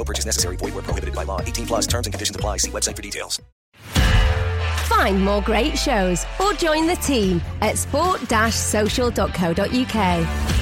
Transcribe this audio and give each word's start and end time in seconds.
No 0.00 0.04
purchase 0.04 0.24
necessary. 0.24 0.56
Void 0.56 0.72
were 0.72 0.80
prohibited 0.80 1.14
by 1.14 1.24
law. 1.24 1.42
18 1.42 1.66
plus. 1.66 1.86
Terms 1.86 2.06
and 2.06 2.14
conditions 2.14 2.34
apply. 2.34 2.56
See 2.56 2.70
website 2.70 2.96
for 2.96 3.02
details. 3.02 3.38
Find 4.88 5.22
more 5.22 5.42
great 5.42 5.76
shows 5.76 6.24
or 6.40 6.54
join 6.54 6.86
the 6.86 6.96
team 6.96 7.42
at 7.60 7.76
sport-social.co.uk. 7.76 10.59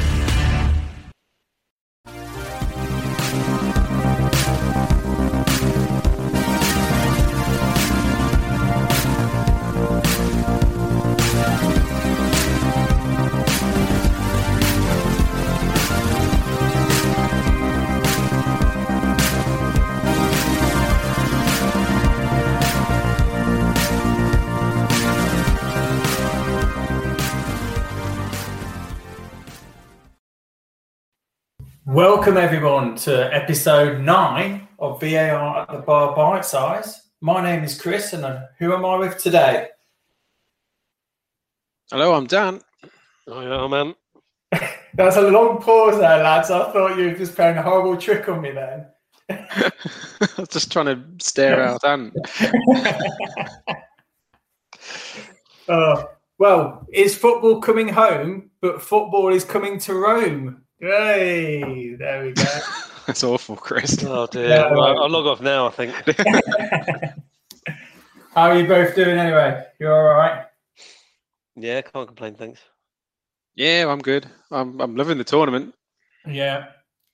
Welcome 32.19 32.37
everyone 32.37 32.97
to 32.97 33.33
episode 33.33 34.01
nine 34.01 34.67
of 34.81 35.01
VAR 35.01 35.61
at 35.61 35.71
the 35.71 35.79
Bar 35.79 36.17
Bite 36.17 36.45
Size. 36.45 37.11
My 37.21 37.41
name 37.41 37.63
is 37.63 37.81
Chris, 37.81 38.13
and 38.13 38.25
uh, 38.25 38.41
who 38.59 38.73
am 38.73 38.85
I 38.85 38.97
with 38.97 39.19
today? 39.19 39.69
Hello, 41.93 42.15
I'm 42.15 42.27
Dan. 42.27 42.61
Oh, 43.29 43.41
yeah, 43.41 43.69
man. 43.69 43.95
That's 44.95 45.15
a 45.15 45.31
long 45.31 45.63
pause 45.63 46.01
there, 46.01 46.25
lads. 46.25 46.51
I 46.51 46.73
thought 46.73 46.99
you 46.99 47.05
were 47.05 47.15
just 47.15 47.37
playing 47.37 47.57
a 47.57 47.63
horrible 47.63 47.97
trick 47.97 48.29
on 48.29 48.41
me 48.43 48.51
then. 48.51 48.87
I 49.31 49.71
was 50.39 50.49
just 50.49 50.73
trying 50.73 50.87
to 50.87 51.01
stare 51.25 51.63
out 51.63 51.83
Dan. 51.83 52.13
Uh, 55.69 56.03
well, 56.39 56.87
is 56.95 57.15
football 57.15 57.61
coming 57.61 57.89
home? 57.89 58.51
But 58.63 58.81
football 58.81 59.29
is 59.29 59.45
coming 59.45 59.79
to 59.81 59.95
Rome. 59.95 60.63
Hey, 60.81 61.95
there 61.97 62.25
we 62.25 62.33
go. 62.33 62.45
That's 63.07 63.25
awful, 63.25 63.57
Chris. 63.57 64.03
Oh 64.05 64.27
dear. 64.27 64.49
Yeah, 64.49 64.71
Well. 64.73 65.03
I'll 65.03 65.09
log 65.11 65.27
off 65.27 65.41
now, 65.41 65.67
I 65.67 65.71
think. 65.71 65.93
How 68.35 68.51
are 68.51 68.59
you 68.59 68.67
both 68.69 68.95
doing 68.95 69.19
anyway? 69.19 69.65
You're 69.81 69.93
all 69.93 70.15
right? 70.17 70.45
yeah, 71.57 71.81
can't 71.81 72.07
complain, 72.07 72.35
thanks. 72.35 72.61
Yeah, 73.57 73.87
I'm 73.89 73.99
good. 73.99 74.27
I'm 74.53 74.81
I'm 74.81 74.95
loving 74.95 75.19
the 75.19 75.25
tournament. 75.25 75.75
Yeah. 76.27 76.67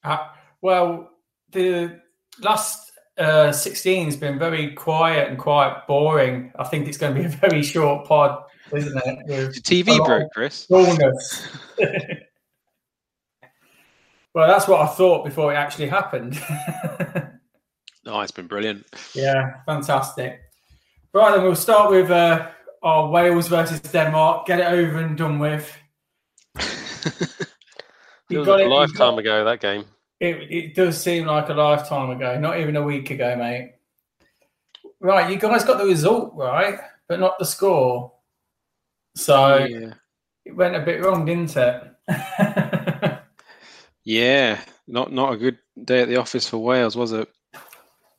Uh, 0.02 0.26
well, 0.60 1.10
the 1.52 2.00
last 2.42 2.92
uh, 3.16 3.52
16 3.52 4.06
has 4.06 4.16
been 4.16 4.38
very 4.38 4.72
quiet 4.74 5.28
and 5.30 5.38
quite 5.38 5.86
boring. 5.86 6.52
I 6.58 6.64
think 6.64 6.88
it's 6.88 6.98
going 6.98 7.14
to 7.14 7.20
be 7.20 7.26
a 7.26 7.28
very 7.30 7.62
short 7.62 8.06
pod, 8.06 8.42
isn't 8.72 9.00
it? 9.06 9.18
With 9.26 9.54
The 9.54 9.60
TV 9.62 10.04
broke, 10.04 10.24
of 10.24 10.30
Chris. 10.34 10.66
well, 14.34 14.48
that's 14.48 14.68
what 14.68 14.80
I 14.80 14.86
thought 14.86 15.24
before 15.24 15.52
it 15.52 15.56
actually 15.56 15.88
happened. 15.88 16.40
Oh, 18.06 18.20
it's 18.20 18.32
been 18.32 18.46
brilliant. 18.46 18.84
yeah, 19.14 19.62
fantastic. 19.64 20.38
Right, 21.14 21.34
then 21.34 21.42
we'll 21.42 21.56
start 21.56 21.90
with 21.90 22.10
uh, 22.10 22.50
our 22.82 23.08
Wales 23.08 23.48
versus 23.48 23.80
Denmark. 23.80 24.44
Get 24.46 24.60
it 24.60 24.66
over 24.66 24.98
and 24.98 25.16
done 25.16 25.38
with. 25.38 25.74
It 28.30 28.38
was 28.38 28.48
a 28.48 28.56
it- 28.58 28.68
lifetime 28.68 29.14
got- 29.14 29.18
ago, 29.18 29.44
that 29.44 29.60
game. 29.60 29.84
It, 30.20 30.36
it 30.50 30.74
does 30.74 31.00
seem 31.00 31.26
like 31.26 31.48
a 31.48 31.54
lifetime 31.54 32.10
ago, 32.10 32.38
not 32.38 32.58
even 32.58 32.76
a 32.76 32.82
week 32.82 33.10
ago, 33.10 33.36
mate. 33.36 33.74
Right, 35.00 35.30
you 35.30 35.38
guys 35.38 35.64
got 35.64 35.78
the 35.78 35.84
result 35.84 36.32
right, 36.34 36.78
but 37.08 37.20
not 37.20 37.38
the 37.38 37.44
score. 37.44 38.12
So 39.16 39.64
yeah. 39.64 39.94
it 40.44 40.56
went 40.56 40.76
a 40.76 40.80
bit 40.80 41.02
wrong, 41.02 41.24
didn't 41.24 41.56
it? 41.56 41.82
yeah, 44.04 44.60
not 44.86 45.12
not 45.12 45.32
a 45.32 45.36
good 45.36 45.58
day 45.84 46.02
at 46.02 46.08
the 46.08 46.16
office 46.16 46.48
for 46.48 46.58
Wales, 46.58 46.96
was 46.96 47.12
it? 47.12 47.28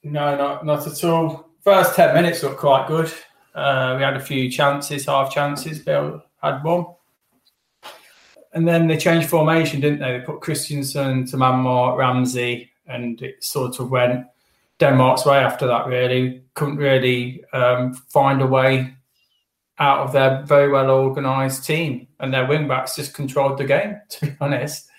no, 0.04 0.38
not 0.38 0.66
not 0.66 0.86
at 0.88 1.04
all. 1.04 1.50
First 1.64 1.96
ten 1.96 2.14
minutes 2.14 2.44
looked 2.44 2.60
quite 2.60 2.88
good. 2.88 3.12
Uh, 3.54 3.96
we 3.98 4.04
had 4.04 4.16
a 4.16 4.20
few 4.20 4.52
chances, 4.52 5.06
half 5.06 5.32
chances. 5.32 5.80
Bill 5.80 6.22
had 6.42 6.64
one, 6.64 6.86
and 8.54 8.68
then 8.68 8.88
they 8.88 8.98
changed 8.98 9.30
formation, 9.30 9.80
didn't 9.80 10.00
they? 10.00 10.18
They 10.18 10.26
put 10.26 10.42
Christensen 10.42 11.26
to 11.28 11.38
Manmart, 11.38 11.98
Ramsey, 11.98 12.72
and 12.88 13.22
it 13.22 13.44
sort 13.44 13.80
of 13.80 13.90
went 13.92 14.26
Denmark's 14.80 15.26
way 15.26 15.38
after 15.38 15.68
that. 15.68 15.88
Really, 15.88 16.44
couldn't 16.54 16.78
really 16.78 17.44
um, 17.54 17.94
find 17.94 18.42
a 18.42 18.48
way 18.48 18.94
out 19.80 20.00
of 20.00 20.14
their 20.14 20.44
very 20.44 20.70
well 20.72 20.90
organised 20.92 21.66
team, 21.66 22.08
and 22.20 22.34
their 22.34 22.46
wing 22.46 22.68
backs 22.68 22.96
just 22.96 23.14
controlled 23.14 23.58
the 23.58 23.66
game. 23.66 24.00
To 24.10 24.26
be 24.28 24.36
honest, 24.40 24.90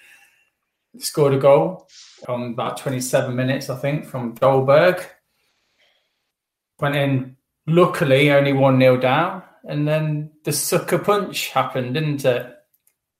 scored 0.98 1.34
a 1.34 1.38
goal 1.38 1.88
on 2.28 2.52
about 2.52 2.78
27 2.78 3.34
minutes, 3.34 3.70
I 3.70 3.76
think, 3.76 4.06
from 4.06 4.34
Dolberg. 4.36 5.04
Went 6.80 6.96
in, 6.96 7.36
luckily, 7.66 8.30
only 8.30 8.52
1 8.52 8.80
0 8.80 8.96
down. 8.98 9.42
And 9.64 9.86
then 9.86 10.30
the 10.44 10.52
sucker 10.52 10.98
punch 10.98 11.50
happened, 11.50 11.94
didn't 11.94 12.24
it? 12.24 12.52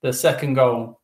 The 0.03 0.13
second 0.13 0.55
goal. 0.55 1.01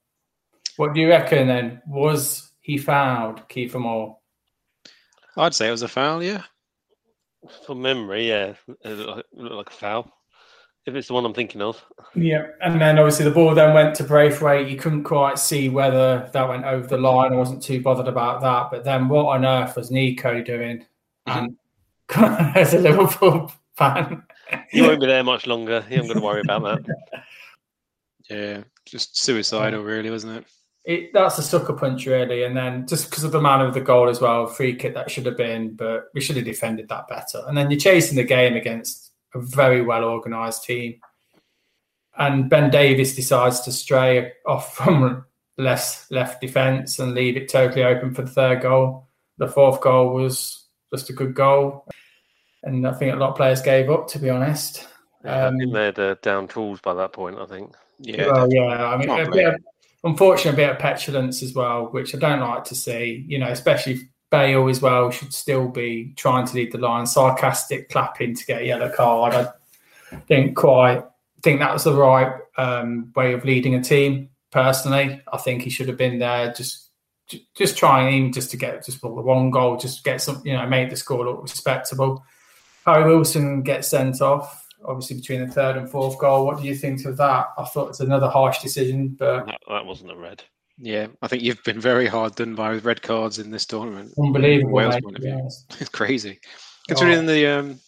What 0.77 0.95
do 0.95 1.01
you 1.01 1.09
reckon 1.09 1.49
then? 1.49 1.83
Was 1.87 2.51
he 2.61 2.79
fouled, 2.79 3.49
Kiefer 3.49 3.81
Moore? 3.81 4.19
I'd 5.37 5.55
say 5.55 5.69
it 5.69 5.73
was 5.73 5.83
a 5.83 5.89
foul. 5.89 6.23
Yeah. 6.23 6.43
From 7.67 7.83
memory, 7.83 8.29
yeah, 8.29 8.55
it 8.85 8.89
looked 8.89 9.09
like, 9.09 9.25
it 9.33 9.39
looked 9.39 9.55
like 9.55 9.71
a 9.71 9.73
foul. 9.73 10.13
If 10.85 10.95
it's 10.97 11.09
the 11.09 11.15
one 11.15 11.25
I'm 11.25 11.35
thinking 11.35 11.63
of. 11.63 11.81
Yeah, 12.15 12.49
and 12.61 12.81
then 12.81 12.99
obviously 12.99 13.25
the 13.25 13.31
ball 13.31 13.55
then 13.55 13.73
went 13.73 13.95
to 13.97 14.05
Braithwaite. 14.05 14.69
You 14.69 14.77
couldn't 14.77 15.05
quite 15.05 15.39
see 15.39 15.69
whether 15.69 16.29
that 16.33 16.49
went 16.49 16.65
over 16.65 16.87
the 16.87 16.99
line. 16.99 17.33
I 17.33 17.37
wasn't 17.37 17.63
too 17.63 17.81
bothered 17.81 18.09
about 18.09 18.41
that. 18.41 18.71
But 18.71 18.85
then 18.85 19.09
what 19.09 19.27
on 19.27 19.45
earth 19.45 19.77
was 19.77 19.93
Neco 19.93 20.43
doing? 20.43 20.85
Mm-hmm. 21.29 21.39
And 21.39 21.57
as 22.57 22.75
a 22.75 22.79
Liverpool 22.79 23.53
fan, 23.77 24.25
You 24.73 24.83
won't 24.83 25.01
be 25.01 25.07
there 25.07 25.23
much 25.23 25.47
longer. 25.47 25.85
You 25.89 25.97
haven't 25.97 26.09
got 26.09 26.15
to 26.15 26.25
worry 26.25 26.41
about 26.41 26.63
that. 26.63 26.97
Yeah, 28.31 28.63
just 28.87 29.19
suicidal, 29.19 29.83
really, 29.83 30.09
wasn't 30.09 30.39
it? 30.39 30.47
it, 30.85 31.13
that's 31.13 31.39
a 31.39 31.43
sucker 31.43 31.75
punch, 31.75 32.07
really. 32.07 32.45
And 32.45 32.57
then 32.57 32.87
just 32.87 33.09
because 33.09 33.25
of 33.25 33.33
the 33.33 33.41
manner 33.41 33.67
of 33.67 33.75
the 33.75 33.81
goal 33.81 34.09
as 34.09 34.21
well, 34.21 34.47
free 34.47 34.75
kick 34.75 34.95
that 34.95 35.11
should 35.11 35.27
have 35.27 35.37
been, 35.37 35.75
but 35.75 36.07
we 36.15 36.21
should 36.21 36.37
have 36.37 36.45
defended 36.45 36.89
that 36.89 37.09
better. 37.09 37.43
And 37.47 37.57
then 37.57 37.71
you're 37.71 37.81
chasing 37.81 38.17
the 38.17 38.25
game 38.25 38.55
against 38.55 39.12
a 39.35 39.41
very 39.41 39.83
well 39.83 40.05
organised 40.05 40.65
team. 40.65 41.01
And 42.19 42.51
Ben 42.51 42.71
Davies 42.71 43.17
decides 43.17 43.61
to 43.63 43.73
stray 43.73 44.33
off 44.47 44.75
from 44.77 45.25
less 45.59 46.07
left 46.11 46.41
defence 46.41 46.99
and 46.99 47.15
leave 47.15 47.37
it 47.37 47.49
totally 47.49 47.85
open 47.85 48.15
for 48.15 48.23
the 48.23 48.31
third 48.31 48.63
goal. 48.63 49.09
The 49.39 49.49
fourth 49.49 49.81
goal 49.81 50.13
was 50.15 50.67
just 50.93 51.11
a 51.11 51.15
good 51.15 51.35
goal. 51.35 51.87
And 52.63 52.87
I 52.87 52.93
think 52.93 53.13
a 53.13 53.17
lot 53.17 53.31
of 53.31 53.37
players 53.37 53.63
gave 53.63 53.91
up, 53.91 54.09
to 54.09 54.19
be 54.19 54.31
honest. 54.31 54.87
Yeah, 55.25 55.47
Um, 55.47 55.55
I 55.55 55.59
think 55.59 55.73
they'd 55.73 55.99
uh, 55.99 56.15
down 56.23 56.49
tools 56.49 56.81
by 56.81 56.95
that 56.95 57.13
point. 57.13 57.39
I 57.39 57.47
think. 57.47 57.75
Yeah, 57.99 58.27
well, 58.31 58.53
yeah. 58.53 58.87
I 58.87 58.97
mean, 58.97 59.09
Can't 59.09 59.29
a 59.29 59.31
bit 59.31 59.47
of, 59.47 59.61
unfortunately, 60.05 60.63
a 60.63 60.67
bit 60.67 60.75
of 60.75 60.81
petulance 60.81 61.43
as 61.43 61.55
well, 61.55 61.87
which 61.87 62.15
I 62.15 62.19
don't 62.19 62.41
like 62.41 62.65
to 62.65 62.75
see. 62.75 63.25
You 63.27 63.39
know, 63.39 63.49
especially 63.49 64.01
Bale 64.33 64.69
as 64.69 64.81
well 64.81 65.11
should 65.11 65.33
still 65.33 65.69
be 65.69 66.15
trying 66.17 66.47
to 66.47 66.55
lead 66.55 66.73
the 66.73 66.79
line, 66.79 67.07
sarcastic 67.07 67.91
clapping 67.91 68.35
to 68.35 68.47
get 68.47 68.63
a 68.63 68.67
yellow 68.67 68.91
card. 68.91 69.35
I 69.35 69.53
didn't 70.27 70.55
quite 70.55 71.05
think 71.43 71.61
that 71.61 71.73
was 71.73 71.85
the 71.85 71.95
right 71.95 72.41
um, 72.57 73.13
way 73.15 73.35
of 73.35 73.45
leading 73.45 73.75
a 73.75 73.83
team. 73.83 74.31
Personally, 74.51 75.21
I 75.33 75.37
think 75.37 75.63
he 75.63 75.71
should 75.71 75.89
have 75.89 75.99
been 75.99 76.19
there, 76.19 76.53
just 76.53 76.89
just 77.55 77.77
trying 77.77 78.33
just 78.33 78.51
to 78.51 78.57
get 78.57 78.85
just 78.85 79.01
the 79.01 79.09
one 79.09 79.51
goal, 79.51 79.77
just 79.77 80.05
get 80.05 80.21
some, 80.21 80.43
you 80.45 80.53
know, 80.55 80.67
make 80.67 80.91
the 80.91 80.97
score 80.97 81.25
look 81.25 81.43
respectable. 81.43 82.25
Harry 82.85 83.05
Wilson 83.05 83.63
gets 83.63 83.89
sent 83.89 84.21
off, 84.21 84.67
obviously 84.85 85.17
between 85.17 85.47
the 85.47 85.53
third 85.53 85.77
and 85.77 85.89
fourth 85.91 86.19
goal. 86.19 86.45
What 86.45 86.61
do 86.61 86.67
you 86.67 86.75
think 86.75 87.05
of 87.05 87.17
that? 87.19 87.49
I 87.57 87.65
thought 87.65 87.91
it's 87.91 88.01
another 88.01 88.29
harsh 88.29 88.59
decision, 88.61 89.09
but 89.19 89.47
That, 89.47 89.61
that 89.69 89.87
wasn't 89.87 90.11
a 90.11 90.17
red. 90.17 90.43
Yeah, 90.85 91.07
I 91.23 91.29
think 91.29 91.45
you've 91.45 91.63
been 91.63 91.81
very 91.81 92.09
hard 92.09 92.35
done 92.35 92.57
by 92.57 92.73
with 92.73 92.85
red 92.85 93.03
cards 93.03 93.39
in 93.39 93.53
this 93.53 93.65
tournament. 93.67 94.13
unbelievable. 94.19 94.73
Wales 94.73 94.95
mate, 94.95 95.05
point 95.05 95.17
of 95.17 95.23
view. 95.23 95.33
honest. 95.33 95.77
It's 95.81 95.89
crazy. 95.89 96.41
Considering 96.89 97.25
the 97.27 97.47
um, 97.47 97.81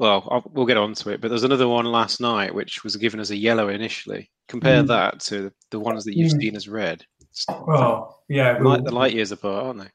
well, 0.00 0.26
I'll, 0.30 0.42
we'll 0.52 0.66
get 0.66 0.76
on 0.76 0.94
to 0.94 1.10
it, 1.10 1.20
but 1.20 1.28
there's 1.28 1.44
another 1.44 1.68
one 1.68 1.84
last 1.84 2.20
night 2.20 2.52
which 2.52 2.82
was 2.82 2.96
given 2.96 3.20
as 3.20 3.30
a 3.30 3.36
yellow 3.36 3.68
initially. 3.68 4.30
Compare 4.48 4.82
Mm. 4.82 4.88
that 4.88 5.20
to 5.20 5.52
the 5.70 5.78
ones 5.78 6.04
that 6.04 6.16
you've 6.16 6.32
Mm. 6.32 6.40
seen 6.40 6.56
as 6.56 6.68
red. 6.68 7.04
It's 7.30 7.46
Well, 7.48 8.24
yeah, 8.28 8.58
light, 8.60 8.82
the 8.82 8.90
light 8.90 9.14
years 9.14 9.30
apart, 9.30 9.64
aren't 9.66 9.80
they? 9.82 9.90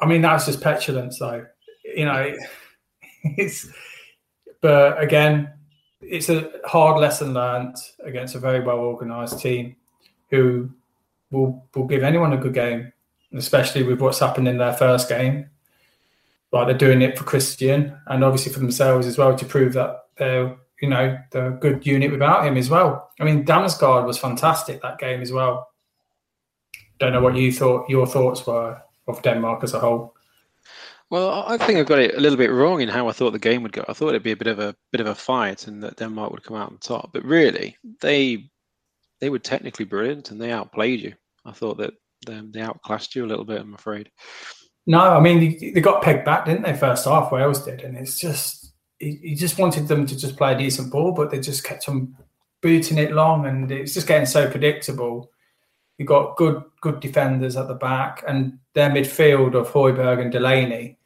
I 0.00 0.06
mean, 0.06 0.22
that's 0.22 0.46
just 0.46 0.60
petulance, 0.62 1.18
though. 1.18 1.44
You 1.84 2.04
know, 2.04 2.32
it's. 3.24 3.68
But 4.60 5.02
again, 5.02 5.52
it's 6.00 6.28
a 6.28 6.52
hard 6.64 7.00
lesson 7.00 7.34
learnt 7.34 7.78
against 8.04 8.36
a 8.36 8.38
very 8.38 8.60
well 8.60 8.78
organised 8.78 9.40
team, 9.40 9.74
who 10.30 10.70
will 11.30 11.66
will 11.74 11.86
give 11.86 12.02
anyone 12.02 12.32
a 12.32 12.38
good 12.38 12.54
game, 12.54 12.92
especially 13.34 13.82
with 13.82 14.00
what's 14.00 14.18
happened 14.18 14.48
in 14.48 14.58
their 14.58 14.72
first 14.72 15.08
game. 15.08 15.50
Like 16.52 16.66
they're 16.66 16.78
doing 16.78 17.02
it 17.02 17.18
for 17.18 17.24
Christian 17.24 17.96
and 18.06 18.24
obviously 18.24 18.52
for 18.52 18.60
themselves 18.60 19.06
as 19.06 19.18
well 19.18 19.36
to 19.36 19.44
prove 19.44 19.74
that 19.74 20.04
they're 20.16 20.56
you 20.80 20.88
know 20.88 21.18
they're 21.30 21.54
a 21.54 21.58
good 21.58 21.84
unit 21.86 22.10
without 22.10 22.46
him 22.46 22.56
as 22.56 22.70
well. 22.70 23.10
I 23.20 23.24
mean, 23.24 23.44
Damsgaard 23.44 24.06
was 24.06 24.18
fantastic 24.18 24.80
that 24.82 24.98
game 24.98 25.20
as 25.20 25.32
well. 25.32 25.68
Don't 26.98 27.12
know 27.12 27.20
what 27.20 27.36
you 27.36 27.52
thought 27.52 27.88
your 27.88 28.06
thoughts 28.06 28.46
were 28.46 28.80
of 29.06 29.22
Denmark 29.22 29.62
as 29.64 29.74
a 29.74 29.80
whole. 29.80 30.14
Well, 31.10 31.44
I 31.46 31.56
think 31.56 31.78
I 31.78 31.84
got 31.84 32.00
it 32.00 32.16
a 32.16 32.20
little 32.20 32.36
bit 32.36 32.50
wrong 32.50 32.82
in 32.82 32.88
how 32.88 33.08
I 33.08 33.12
thought 33.12 33.30
the 33.30 33.38
game 33.38 33.62
would 33.62 33.72
go. 33.72 33.82
I 33.88 33.94
thought 33.94 34.10
it'd 34.10 34.22
be 34.22 34.32
a 34.32 34.36
bit 34.36 34.48
of 34.48 34.58
a 34.58 34.76
bit 34.90 35.00
of 35.00 35.06
a 35.06 35.14
fight 35.14 35.66
and 35.66 35.82
that 35.82 35.96
Denmark 35.96 36.30
would 36.32 36.42
come 36.42 36.56
out 36.56 36.70
on 36.70 36.78
top. 36.78 37.10
But 37.12 37.24
really, 37.24 37.76
they 38.00 38.50
they 39.20 39.30
were 39.30 39.38
technically 39.38 39.84
brilliant 39.84 40.30
and 40.30 40.40
they 40.40 40.52
outplayed 40.52 41.00
you. 41.00 41.14
I 41.44 41.52
thought 41.52 41.78
that 41.78 41.94
they, 42.26 42.40
they 42.50 42.60
outclassed 42.60 43.14
you 43.14 43.24
a 43.24 43.26
little 43.26 43.44
bit. 43.44 43.60
I'm 43.60 43.74
afraid. 43.74 44.10
No, 44.86 45.00
I 45.00 45.20
mean 45.20 45.40
they, 45.40 45.70
they 45.70 45.80
got 45.80 46.02
pegged 46.02 46.24
back, 46.24 46.46
didn't 46.46 46.62
they? 46.62 46.74
First 46.74 47.04
half, 47.04 47.30
Wales 47.30 47.64
did, 47.64 47.82
and 47.82 47.96
it's 47.96 48.18
just 48.18 48.72
he, 48.98 49.34
just 49.34 49.58
wanted 49.58 49.86
them 49.86 50.06
to 50.06 50.16
just 50.16 50.36
play 50.36 50.54
a 50.54 50.58
decent 50.58 50.90
ball, 50.90 51.12
but 51.12 51.30
they 51.30 51.38
just 51.38 51.62
kept 51.62 51.88
on 51.88 52.16
booting 52.62 52.98
it 52.98 53.12
long, 53.12 53.46
and 53.46 53.70
it's 53.70 53.94
just 53.94 54.08
getting 54.08 54.26
so 54.26 54.50
predictable. 54.50 55.30
You 55.98 56.06
got 56.06 56.36
good 56.36 56.62
good 56.80 57.00
defenders 57.00 57.56
at 57.56 57.68
the 57.68 57.74
back, 57.74 58.24
and 58.26 58.58
their 58.74 58.90
midfield 58.90 59.54
of 59.54 59.68
Højbjerg 59.68 60.22
and 60.22 60.32
Delaney. 60.32 60.98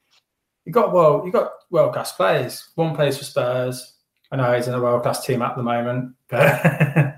You 0.64 0.72
got 0.72 0.92
well, 0.92 1.22
you 1.24 1.32
got 1.32 1.50
world 1.70 1.92
class 1.92 2.12
players. 2.12 2.68
One 2.76 2.94
plays 2.94 3.18
for 3.18 3.24
Spurs. 3.24 3.96
I 4.30 4.36
know 4.36 4.52
he's 4.54 4.68
in 4.68 4.74
a 4.74 4.80
world 4.80 5.02
class 5.02 5.26
team 5.26 5.42
at 5.42 5.56
the 5.56 5.62
moment, 5.62 6.14
but 6.28 6.62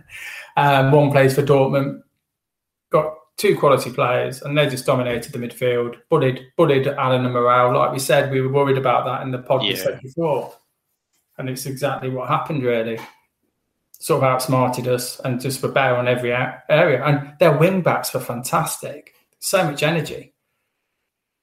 um, 0.57 0.93
one 0.93 1.11
plays 1.11 1.35
for 1.35 1.43
Dortmund. 1.43 2.01
Got 2.91 3.15
two 3.37 3.57
quality 3.59 3.93
players, 3.93 4.43
and 4.43 4.57
they 4.57 4.69
just 4.69 4.87
dominated 4.87 5.33
the 5.33 5.39
midfield. 5.39 5.97
Bullied, 6.09 6.41
bullied 6.57 6.87
Allen 6.87 7.25
and 7.25 7.35
Morrell. 7.35 7.75
Like 7.77 7.93
we 7.93 7.99
said, 7.99 8.31
we 8.31 8.41
were 8.41 8.53
worried 8.53 8.79
about 8.79 9.05
that 9.07 9.23
in 9.23 9.31
the 9.31 9.39
pod 9.39 9.65
Yeah. 9.65 9.75
said 9.77 10.01
before, 10.01 10.55
and 11.39 11.49
it's 11.49 11.67
exactly 11.67 12.11
what 12.11 12.29
happened. 12.29 12.63
Really, 12.63 12.99
sort 13.93 14.23
of 14.23 14.25
outsmarted 14.31 14.87
us, 14.89 15.19
and 15.21 15.41
just 15.41 15.63
were 15.63 15.71
better 15.71 15.97
on 15.97 16.07
every 16.09 16.33
area. 16.33 17.05
And 17.05 17.35
their 17.41 17.57
wing 17.59 17.83
backs 17.83 18.15
were 18.15 18.21
fantastic. 18.21 19.15
So 19.41 19.65
much 19.65 19.83
energy. 19.83 20.35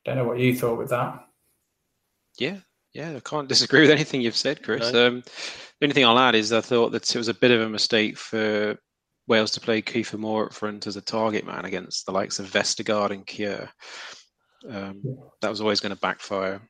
Don't 0.06 0.16
know 0.16 0.26
what 0.26 0.40
you 0.40 0.56
thought 0.56 0.78
with 0.80 0.90
that. 0.90 1.24
Yeah, 2.40 2.58
yeah, 2.94 3.14
I 3.16 3.20
can't 3.20 3.48
disagree 3.50 3.82
with 3.82 3.92
anything 3.92 4.22
you've 4.22 4.36
said, 4.36 4.64
Chris. 4.64 4.92
No. 4.94 5.08
Um, 5.08 5.22
the 5.80 5.86
only 5.86 5.94
thing 5.94 6.06
I'll 6.06 6.18
add 6.18 6.36
is 6.36 6.54
I 6.54 6.62
thought 6.62 6.92
that 6.94 7.14
it 7.14 7.18
was 7.18 7.28
a 7.28 7.34
bit 7.34 7.52
of 7.52 7.62
a 7.62 7.70
mistake 7.70 8.18
for 8.18 8.78
Wales 9.32 9.52
to 9.52 9.62
play 9.62 9.82
Kiefer 9.82 10.20
Moore 10.20 10.48
up 10.48 10.54
front 10.54 10.88
as 10.88 10.98
a 10.98 11.02
target 11.02 11.46
man 11.46 11.64
against 11.64 12.06
the 12.06 12.12
likes 12.12 12.38
of 12.38 12.52
Vestergaard 12.52 13.12
and 13.12 13.26
Kjær. 13.26 13.70
Um, 14.70 15.02
that 15.40 15.50
was 15.50 15.62
always 15.62 15.80
going 15.80 15.96
to 15.96 16.02
backfire. 16.02 16.62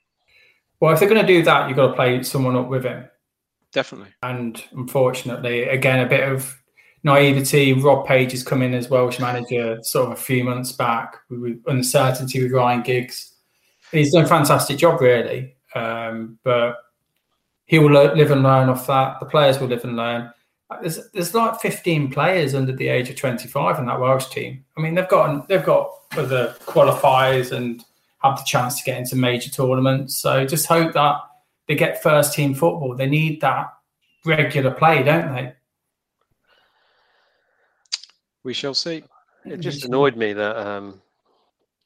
Well, 0.80 0.94
if 0.94 1.00
they're 1.00 1.10
going 1.10 1.25
to 1.25 1.28
do 1.28 1.42
that, 1.44 1.68
you've 1.68 1.75
got 1.75 1.88
to 1.88 1.94
play 1.94 2.22
someone 2.22 2.56
up 2.56 2.69
with 2.69 2.86
him. 2.86 3.10
Definitely. 3.74 4.13
And 4.22 4.63
unfortunately, 4.74 5.63
again, 5.63 6.06
a 6.06 6.10
bit 6.10 6.28
of 6.28 6.56
naivety. 7.04 7.74
Rob 7.74 8.06
Page 8.06 8.31
has 8.31 8.44
come 8.44 8.62
in 8.62 8.75
as 8.75 8.90
Welsh 8.90 9.19
manager 9.19 9.80
sort 9.81 10.12
of 10.12 10.13
a 10.13 10.22
few 10.22 10.44
months 10.44 10.72
back 10.72 11.18
with 11.31 11.62
uncertainty 11.66 12.44
with 12.44 12.52
Ryan 12.52 12.84
Giggs. 12.84 13.34
He's 13.92 14.13
done 14.13 14.25
a 14.25 14.28
fantastic 14.28 14.78
job, 14.78 15.02
really. 15.02 15.56
Um, 15.74 16.38
but 16.44 16.78
he 17.66 17.80
will 17.80 17.92
live 17.92 18.30
and 18.30 18.44
learn 18.44 18.69
off 18.69 18.86
that. 18.86 19.19
The 19.19 19.25
players 19.25 19.60
will 19.60 19.68
live 19.68 19.84
and 19.84 19.96
learn. 19.96 20.31
There's, 20.80 21.10
there's 21.12 21.34
like 21.34 21.60
15 21.60 22.12
players 22.12 22.56
under 22.56 22.72
the 22.72 22.88
age 22.88 23.10
of 23.10 23.16
25 23.16 23.80
in 23.80 23.86
that 23.88 24.00
Welsh 24.00 24.30
team. 24.30 24.64
I 24.78 24.82
mean, 24.82 24.96
they've 24.96 25.08
got 25.08 25.48
they've 25.48 25.64
got 25.64 25.92
other 26.14 26.56
qualifiers 26.66 27.52
and 27.52 27.84
have 28.24 28.38
the 28.38 28.44
chance 28.46 28.78
to 28.78 28.84
get 28.84 28.98
into 28.98 29.16
major 29.16 29.50
tournaments. 29.50 30.18
So 30.18 30.46
just 30.46 30.68
hope 30.68 30.94
that 30.94 31.16
they 31.68 31.76
get 31.76 32.04
first 32.04 32.34
team 32.34 32.54
football. 32.54 32.96
They 32.96 33.08
need 33.08 33.42
that 33.42 33.74
regular 34.25 34.72
play, 34.72 35.04
don't 35.04 35.34
they? 35.34 35.54
We 38.44 38.54
shall 38.54 38.74
see. 38.74 39.04
It 39.46 39.58
just 39.58 39.86
annoyed 39.86 40.16
me 40.16 40.34
that 40.34 40.58
um, 40.58 41.01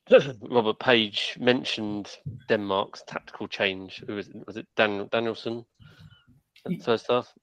Robert 0.41 0.79
Page 0.79 1.37
mentioned 1.39 2.17
Denmark's 2.49 3.03
tactical 3.07 3.47
change. 3.47 4.03
Who 4.07 4.15
was 4.15 4.27
it? 4.27 4.47
Was 4.47 4.57
it 4.57 4.67
Dan, 4.75 5.07
Danielson 5.11 5.65
at 6.65 6.71
the 6.71 6.77
first 6.79 7.07
half? 7.09 7.33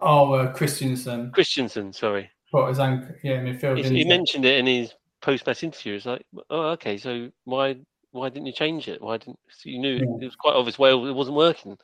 Oh, 0.00 0.32
uh, 0.34 0.52
Christensen 0.52 1.30
Christensen, 1.32 1.92
sorry. 1.92 2.30
ankle, 2.54 3.14
yeah, 3.22 3.38
midfield. 3.40 3.76
He, 3.76 3.82
didn't 3.82 3.96
he 3.96 4.02
he? 4.04 4.08
mentioned 4.08 4.44
it 4.44 4.58
in 4.58 4.66
his 4.66 4.92
post-match 5.20 5.62
interview. 5.64 5.94
It's 5.94 6.06
like, 6.06 6.24
oh, 6.50 6.68
okay, 6.70 6.96
so 6.98 7.30
why 7.44 7.76
why 8.12 8.28
didn't 8.28 8.46
you 8.46 8.52
change 8.52 8.88
it? 8.88 9.02
Why 9.02 9.18
didn't 9.18 9.38
so 9.50 9.68
you 9.68 9.78
knew 9.78 9.94
Yeah. 9.96 10.16
it 10.22 10.24
was 10.24 10.36
quite 10.36 10.54
obvious 10.54 10.78
Wales 10.78 11.08
it 11.08 11.12
wasn't 11.12 11.36
working 11.36 11.76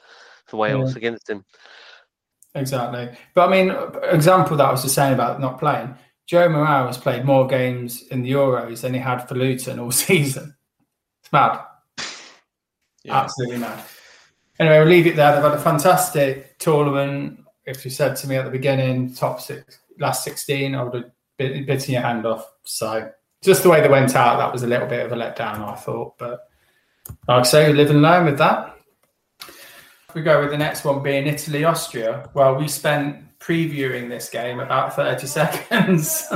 for 0.46 0.56
Wales 0.58 0.92
Yeah. 0.92 0.98
against 0.98 1.28
him. 1.28 1.44
Exactly. 2.54 3.10
But 3.34 3.48
I 3.48 3.50
mean, 3.50 3.74
example 4.04 4.56
that 4.56 4.66
I 4.66 4.70
was 4.70 4.82
just 4.82 4.94
saying 4.94 5.12
about 5.14 5.40
not 5.40 5.58
playing. 5.58 5.94
Joe 6.26 6.48
Morrell 6.48 6.86
has 6.86 6.96
played 6.96 7.24
more 7.24 7.46
games 7.46 8.04
in 8.08 8.22
the 8.22 8.32
Euros 8.32 8.80
than 8.80 8.94
he 8.94 9.00
had 9.00 9.28
for 9.28 9.34
Luton 9.34 9.78
all 9.78 9.90
season. 10.06 10.54
It's 11.22 11.32
mad. 11.32 11.60
Yeah. 13.06 13.20
Absolutely 13.20 13.58
mad. 13.58 13.84
Anyway, 14.58 14.78
we'll 14.78 14.88
leave 14.88 15.06
it 15.06 15.14
there. 15.14 15.34
They've 15.34 15.42
had 15.42 15.52
a 15.52 15.60
fantastic 15.60 16.58
tournament. 16.58 17.43
If 17.66 17.84
you 17.84 17.90
said 17.90 18.16
to 18.16 18.28
me 18.28 18.36
at 18.36 18.44
the 18.44 18.50
beginning, 18.50 19.14
top 19.14 19.40
six, 19.40 19.78
last 19.98 20.24
16, 20.24 20.74
I 20.74 20.82
would 20.82 20.94
have 20.94 21.10
bit, 21.38 21.66
bitten 21.66 21.94
your 21.94 22.02
hand 22.02 22.26
off. 22.26 22.50
So 22.64 23.10
just 23.42 23.62
the 23.62 23.70
way 23.70 23.80
they 23.80 23.88
went 23.88 24.14
out, 24.14 24.38
that 24.38 24.52
was 24.52 24.62
a 24.62 24.66
little 24.66 24.86
bit 24.86 25.04
of 25.04 25.12
a 25.12 25.16
letdown, 25.16 25.60
I 25.60 25.74
thought. 25.74 26.18
But 26.18 26.48
like 27.28 27.40
I 27.40 27.42
say, 27.42 27.72
live 27.72 27.90
and 27.90 28.02
learn 28.02 28.26
with 28.26 28.38
that. 28.38 28.76
We 30.14 30.22
go 30.22 30.40
with 30.40 30.50
the 30.50 30.58
next 30.58 30.84
one 30.84 31.02
being 31.02 31.26
Italy 31.26 31.64
Austria. 31.64 32.30
Well, 32.34 32.54
we 32.54 32.68
spent 32.68 33.38
previewing 33.40 34.08
this 34.08 34.30
game 34.30 34.60
about 34.60 34.94
30 34.94 35.26
seconds, 35.26 36.26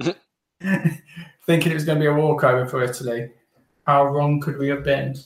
thinking 1.46 1.72
it 1.72 1.74
was 1.74 1.84
going 1.84 1.98
to 1.98 2.02
be 2.02 2.06
a 2.06 2.14
walkover 2.14 2.66
for 2.66 2.82
Italy. 2.82 3.30
How 3.86 4.06
wrong 4.06 4.40
could 4.40 4.56
we 4.56 4.68
have 4.68 4.84
been? 4.84 5.16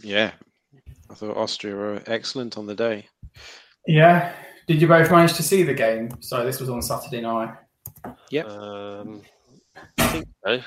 Yeah. 0.00 0.32
I 1.08 1.14
thought 1.14 1.36
Austria 1.36 1.74
were 1.74 2.02
excellent 2.06 2.58
on 2.58 2.66
the 2.66 2.74
day. 2.74 3.08
Yeah. 3.86 4.32
Did 4.66 4.80
you 4.82 4.88
both 4.88 5.10
manage 5.10 5.34
to 5.34 5.42
see 5.42 5.62
the 5.62 5.74
game? 5.74 6.10
So 6.20 6.44
this 6.44 6.60
was 6.60 6.68
on 6.68 6.82
Saturday 6.82 7.20
night. 7.20 7.54
Yep. 8.30 8.46
Um, 8.48 9.22
I 9.98 10.06
think 10.08 10.28
so. 10.44 10.60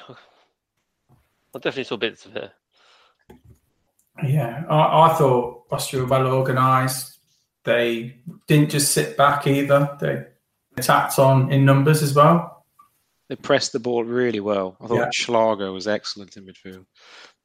I 1.55 1.59
definitely 1.59 1.83
saw 1.83 1.97
bits 1.97 2.25
of 2.25 2.35
it. 2.35 2.51
Yeah, 4.23 4.63
I, 4.69 5.09
I 5.09 5.13
thought 5.15 5.63
Austria 5.71 6.03
were 6.03 6.07
well 6.07 6.27
organised. 6.27 7.19
They 7.63 8.21
didn't 8.47 8.69
just 8.69 8.91
sit 8.91 9.17
back 9.17 9.47
either. 9.47 9.97
They 9.99 10.25
attacked 10.77 11.17
on 11.19 11.51
in 11.51 11.65
numbers 11.65 12.01
as 12.01 12.13
well. 12.13 12.65
They 13.27 13.35
pressed 13.35 13.73
the 13.73 13.79
ball 13.79 14.03
really 14.03 14.39
well. 14.39 14.75
I 14.81 14.87
thought 14.87 14.95
Yeah. 14.95 15.09
Schlager 15.13 15.71
was 15.71 15.87
excellent 15.87 16.35
in 16.37 16.45
midfield. 16.45 16.85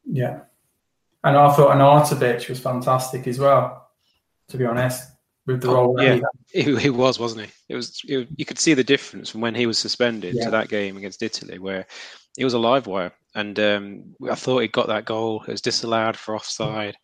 Yeah. 0.05 0.41
And 1.23 1.37
I 1.37 1.53
thought 1.53 1.77
Arnautovic 1.77 2.49
was 2.49 2.61
fantastic 2.61 3.27
as 3.27 3.39
well, 3.39 3.89
to 4.49 4.57
be 4.57 4.65
honest, 4.67 5.11
with 5.47 5.61
the 5.63 5.69
role. 5.69 5.97
Oh, 5.99 6.03
yeah, 6.03 6.21
he 6.53 6.63
he, 6.63 6.77
he 6.77 6.91
was, 6.91 7.19
wasn't 7.19 7.47
he? 7.47 7.53
It 7.69 7.77
was. 7.77 8.01
It, 8.07 8.29
you 8.37 8.45
could 8.45 8.59
see 8.59 8.75
the 8.75 8.85
difference 8.85 9.31
from 9.31 9.41
when 9.41 9.55
he 9.55 9.67
was 9.67 9.79
suspended 9.79 10.35
Yeah. 10.35 10.45
to 10.47 10.51
that 10.53 10.69
game 10.69 10.97
against 10.97 11.23
Italy, 11.23 11.59
where 11.59 11.87
he 12.37 12.45
was 12.45 12.55
a 12.55 12.59
live 12.59 12.87
wire, 12.87 13.13
and 13.35 13.59
um, 13.61 14.15
I 14.31 14.35
thought 14.35 14.61
he 14.61 14.69
got 14.69 14.89
that 14.89 15.05
goal. 15.05 15.43
It 15.47 15.53
was 15.53 15.61
disallowed 15.61 16.17
for 16.17 16.35
offside. 16.35 16.97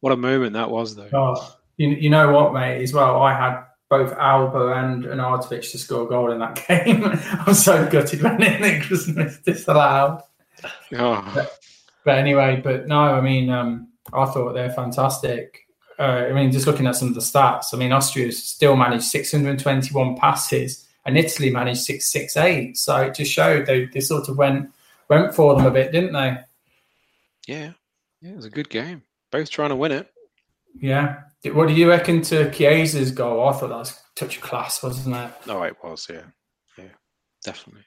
What 0.00 0.12
a 0.12 0.16
moment 0.16 0.52
that 0.54 0.70
was, 0.70 0.94
though. 0.96 1.08
Oh, 1.12 1.56
you, 1.76 1.88
you 1.88 2.10
know 2.10 2.30
what, 2.32 2.52
mate, 2.52 2.82
as 2.82 2.92
well, 2.92 3.22
I 3.22 3.32
had 3.32 3.62
both 3.88 4.12
Alaba 4.16 4.76
and 4.84 5.04
Arnautovic 5.04 5.70
to 5.70 5.78
score 5.78 6.04
a 6.04 6.06
goal 6.08 6.32
in 6.32 6.38
that 6.40 6.56
game. 6.68 7.04
I 7.04 7.44
was 7.46 7.64
so 7.64 7.88
gutted 7.88 8.22
when 8.22 8.42
it 8.42 8.90
was 8.90 9.06
disallowed. 9.46 10.20
Oh, 10.96 11.48
But 12.04 12.18
anyway, 12.18 12.60
but 12.62 12.86
no, 12.86 12.98
I 12.98 13.20
mean, 13.20 13.48
um, 13.50 13.88
I 14.12 14.26
thought 14.26 14.52
they're 14.52 14.72
fantastic. 14.72 15.63
Uh, 15.98 16.26
I 16.28 16.32
mean, 16.32 16.50
just 16.50 16.66
looking 16.66 16.86
at 16.86 16.96
some 16.96 17.08
of 17.08 17.14
the 17.14 17.20
stats, 17.20 17.72
I 17.72 17.76
mean, 17.76 17.92
Austria 17.92 18.32
still 18.32 18.76
managed 18.76 19.04
621 19.04 20.16
passes, 20.16 20.88
and 21.06 21.16
Italy 21.16 21.50
managed 21.50 21.82
668. 21.82 22.76
So 22.76 22.96
it 23.02 23.14
just 23.14 23.32
showed 23.32 23.66
they, 23.66 23.86
they 23.86 24.00
sort 24.00 24.28
of 24.28 24.36
went 24.36 24.70
went 25.08 25.34
for 25.34 25.54
them 25.54 25.66
a 25.66 25.70
bit, 25.70 25.92
didn't 25.92 26.12
they? 26.12 26.36
yeah, 27.46 27.72
yeah. 28.20 28.30
It 28.30 28.36
was 28.36 28.46
a 28.46 28.50
good 28.50 28.70
game. 28.70 29.02
Both 29.30 29.50
trying 29.50 29.68
to 29.68 29.76
win 29.76 29.92
it. 29.92 30.10
Yeah. 30.80 31.20
What 31.52 31.68
do 31.68 31.74
you 31.74 31.88
reckon 31.88 32.22
to 32.22 32.50
Chiesa's 32.50 33.10
goal? 33.10 33.46
I 33.46 33.52
thought 33.52 33.68
that 33.68 33.76
was 33.76 33.90
a 33.92 34.18
touch 34.18 34.36
of 34.38 34.42
class, 34.42 34.82
wasn't 34.82 35.14
it? 35.14 35.30
Oh, 35.48 35.62
it 35.62 35.76
was. 35.82 36.06
Yeah, 36.10 36.22
yeah, 36.78 36.84
definitely. 37.44 37.84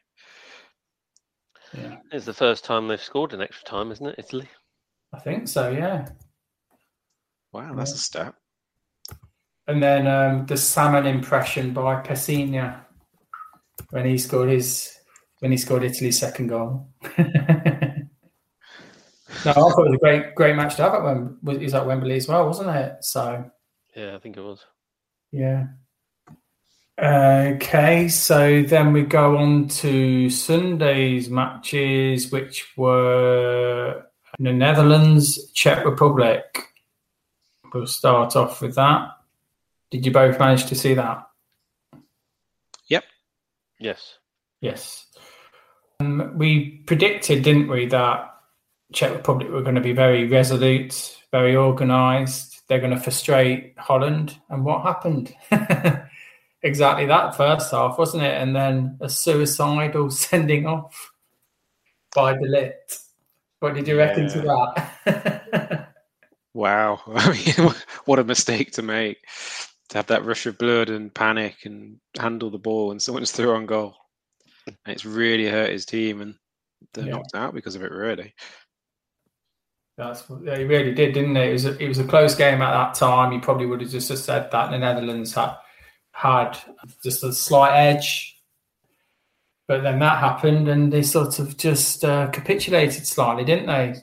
Yeah, 1.74 1.98
It's 2.12 2.26
the 2.26 2.34
first 2.34 2.64
time 2.64 2.88
they've 2.88 3.02
scored 3.02 3.34
in 3.34 3.42
extra 3.42 3.66
time, 3.68 3.92
isn't 3.92 4.06
it, 4.06 4.16
Italy? 4.18 4.48
I 5.12 5.20
think 5.20 5.48
so. 5.48 5.70
Yeah. 5.72 6.08
Wow, 7.52 7.74
that's 7.76 7.94
a 7.94 7.98
step. 7.98 8.36
And 9.68 9.82
then 9.84 10.08
um, 10.08 10.46
the 10.46 10.58
salmon 10.58 11.06
impression 11.06 11.74
by 11.74 12.02
Pessina 12.02 12.82
when 13.90 14.06
he 14.06 14.18
scored 14.18 14.50
his 14.50 14.94
when 15.40 15.52
he 15.52 15.58
scored 15.58 15.84
Italy's 15.84 16.20
second 16.20 16.48
goal. 16.48 16.90
no, 17.18 17.24
I 19.46 19.54
thought 19.54 19.86
it 19.86 19.90
was 19.90 19.94
a 19.96 20.00
great 20.00 20.36
great 20.36 20.56
match 20.56 20.76
to 20.78 20.84
have 20.84 20.94
at 20.94 21.04
Wembley. 21.04 21.56
It 21.56 21.64
was 21.64 21.74
at 21.74 21.86
Wembley 21.86 22.16
as 22.16 22.28
well, 22.28 22.46
wasn't 22.46 22.70
it? 22.76 22.98
So 23.02 23.50
Yeah, 23.96 24.16
I 24.16 24.20
think 24.20 24.38
it 24.38 24.42
was. 24.42 24.66
yeah. 25.32 25.68
Okay, 27.00 28.08
so 28.08 28.64
then 28.64 28.92
we 28.92 29.04
go 29.04 29.38
on 29.38 29.68
to 29.68 30.32
Sunday's 30.32 31.30
matches, 31.30 32.32
which 32.32 32.74
were 32.76 34.04
the 34.40 34.52
Netherlands, 34.52 35.52
Czech 35.52 35.86
Republic. 35.86 36.44
We'll 37.74 37.88
start 37.88 38.36
off 38.36 38.62
with 38.62 38.76
that. 38.76 39.10
Did 39.90 40.06
you 40.06 40.12
both 40.12 40.40
manage 40.40 40.66
to 40.66 40.76
see 40.76 40.94
that? 40.96 41.28
Yep. 42.88 43.04
Yes. 43.80 44.18
Yes. 44.62 45.06
Um, 46.00 46.34
we 46.38 46.82
predicted, 46.86 47.44
didn't 47.44 47.70
we, 47.70 47.86
that 47.88 48.34
Czech 48.94 49.14
Republic 49.14 49.50
were 49.50 49.62
going 49.62 49.76
to 49.76 49.82
be 49.82 49.94
very 49.94 50.28
resolute, 50.28 51.18
very 51.32 51.56
organised. 51.56 52.68
They're 52.68 52.80
going 52.80 52.96
to 52.96 53.00
frustrate 53.00 53.74
Holland. 53.78 54.40
And 54.50 54.66
what 54.66 54.84
happened? 54.84 55.34
exactly 56.62 57.06
that 57.06 57.36
first 57.36 57.72
half, 57.72 57.98
wasn't 57.98 58.24
it? 58.24 58.42
And 58.42 58.56
then 58.56 58.98
a 59.02 59.10
suicidal 59.10 60.10
sending 60.12 60.66
off 60.66 61.12
by 62.16 62.34
De 62.34 62.48
Ligt. 62.48 63.04
What 63.60 63.74
did 63.74 63.88
you 63.88 63.98
reckon 63.98 64.30
to 64.30 64.42
that? 64.42 65.87
Wow. 66.54 67.02
I 67.08 67.32
mean, 67.32 67.74
what 68.06 68.20
a 68.20 68.24
mistake 68.24 68.72
to 68.74 68.82
make. 68.82 69.18
To 69.90 69.98
have 70.00 70.08
that 70.08 70.26
rush 70.26 70.46
of 70.46 70.58
blood 70.58 70.90
and 70.90 71.14
panic 71.14 71.66
and 71.66 71.98
handle 72.20 72.50
the 72.50 72.58
ball 72.58 72.92
and 72.92 73.02
someone's 73.02 73.32
through 73.32 73.56
on 73.56 73.66
goal. 73.66 73.96
And 74.68 74.76
it's 74.88 75.06
really 75.06 75.48
hurt 75.48 75.72
his 75.72 75.86
team 75.86 76.20
and 76.22 76.36
they're 76.94 77.06
Yeah. 77.06 77.12
knocked 77.12 77.36
out 77.36 77.54
because 77.54 77.76
of 77.76 77.84
it 77.84 77.92
really. 77.92 78.34
That's 79.98 80.30
what 80.30 80.46
they 80.46 80.66
really 80.66 80.94
did, 80.94 81.14
didn't 81.14 81.34
they? 81.34 81.50
It 81.50 81.54
was 81.54 81.66
a, 81.66 81.84
it 81.84 81.88
was 81.88 81.98
a 82.00 82.04
close 82.04 82.36
game 82.36 82.62
at 82.62 82.72
that 82.72 82.94
time. 82.96 83.32
You 83.32 83.40
probably 83.40 83.66
would 83.66 83.82
have 83.82 83.90
just 83.90 84.10
said 84.10 84.52
that 84.52 84.70
the 84.72 84.78
Netherlands 84.78 85.34
had 85.34 85.56
had 86.12 86.58
just 87.04 87.24
a 87.24 87.34
slight 87.34 87.76
edge, 87.76 88.40
but 89.68 89.82
then 89.82 89.98
that 90.00 90.20
happened, 90.20 90.68
and 90.68 90.94
they 90.94 91.02
sort 91.02 91.40
of 91.40 91.58
just 91.58 92.04
uh, 92.06 92.28
capitulated 92.28 93.08
slightly, 93.08 93.44
didn't 93.44 93.66
they? 93.68 93.96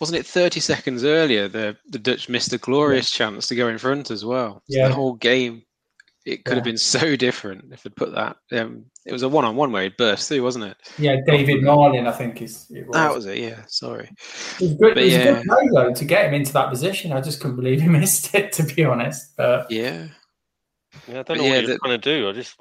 Wasn't 0.00 0.18
it 0.18 0.26
30 0.26 0.60
seconds 0.60 1.04
earlier 1.04 1.48
the, 1.48 1.76
the 1.88 1.98
Dutch 1.98 2.28
missed 2.28 2.52
a 2.52 2.58
glorious 2.58 3.10
chance 3.10 3.46
to 3.48 3.54
go 3.56 3.68
in 3.68 3.78
front 3.78 4.10
as 4.10 4.24
well? 4.24 4.62
So 4.70 4.78
Yeah. 4.78 4.88
The 4.88 4.94
whole 4.94 5.14
game, 5.14 5.62
it 6.24 6.44
could 6.44 6.56
have 6.56 6.64
been 6.64 6.78
so 6.78 7.16
different 7.26 7.72
if 7.72 7.82
they'd 7.82 7.96
put 7.96 8.14
that. 8.14 8.36
Um, 8.52 8.84
it 9.06 9.12
was 9.12 9.22
a 9.22 9.28
one 9.28 9.44
on 9.44 9.56
one 9.56 9.72
where 9.72 9.84
he 9.84 9.88
burst 9.88 10.28
through, 10.28 10.42
wasn't 10.42 10.66
it? 10.66 10.76
Yeah, 10.98 11.16
David 11.26 11.62
Marlin, 11.62 12.06
I 12.06 12.12
think 12.12 12.42
is 12.42 12.66
it 12.70 12.86
was. 12.86 12.94
That 12.94 13.14
was 13.14 13.26
it, 13.26 13.38
yeah. 13.38 13.62
Sorry. 13.66 14.04
It 14.60 14.62
was 14.62 14.74
good, 14.74 14.94
But 14.94 14.98
it 14.98 15.04
was 15.06 15.14
a 15.14 15.24
good 15.34 15.44
play 15.46 15.68
though 15.74 15.94
to 15.94 16.04
get 16.04 16.26
him 16.26 16.34
into 16.34 16.52
that 16.52 16.68
position. 16.70 17.12
I 17.12 17.20
just 17.20 17.40
couldn't 17.40 17.56
believe 17.56 17.80
he 17.80 17.88
missed 18.00 18.34
it, 18.34 18.52
to 18.52 18.62
be 18.62 18.84
honest. 18.84 19.34
But 19.36 19.70
Yeah. 19.70 20.08
Yeah, 21.06 21.20
I 21.20 21.22
don't 21.22 21.26
But 21.26 21.36
know 21.38 21.44
yeah, 21.44 21.50
what 21.50 21.60
you're 21.62 21.70
the- 21.72 21.78
trying 21.78 22.00
to 22.00 22.16
do. 22.18 22.28
I 22.28 22.32
just 22.32 22.54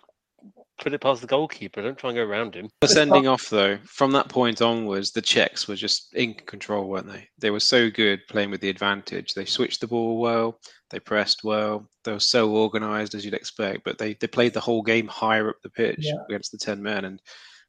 put 0.81 0.93
it 0.93 1.01
past 1.01 1.22
the 1.22 1.27
goalkeeper. 1.27 1.81
Don't 1.81 1.98
try 1.98 2.12
and 2.12 2.17
go 2.17 2.24
around 2.24 2.55
him. 2.55 2.69
The 2.81 2.88
sending 2.88 3.27
off, 3.27 3.50
though, 3.50 3.77
from 3.86 4.12
that 4.12 4.29
point 4.29 4.62
onwards, 4.62 5.12
the 5.12 5.22
Czechs 5.22 5.67
were 5.67 5.75
just 5.75 6.13
in 6.13 6.34
control, 6.34 6.88
weren't 6.88 7.07
they? 7.12 7.27
They 7.39 7.50
were 7.50 7.60
so 7.60 7.89
good 7.89 8.22
playing 8.29 8.51
with 8.51 8.62
the 8.62 8.69
advantage. 8.69 9.34
They 9.34 9.46
switched 9.46 9.81
the 9.81 9.88
ball 9.88 10.19
well, 10.19 10.60
they 10.89 11.00
pressed 11.00 11.43
well, 11.43 11.89
they 12.03 12.12
were 12.12 12.19
so 12.19 12.55
organised 12.55 13.15
as 13.15 13.25
you'd 13.25 13.34
expect, 13.34 13.84
but 13.84 13.98
they, 13.98 14.13
they 14.15 14.27
played 14.27 14.53
the 14.53 14.60
whole 14.60 14.81
game 14.84 15.07
higher 15.07 15.50
up 15.50 15.57
the 15.63 15.69
pitch 15.69 15.98
Yeah. 16.00 16.13
against 16.29 16.51
the 16.51 16.57
10 16.57 16.81
men, 16.81 17.05
and 17.05 17.22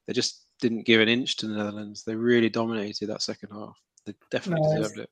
they 0.07 0.13
just 0.13 0.45
didn't 0.61 0.87
give 0.87 1.01
an 1.01 1.09
inch 1.09 1.37
to 1.39 1.47
the 1.47 1.57
Netherlands. 1.57 2.05
They 2.05 2.15
really 2.15 2.49
dominated 2.49 3.07
that 3.09 3.23
second 3.23 3.51
half. 3.53 3.79
They 4.07 4.15
definitely 4.31 4.67
No, 4.69 4.77
deserved 4.83 4.99
it. 4.99 5.11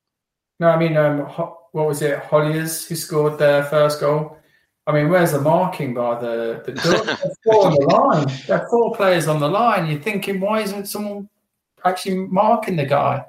No, 0.59 0.69
I 0.69 0.77
mean, 0.77 0.97
um, 0.97 1.19
Ho- 1.25 1.57
what 1.71 1.87
was 1.87 2.01
it? 2.01 2.19
Holliers 2.19 2.85
who 2.87 2.95
scored 2.95 3.37
their 3.37 3.63
first 3.63 3.99
goal. 3.99 4.37
I 4.87 4.93
mean, 4.93 5.09
where's 5.09 5.33
the 5.33 5.41
marking 5.41 5.93
by 5.93 6.17
the 6.17 6.63
the 6.65 6.71
Dutch? 6.71 7.05
There's 7.05 7.37
four 7.43 7.67
on 7.67 7.73
the 7.73 7.81
line. 7.87 8.27
There 8.47 8.61
are 8.61 8.69
four 8.69 8.95
players 8.95 9.27
on 9.27 9.41
the 9.41 9.49
line. 9.49 9.91
You're 9.91 9.99
thinking, 9.99 10.39
why 10.39 10.61
isn't 10.61 10.87
someone 10.87 11.29
actually 11.83 12.15
marking 12.15 12.77
the 12.77 12.85
guy? 12.85 13.25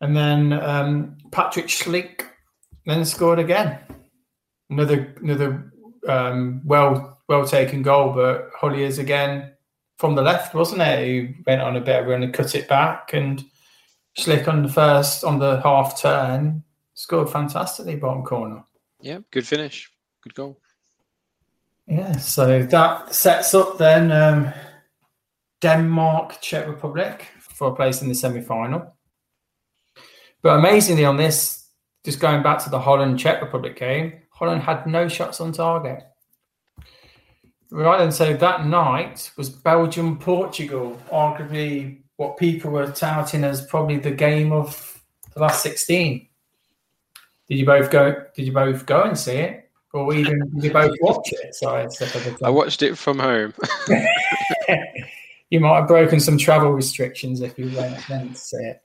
And 0.00 0.16
then 0.16 0.52
um, 0.52 1.16
Patrik 1.30 1.66
Schick 1.66 2.22
then 2.84 3.04
scored 3.04 3.38
again. 3.38 3.78
Another 4.70 5.14
another 5.22 5.72
um, 6.08 6.62
well 6.64 7.20
well 7.28 7.46
taken 7.46 7.82
goal, 7.82 8.12
but 8.12 8.50
Holliers 8.58 8.98
again 8.98 9.52
from 9.98 10.16
the 10.16 10.22
left, 10.22 10.52
wasn't 10.52 10.82
it? 10.82 11.06
He 11.06 11.36
went 11.46 11.62
on 11.62 11.76
a 11.76 11.80
bit 11.80 12.00
of 12.00 12.06
a 12.06 12.10
run 12.10 12.24
and 12.24 12.34
cut 12.34 12.54
it 12.54 12.68
back 12.68 13.14
and. 13.14 13.44
Schick 14.18 14.48
on 14.48 14.64
the 14.64 14.68
first 14.68 15.22
on 15.22 15.38
the 15.38 15.60
half 15.60 16.00
turn 16.00 16.64
scored 16.94 17.30
fantastically 17.30 17.94
bottom 17.94 18.24
corner. 18.24 18.64
Yeah, 19.00 19.20
good 19.30 19.46
finish. 19.46 19.88
Good 20.28 20.34
goal. 20.34 20.60
Yeah, 21.86 22.18
so 22.18 22.62
that 22.62 23.14
sets 23.14 23.54
up 23.54 23.78
then 23.78 24.12
um, 24.12 24.52
Denmark, 25.62 26.38
Czech 26.42 26.68
Republic 26.68 27.26
for 27.38 27.68
a 27.68 27.74
place 27.74 28.02
in 28.02 28.08
the 28.08 28.14
semi 28.14 28.42
final. 28.42 28.94
But 30.42 30.58
amazingly, 30.58 31.06
on 31.06 31.16
this, 31.16 31.70
just 32.04 32.20
going 32.20 32.42
back 32.42 32.62
to 32.64 32.70
the 32.70 32.78
Holland 32.78 33.18
Czech 33.18 33.40
Republic 33.40 33.78
game, 33.78 34.20
Holland 34.30 34.62
had 34.62 34.86
no 34.86 35.08
shots 35.08 35.40
on 35.40 35.52
target. 35.52 36.02
Right, 37.70 38.02
and 38.02 38.12
so 38.12 38.34
that 38.34 38.66
night 38.66 39.30
was 39.38 39.48
Belgium 39.48 40.18
Portugal, 40.18 41.00
arguably 41.10 42.02
what 42.16 42.36
people 42.36 42.70
were 42.70 42.90
touting 42.92 43.44
as 43.44 43.64
probably 43.66 43.96
the 43.96 44.10
game 44.10 44.52
of 44.52 45.02
the 45.32 45.40
last 45.40 45.62
sixteen. 45.62 46.28
Did 47.48 47.58
you 47.58 47.64
both 47.64 47.90
go? 47.90 48.26
Did 48.34 48.46
you 48.46 48.52
both 48.52 48.84
go 48.84 49.04
and 49.04 49.18
see 49.18 49.36
it, 49.36 49.67
or 49.94 50.14
even 50.14 50.40
did 50.54 50.64
you 50.64 50.72
both 50.72 50.96
watch 51.00 51.32
it? 51.32 51.54
Sorry, 51.54 51.84
instead 51.84 52.14
of 52.14 52.38
the- 52.38 52.46
I 52.46 52.50
watched 52.50 52.82
it 52.82 52.96
from 52.98 53.18
home. 53.18 53.54
you 55.50 55.60
might 55.60 55.80
have 55.80 55.88
broken 55.88 56.20
some 56.20 56.38
travel 56.38 56.72
restrictions 56.72 57.40
if 57.40 57.58
you 57.58 57.74
went 57.76 57.98
then 58.08 58.30
to 58.30 58.34
see 58.34 58.56
it. 58.58 58.80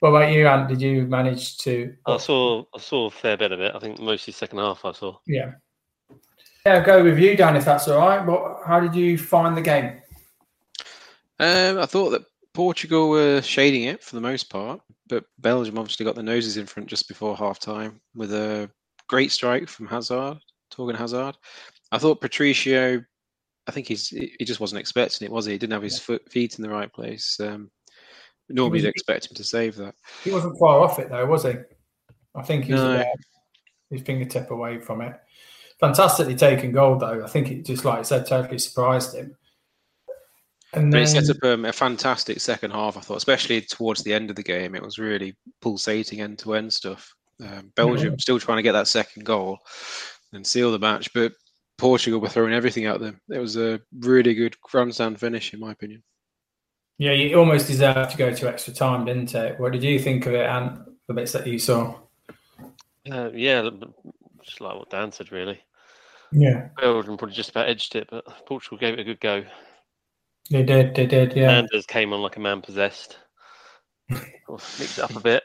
What 0.00 0.10
about 0.10 0.32
you, 0.32 0.46
Ant? 0.46 0.68
Did 0.68 0.80
you 0.80 1.02
manage 1.06 1.58
to? 1.58 1.94
I 2.06 2.16
saw 2.16 2.64
I 2.74 2.78
saw 2.78 3.06
a 3.06 3.10
fair 3.10 3.36
bit 3.36 3.52
of 3.52 3.60
it. 3.60 3.74
I 3.74 3.78
think 3.78 3.98
mostly 4.00 4.32
second 4.32 4.58
half. 4.58 4.84
I 4.84 4.92
saw. 4.92 5.18
Yeah. 5.26 5.52
Yeah, 6.64 6.74
I'll 6.76 6.84
go 6.84 7.04
with 7.04 7.18
you, 7.18 7.36
Dan, 7.36 7.56
if 7.56 7.64
that's 7.66 7.86
all 7.88 7.98
right. 7.98 8.24
What? 8.24 8.60
How 8.66 8.80
did 8.80 8.94
you 8.94 9.18
find 9.18 9.56
the 9.56 9.62
game? 9.62 10.00
Um, 11.38 11.78
I 11.78 11.86
thought 11.86 12.10
that 12.10 12.22
Portugal 12.52 13.10
were 13.10 13.40
shading 13.42 13.84
it 13.84 14.02
for 14.02 14.14
the 14.14 14.20
most 14.20 14.50
part, 14.50 14.80
but 15.08 15.24
Belgium 15.38 15.78
obviously 15.78 16.04
got 16.04 16.14
the 16.14 16.22
noses 16.22 16.56
in 16.56 16.66
front 16.66 16.88
just 16.88 17.08
before 17.08 17.36
half 17.36 17.58
time 17.58 18.00
with 18.14 18.32
a 18.32 18.70
great 19.10 19.32
strike 19.32 19.68
from 19.68 19.88
Hazard, 19.88 20.38
Thorgan 20.72 20.96
Hazard. 20.96 21.36
I 21.90 21.98
thought 21.98 22.20
Patricio, 22.20 23.02
I 23.66 23.70
think 23.72 23.88
he's 23.88 24.08
he 24.08 24.44
just 24.44 24.60
wasn't 24.60 24.80
expecting 24.80 25.26
it, 25.26 25.32
was 25.32 25.46
he? 25.46 25.52
He 25.52 25.58
didn't 25.58 25.72
have 25.72 25.82
his 25.82 25.98
foot, 25.98 26.22
feet 26.30 26.56
in 26.56 26.62
the 26.62 26.70
right 26.70 26.92
place. 26.92 27.38
Um, 27.40 27.72
normally, 28.48 28.78
you'd 28.78 28.88
expect 28.88 29.28
him 29.28 29.34
to 29.34 29.42
save 29.42 29.74
that. 29.76 29.96
He 30.22 30.30
wasn't 30.30 30.56
far 30.60 30.78
off 30.80 31.00
it 31.00 31.10
though, 31.10 31.26
was 31.26 31.42
he? 31.42 31.54
I 32.36 32.42
think 32.42 32.66
he 32.66 32.72
was 32.72 32.82
No. 32.82 32.94
about 32.94 33.06
his 33.90 34.02
fingertip 34.02 34.52
away 34.52 34.78
from 34.78 35.00
it. 35.00 35.16
Fantastically 35.80 36.36
taken 36.36 36.70
goal 36.70 36.96
though. 36.96 37.24
I 37.24 37.28
think 37.28 37.50
it 37.50 37.66
just 37.66 37.84
like 37.84 37.98
I 37.98 38.02
said, 38.02 38.26
totally 38.26 38.60
surprised 38.60 39.16
him. 39.16 39.36
And 40.72 40.92
then, 40.92 41.02
it 41.02 41.08
set 41.08 41.28
up 41.28 41.42
um, 41.42 41.64
a 41.64 41.72
fantastic 41.72 42.40
second 42.40 42.70
half, 42.70 42.96
I 42.96 43.00
thought, 43.00 43.16
especially 43.16 43.60
towards 43.62 44.04
the 44.04 44.14
end 44.14 44.30
of 44.30 44.36
the 44.36 44.44
game. 44.44 44.76
It 44.76 44.82
was 44.84 45.00
really 45.00 45.36
pulsating 45.60 46.20
end 46.20 46.38
to 46.40 46.54
end 46.54 46.72
stuff. 46.72 47.12
Um, 47.42 47.72
Belgium 47.74 48.18
still 48.18 48.38
trying 48.38 48.58
to 48.58 48.62
get 48.62 48.72
that 48.72 48.88
second 48.88 49.24
goal 49.24 49.58
and 50.32 50.46
seal 50.46 50.72
the 50.72 50.78
match, 50.78 51.12
but 51.14 51.32
Portugal 51.78 52.20
were 52.20 52.28
throwing 52.28 52.52
everything 52.52 52.84
at 52.86 53.00
them. 53.00 53.20
It 53.30 53.38
was 53.38 53.56
a 53.56 53.80
really 54.00 54.34
good 54.34 54.60
grandstand 54.60 55.18
finish, 55.18 55.54
in 55.54 55.60
my 55.60 55.72
opinion. 55.72 56.02
yeah, 56.98 57.12
you 57.12 57.38
almost 57.38 57.66
deserved 57.66 58.10
to 58.10 58.16
go 58.16 58.32
to 58.34 58.48
extra 58.48 58.74
time, 58.74 59.06
didn't 59.06 59.34
it? 59.34 59.58
What 59.58 59.72
did 59.72 59.82
you 59.82 59.98
think 59.98 60.26
of 60.26 60.34
it 60.34 60.46
and 60.46 60.82
the 61.08 61.14
bits 61.14 61.32
that 61.32 61.46
you 61.46 61.58
saw? 61.58 61.94
Uh, 63.10 63.30
yeah, 63.32 63.68
just 64.44 64.60
like 64.60 64.76
what 64.76 64.90
Dan 64.90 65.10
said, 65.10 65.32
really. 65.32 65.60
Yeah, 66.32 66.68
Belgium 66.76 67.16
probably 67.16 67.34
just 67.34 67.50
about 67.50 67.68
edged 67.68 67.96
it, 67.96 68.08
but 68.10 68.24
Portugal 68.46 68.78
gave 68.78 68.94
it 68.94 69.00
a 69.00 69.04
good 69.04 69.20
go. 69.20 69.44
they 70.50 70.62
did. 70.62 70.94
They 70.94 71.06
did. 71.06 71.34
Yeah. 71.34 71.50
Anders 71.50 71.86
came 71.86 72.12
on 72.12 72.20
like 72.20 72.36
a 72.36 72.40
man 72.40 72.60
possessed. 72.60 73.18
Mix 74.10 74.98
it 74.98 75.04
up 75.04 75.16
a 75.16 75.20
bit. 75.20 75.42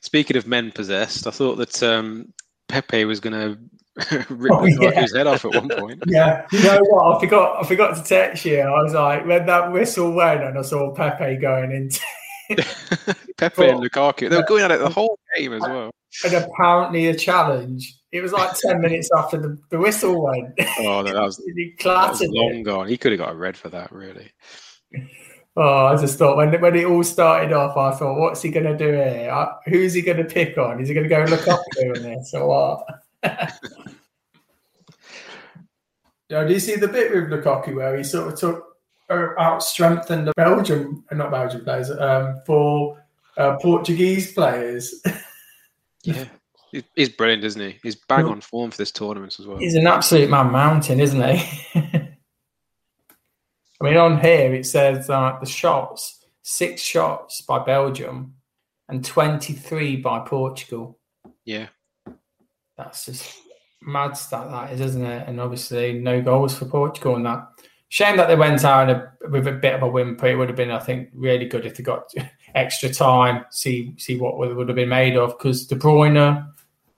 Speaking 0.00 0.36
of 0.36 0.46
men 0.46 0.70
possessed, 0.70 1.26
I 1.26 1.30
thought 1.30 1.56
that 1.56 1.82
um, 1.82 2.32
Pepe 2.68 3.04
was 3.04 3.20
going 3.20 3.34
to 4.08 4.26
rip 4.30 4.52
Oh, 4.52 4.64
yeah. 4.64 5.00
his 5.02 5.14
head 5.14 5.26
off 5.26 5.44
at 5.44 5.54
one 5.54 5.68
point. 5.68 6.02
Yeah, 6.06 6.46
you 6.52 6.62
know 6.62 6.78
what? 6.88 7.16
I 7.16 7.20
forgot. 7.20 7.62
I 7.64 7.66
forgot 7.66 7.96
to 7.96 8.02
text 8.02 8.44
you. 8.44 8.60
I 8.60 8.82
was 8.82 8.94
like, 8.94 9.26
when 9.26 9.46
that 9.46 9.72
whistle 9.72 10.12
went, 10.12 10.42
and 10.42 10.58
I 10.58 10.62
saw 10.62 10.94
Pepe 10.94 11.36
going 11.36 11.70
into, 11.72 12.00
Pepe 13.36 13.68
and 13.68 13.80
Lukaku, 13.80 14.30
they 14.30 14.36
were 14.36 14.42
going 14.44 14.62
at 14.64 14.70
it 14.70 14.80
the 14.80 14.88
whole 14.88 15.18
game 15.36 15.52
as 15.52 15.60
well. 15.60 15.90
and 16.24 16.34
apparently 16.34 17.06
a 17.08 17.14
challenge. 17.14 17.94
It 18.12 18.22
was 18.22 18.32
like 18.32 18.56
ten 18.58 18.80
minutes 18.80 19.08
after 19.16 19.36
the, 19.38 19.56
the 19.70 19.78
whistle 19.78 20.24
went. 20.24 20.48
Oh, 20.80 21.02
no, 21.02 21.02
that 21.04 21.14
was, 21.22 21.36
that 21.36 21.44
was 21.54 21.72
clattered 21.78 22.22
it. 22.22 22.30
long 22.32 22.62
gone. 22.64 22.88
He 22.88 22.96
could 22.96 23.12
have 23.12 23.20
got 23.20 23.32
a 23.32 23.36
red 23.36 23.56
for 23.56 23.68
that, 23.68 23.92
really. 23.92 24.32
Oh, 25.62 25.88
I 25.88 25.96
just 25.96 26.18
thought 26.18 26.38
when 26.38 26.58
when 26.58 26.74
it 26.74 26.86
all 26.86 27.04
started 27.04 27.52
off, 27.52 27.76
I 27.76 27.94
thought, 27.94 28.18
what's 28.18 28.40
he 28.40 28.50
going 28.50 28.64
to 28.64 28.78
do 28.78 28.92
here? 28.92 29.30
Uh, 29.30 29.56
Who's 29.66 29.92
he 29.92 30.00
going 30.00 30.16
to 30.16 30.24
pick 30.24 30.56
on? 30.56 30.80
Is 30.80 30.88
he 30.88 30.94
going 30.94 31.04
to 31.04 31.14
go 31.14 31.20
and 31.20 31.30
look 31.30 31.46
up 31.48 31.60
to 31.72 31.88
on 31.90 32.02
this 32.02 32.32
or 32.32 32.48
what? 32.48 32.86
Yeah, 36.30 36.44
do 36.44 36.52
you 36.52 36.60
see 36.60 36.76
the 36.76 36.86
bit 36.86 37.12
with 37.12 37.28
Lukaku 37.28 37.74
where 37.74 37.98
he 37.98 38.04
sort 38.04 38.32
of 38.32 38.38
took 38.38 38.76
uh, 39.10 39.30
out 39.36 39.64
strengthened 39.64 40.28
the 40.28 40.32
Belgium, 40.36 41.04
uh, 41.10 41.16
not 41.16 41.32
Belgian 41.32 41.64
players, 41.64 41.90
um, 41.90 42.40
for 42.46 43.02
uh, 43.36 43.56
Portuguese 43.60 44.32
players? 44.32 44.94
Yeah. 46.02 46.24
He's, 46.72 46.84
he's 46.96 47.08
brilliant, 47.10 47.44
isn't 47.44 47.60
he? 47.60 47.78
He's 47.82 47.96
bang 47.96 48.24
on 48.24 48.40
form 48.40 48.70
for 48.70 48.78
this 48.78 48.90
tournament 48.90 49.36
as 49.38 49.46
well. 49.46 49.58
He's 49.58 49.74
an 49.74 49.86
absolute 49.86 50.30
man 50.30 50.50
mountain, 50.50 50.98
isn't 50.98 51.22
he? 51.22 51.70
I 53.80 53.84
mean, 53.84 53.96
on 53.96 54.20
here 54.20 54.54
it 54.54 54.66
says 54.66 55.08
uh, 55.08 55.38
the 55.40 55.46
shots 55.46 56.20
six 56.42 56.82
shots 56.82 57.42
by 57.42 57.58
Belgium 57.60 58.34
and 58.88 59.04
23 59.04 59.96
by 59.96 60.20
Portugal. 60.20 60.98
Yeah. 61.44 61.68
That's 62.76 63.06
just 63.06 63.38
mad 63.82 64.16
stat, 64.16 64.50
that 64.50 64.72
is, 64.72 64.80
isn't 64.80 65.04
it? 65.04 65.28
And 65.28 65.40
obviously, 65.40 65.98
no 65.98 66.20
goals 66.20 66.56
for 66.56 66.64
Portugal 66.64 67.16
in 67.16 67.22
that. 67.24 67.46
Shame 67.88 68.16
that 68.16 68.28
they 68.28 68.36
went 68.36 68.64
out 68.64 68.88
a, 68.88 69.12
with 69.30 69.46
a 69.46 69.52
bit 69.52 69.74
of 69.74 69.82
a 69.82 69.88
whimper. 69.88 70.26
It 70.26 70.36
would 70.36 70.48
have 70.48 70.56
been, 70.56 70.70
I 70.70 70.78
think, 70.78 71.10
really 71.12 71.46
good 71.46 71.66
if 71.66 71.76
they 71.76 71.82
got 71.82 72.12
extra 72.54 72.88
time, 72.92 73.44
see 73.50 73.94
see 73.98 74.16
what 74.16 74.38
would 74.38 74.54
would 74.54 74.68
have 74.68 74.76
been 74.76 74.88
made 74.88 75.16
of. 75.16 75.36
Because 75.36 75.66
De 75.66 75.74
Bruyne 75.74 76.48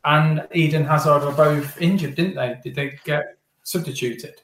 and 0.05 0.47
Eden 0.53 0.85
Hazard 0.85 1.25
were 1.25 1.33
both 1.33 1.81
injured, 1.81 2.15
didn't 2.15 2.37
they? 2.37 2.59
Did 2.63 2.75
they 2.75 2.99
get 3.05 3.39
substituted? 3.63 4.43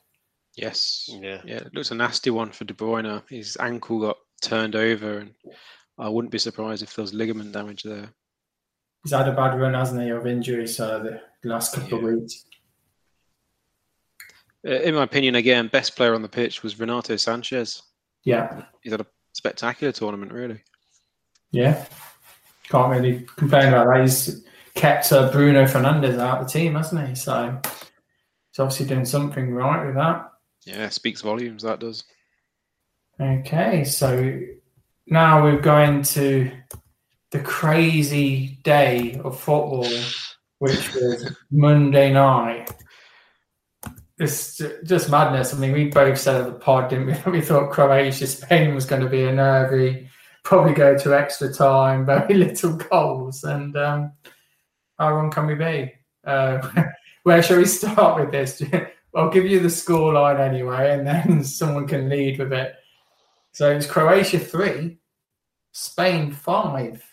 Yes. 0.59 1.09
Yeah. 1.13 1.41
Yeah. 1.45 1.57
It 1.57 1.75
looks 1.75 1.91
a 1.91 1.95
nasty 1.95 2.31
one 2.31 2.51
for 2.51 2.65
De 2.65 2.75
Bruyne. 2.75 3.23
His 3.29 3.57
ankle 3.61 4.01
got 4.01 4.17
turned 4.43 4.75
over, 4.77 5.19
and 5.19 5.35
I 5.99 6.09
wouldn't 6.09 6.33
be 6.33 6.39
surprised 6.39 6.83
if 6.83 6.95
there 6.95 7.03
was 7.03 7.15
ligament 7.15 7.53
damage 7.53 7.83
there. 7.83 8.11
He's 9.05 9.13
had 9.13 9.29
a 9.29 9.33
bad 9.33 9.59
run, 9.59 9.75
hasn't 9.75 10.03
he, 10.03 10.09
of 10.11 10.27
injuries 10.27 10.77
so 10.77 11.01
the 11.03 11.21
last 11.49 11.75
couple 11.75 11.99
of 11.99 12.05
weeks. 12.05 12.45
Uh, 14.67 14.73
In 14.73 14.95
my 14.95 15.05
opinion, 15.05 15.37
again, 15.37 15.69
best 15.69 15.97
player 15.97 16.15
on 16.15 16.23
the 16.23 16.29
pitch 16.29 16.63
was 16.63 16.79
Renato 16.81 17.15
Sanches. 17.15 17.83
Yeah, 18.25 18.65
He's 18.83 18.93
had 18.93 19.01
a 19.01 19.07
spectacular 19.33 19.93
tournament, 19.93 20.33
really. 20.33 20.61
yeah. 21.53 21.87
Can't 22.69 22.91
really 22.91 23.25
complain 23.37 23.69
about 23.69 23.87
that. 23.87 24.03
He's 24.03 24.45
kept 24.75 25.11
uh, 25.11 25.31
Bruno 25.31 25.65
Fernandes 25.65 26.19
out 26.19 26.41
of 26.43 26.47
the 26.47 26.53
team, 26.53 26.75
hasn't 26.75 27.09
he? 27.09 27.15
So 27.15 27.59
he's 27.65 28.59
obviously 28.59 28.85
doing 28.87 29.07
something 29.07 29.55
right 29.55 29.87
with 29.87 29.95
that. 29.95 30.27
Yeah, 30.69 30.91
speaks 30.91 31.23
volumes. 31.23 31.63
That 31.63 31.81
does. 31.81 32.05
Okay, 33.19 33.85
so 33.85 34.39
now 35.07 35.43
we're 35.43 35.61
going 35.61 36.03
to 36.03 36.51
the 37.31 37.41
crazy 37.41 38.59
day 38.65 39.19
of 39.25 39.41
football, 39.41 39.89
which 40.59 40.95
was 40.95 41.35
Monday 41.51 42.13
night. 42.13 42.71
It's 44.19 44.61
just 44.85 45.09
madness. 45.11 45.55
I 45.55 45.59
mean, 45.59 45.73
we 45.73 45.87
both 45.87 46.19
said 46.19 46.43
at 46.43 46.47
the 46.47 46.59
pod, 46.59 46.91
didn't 46.91 47.07
we? 47.07 47.33
We 47.39 47.41
thought 47.41 47.73
Croatia, 47.73 48.27
Spain 48.27 48.75
was 48.75 48.85
going 48.85 49.03
to 49.03 49.09
be 49.09 49.25
a 49.25 49.33
nervy, 49.33 50.11
probably 50.45 50.75
go 50.75 50.99
to 50.99 51.19
extra 51.19 51.51
time, 51.51 52.05
very 52.07 52.35
little 52.35 52.77
goals. 52.77 53.43
And 53.43 53.75
um, 53.75 54.13
how 54.99 55.15
wrong 55.15 55.31
can 55.31 55.47
we 55.47 55.55
be? 55.55 55.95
Uh, 56.25 56.85
where 57.23 57.43
shall 57.43 57.57
we 57.57 57.65
start 57.65 58.21
with 58.21 58.33
this? 58.33 58.63
I'll 59.15 59.31
give 59.31 59.47
you 59.47 59.61
the 59.61 59.71
score 59.71 60.13
line 60.13 60.41
anyway, 60.41 60.93
and 60.93 61.07
then 61.07 61.45
someone 61.45 61.87
can 61.87 62.09
lead 62.09 62.39
with 62.39 62.53
it. 62.53 62.75
So 63.53 63.71
it's 63.71 63.87
Croatia 63.87 64.39
three, 64.39 64.99
Spain 65.73 66.33
five. 66.33 67.05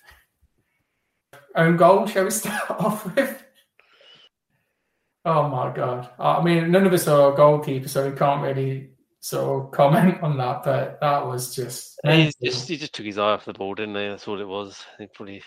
Own 1.56 1.78
goal, 1.78 2.06
shall 2.06 2.26
we 2.26 2.32
start 2.32 2.70
off 2.70 3.16
with? 3.16 3.44
Oh 5.24 5.48
my 5.48 5.74
god! 5.74 6.10
I 6.20 6.44
mean, 6.44 6.70
none 6.70 6.86
of 6.86 6.94
us 6.94 7.08
are 7.08 7.34
a 7.34 7.36
goalkeeper, 7.36 7.88
so 7.88 8.10
we 8.10 8.16
can't 8.16 8.44
really 8.44 8.90
sort 9.22 9.66
of 9.66 9.72
comment 9.72 10.22
on 10.22 10.38
that. 10.38 10.64
But 10.64 11.00
that 11.02 11.26
was 11.26 11.56
just 11.56 12.00
He 12.04 12.32
just 12.44 12.68
he 12.68 12.78
just 12.78 12.94
took 12.94 13.06
his 13.06 13.18
eye 13.18 13.32
off 13.32 13.46
the 13.46 13.54
ball, 13.54 13.74
didn't 13.74 13.96
he? 13.96 14.08
That's 14.08 14.28
all 14.28 14.40
it 14.40 14.48
was. 14.48 14.84
He 15.00 15.08
probably 15.08 15.42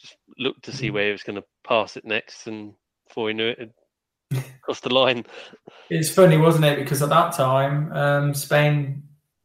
just 0.00 0.16
looked 0.38 0.64
to 0.64 0.72
see 0.72 0.90
mm. 0.90 0.94
where 0.94 1.06
he 1.06 1.12
was 1.12 1.22
going 1.22 1.36
to 1.36 1.44
pass 1.66 1.96
it 1.96 2.04
next, 2.04 2.46
and 2.46 2.74
before 3.06 3.28
he 3.28 3.34
knew 3.34 3.48
it, 3.48 3.58
it 3.58 3.70
crossed 4.62 4.84
the 4.84 4.94
line. 4.94 5.24
It's 5.90 6.10
funny, 6.10 6.36
wasn't 6.36 6.64
it? 6.64 6.78
Because 6.78 7.02
at 7.02 7.08
that 7.10 7.32
time, 7.34 7.92
um, 7.92 8.34
Spain 8.34 9.02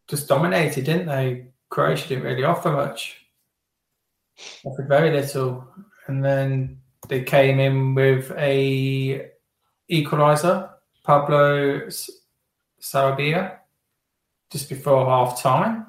just 0.07 0.27
dominated, 0.27 0.85
didn't 0.85 1.07
they? 1.07 1.47
Croatia 1.69 2.07
didn't 2.07 2.23
really 2.23 2.43
offer 2.43 2.71
much, 2.71 3.17
offered 4.63 4.87
very 4.87 5.11
little, 5.11 5.67
and 6.07 6.23
then 6.23 6.79
they 7.07 7.23
came 7.23 7.59
in 7.59 7.93
with 7.93 8.31
a 8.37 9.29
equaliser, 9.91 10.69
Pablo 11.03 11.89
Sarabia, 12.81 13.57
just 14.51 14.69
before 14.69 15.05
half 15.05 15.41
time. 15.41 15.85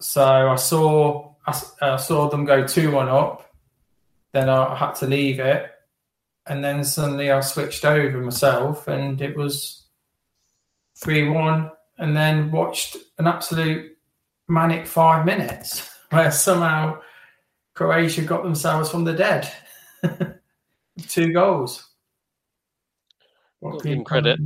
So 0.00 0.22
I 0.22 0.56
saw 0.56 1.34
I, 1.46 1.62
I 1.80 1.96
saw 1.96 2.28
them 2.28 2.44
go 2.44 2.66
two 2.66 2.90
one 2.90 3.08
up. 3.08 3.46
Then 4.32 4.48
I 4.48 4.76
had 4.76 4.92
to 4.96 5.06
leave 5.06 5.40
it, 5.40 5.70
and 6.46 6.64
then 6.64 6.84
suddenly 6.84 7.30
I 7.30 7.40
switched 7.40 7.84
over 7.84 8.18
myself, 8.18 8.88
and 8.88 9.20
it 9.20 9.36
was 9.36 9.86
three 10.96 11.28
one, 11.28 11.70
and 11.98 12.16
then 12.16 12.50
watched 12.50 12.96
an 13.18 13.26
absolute 13.26 13.96
manic 14.48 14.86
five 14.86 15.24
minutes 15.24 15.88
where 16.10 16.30
somehow 16.30 17.00
Croatia 17.74 18.22
got 18.22 18.42
themselves 18.42 18.90
from 18.90 19.04
the 19.04 19.12
dead. 19.14 19.50
Two 21.08 21.32
goals. 21.32 21.86
What 23.60 23.74
Got 23.74 23.82
can 23.82 24.04
credit. 24.04 24.40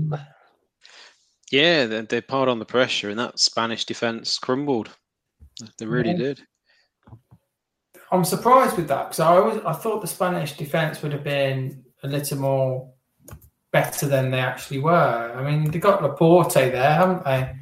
Yeah, 1.51 1.87
they, 1.87 2.01
they 2.03 2.21
piled 2.21 2.49
on 2.49 2.59
the 2.59 2.65
pressure, 2.65 3.11
and 3.11 3.19
that 3.19 3.39
Spanish 3.39 3.85
defence 3.85 4.39
crumbled. 4.39 4.91
They 5.79 5.87
really 5.87 6.11
Yeah. 6.11 6.17
did. 6.19 6.43
I'm 8.15 8.25
surprised 8.25 8.77
with 8.77 8.89
that 8.89 9.09
because 9.09 9.21
I 9.21 9.37
always 9.37 9.61
I 9.65 9.73
thought 9.73 10.01
the 10.01 10.07
Spanish 10.07 10.57
defense 10.57 11.03
would 11.03 11.13
have 11.13 11.25
been 11.25 11.85
a 12.03 12.09
little 12.09 12.39
more 12.39 12.93
better 13.73 14.07
than 14.07 14.31
they 14.31 14.41
actually 14.41 14.79
were. 14.79 15.35
I 15.37 15.43
mean, 15.43 15.71
they 15.71 15.79
got 15.79 16.03
Laporte 16.03 16.55
there, 16.55 16.95
haven't 16.95 17.25
they? 17.25 17.55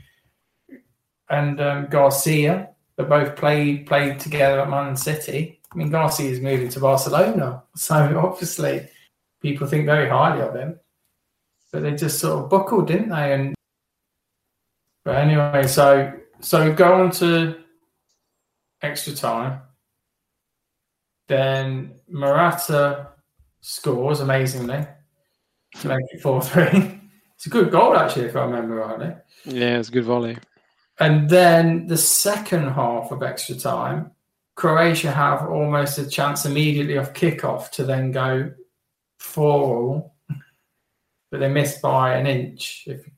and 1.33 1.61
um, 1.61 1.87
Garcia. 1.87 2.69
They 2.97 3.05
both 3.05 3.35
played 3.37 3.87
played 3.87 4.21
together 4.21 4.61
at 4.61 4.71
Man 4.71 4.97
City. 4.97 5.61
I 5.73 5.77
mean, 5.77 5.91
Garcia 5.91 6.31
is 6.31 6.41
moving 6.41 6.69
to 6.69 6.81
Barcelona, 6.81 7.65
so 7.75 7.95
obviously 8.19 8.89
people 9.41 9.67
think 9.67 9.87
very 9.87 10.09
highly 10.09 10.43
of 10.43 10.55
him. 10.55 10.79
But 11.73 11.83
they 11.83 11.93
just 11.93 12.21
sort 12.21 12.45
of 12.45 12.51
buckled, 12.51 12.87
didn't 12.87 13.09
they? 13.09 13.33
And 13.33 13.55
but 15.05 15.17
anyway, 15.17 15.67
so 15.67 16.13
so 16.41 16.73
go 16.73 17.03
on 17.03 17.11
to 17.13 17.57
extra 18.83 19.15
time. 19.15 19.63
Then 21.33 21.95
Morata 22.11 23.09
scores 23.63 24.21
amazingly 24.21 24.87
to 25.81 25.89
make 25.89 26.05
it 26.11 26.21
4 26.21 26.43
3. 26.43 26.99
It's 27.35 27.47
a 27.47 27.51
good 27.51 27.73
goal, 27.73 27.97
actually, 27.97 28.27
if 28.27 28.37
I 28.37 28.45
remember 28.45 28.77
rightly. 28.77 29.17
Yeah, 29.45 29.79
it's 29.79 29.89
a 29.89 29.93
good 29.93 30.05
volley. 30.05 30.37
And 31.01 31.29
then 31.29 31.89
the 31.89 31.97
second 31.97 32.69
half 32.69 33.11
of 33.11 33.25
extra 33.25 33.57
time, 33.57 34.13
Croatia 34.55 35.11
have 35.11 35.49
almost 35.49 35.99
a 35.99 36.07
chance 36.07 36.45
immediately 36.45 36.99
off 36.99 37.15
kickoff 37.15 37.71
to 37.71 37.85
then 37.85 38.13
go 38.13 38.53
4 39.19 39.45
all, 39.45 40.15
but 41.31 41.41
they 41.41 41.49
missed 41.49 41.81
by 41.81 42.15
an 42.15 42.27
inch. 42.27 42.85
If, 42.87 43.09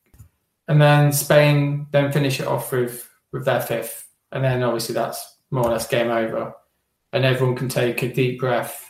and 0.69 0.81
then 0.81 1.13
Spain 1.13 1.89
then 1.91 2.13
finish 2.13 2.41
it 2.41 2.47
off 2.47 2.71
with, 2.71 3.07
with 3.33 3.45
their 3.45 3.61
fifth. 3.61 4.09
And 4.31 4.43
then 4.43 4.63
obviously 4.63 4.95
that's 4.95 5.37
more 5.51 5.67
or 5.67 5.73
less 5.73 5.89
game 5.89 6.11
over. 6.11 6.55
And 7.15 7.25
everyone 7.25 7.57
can 7.57 7.71
take 7.71 8.03
a 8.03 8.13
deep 8.13 8.41
breath 8.41 8.85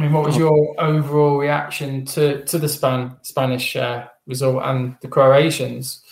I 0.00 0.02
mean, 0.02 0.12
what 0.12 0.24
was 0.24 0.36
your 0.38 0.74
overall 0.80 1.36
reaction 1.36 2.06
to, 2.06 2.42
to 2.44 2.58
the 2.58 2.70
Span, 2.70 3.16
Spanish 3.20 3.76
uh, 3.76 4.06
result 4.26 4.62
and 4.64 4.96
the 5.02 5.08
Croatians? 5.08 6.02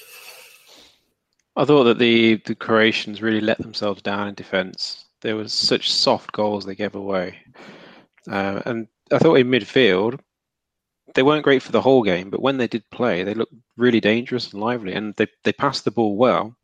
I 1.57 1.64
thought 1.64 1.85
that 1.85 1.98
the, 1.98 2.35
the 2.44 2.55
Croatians 2.55 3.22
really 3.22 3.40
let 3.40 3.57
themselves 3.57 4.03
down 4.03 4.29
in 4.29 4.35
defence. 4.35 5.07
There 5.22 5.37
was 5.37 5.55
such 5.55 5.90
soft 5.90 6.33
goals 6.33 6.66
they 6.66 6.74
gave 6.74 6.96
away. 6.96 7.38
Uh, 8.31 8.61
and 8.66 8.88
I 9.11 9.18
thought 9.18 9.37
in 9.37 9.48
midfield, 9.48 10.20
they 11.14 11.22
weren't 11.22 11.44
great 11.44 11.62
for 11.62 11.72
the 11.72 11.81
whole 11.81 12.03
game, 12.03 12.29
but 12.29 12.42
when 12.42 12.59
they 12.59 12.68
did 12.68 12.85
play, 12.90 13.22
they 13.22 13.33
looked 13.33 13.55
really 13.79 14.01
dangerous 14.01 14.53
and 14.53 14.61
lively. 14.61 14.92
And 14.92 15.14
they, 15.14 15.29
they 15.44 15.53
passed 15.55 15.87
the 15.87 15.90
ball 15.90 16.16
well 16.16 16.55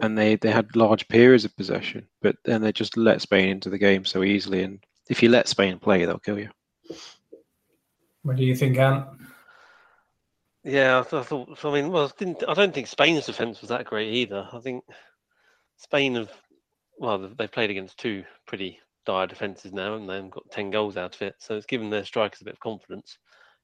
and 0.00 0.16
they, 0.16 0.36
they 0.36 0.50
had 0.50 0.74
large 0.74 1.06
periods 1.08 1.44
of 1.44 1.56
possession, 1.56 2.06
but 2.22 2.36
then 2.44 2.62
they 2.62 2.72
just 2.72 2.96
let 2.96 3.20
Spain 3.20 3.48
into 3.48 3.70
the 3.70 3.78
game 3.78 4.04
so 4.04 4.22
easily. 4.22 4.62
And 4.62 4.82
if 5.08 5.22
you 5.22 5.28
let 5.28 5.48
Spain 5.48 5.78
play, 5.78 6.04
they'll 6.04 6.18
kill 6.18 6.38
you. 6.38 6.48
What 8.22 8.36
do 8.36 8.44
you 8.44 8.54
think, 8.54 8.78
Ant? 8.78 9.06
Yeah, 10.64 11.00
I, 11.00 11.02
th- 11.02 11.20
I 11.20 11.24
thought. 11.24 11.64
I 11.64 11.72
mean, 11.72 11.90
well, 11.90 12.06
I 12.06 12.10
didn't, 12.16 12.44
I 12.48 12.54
don't 12.54 12.72
think 12.72 12.86
Spain's 12.86 13.26
defence 13.26 13.60
was 13.60 13.70
that 13.70 13.84
great 13.84 14.12
either. 14.14 14.48
I 14.52 14.60
think 14.60 14.84
Spain 15.76 16.14
have, 16.14 16.30
well, 16.98 17.18
they've 17.18 17.50
played 17.50 17.70
against 17.70 17.98
two 17.98 18.24
pretty 18.46 18.78
dire 19.04 19.26
defences 19.26 19.72
now, 19.72 19.96
and 19.96 20.08
they've 20.08 20.30
got 20.30 20.50
ten 20.52 20.70
goals 20.70 20.96
out 20.96 21.16
of 21.16 21.22
it. 21.22 21.34
So 21.38 21.56
it's 21.56 21.66
given 21.66 21.90
their 21.90 22.04
strikers 22.04 22.40
a 22.40 22.44
bit 22.44 22.54
of 22.54 22.60
confidence 22.60 23.18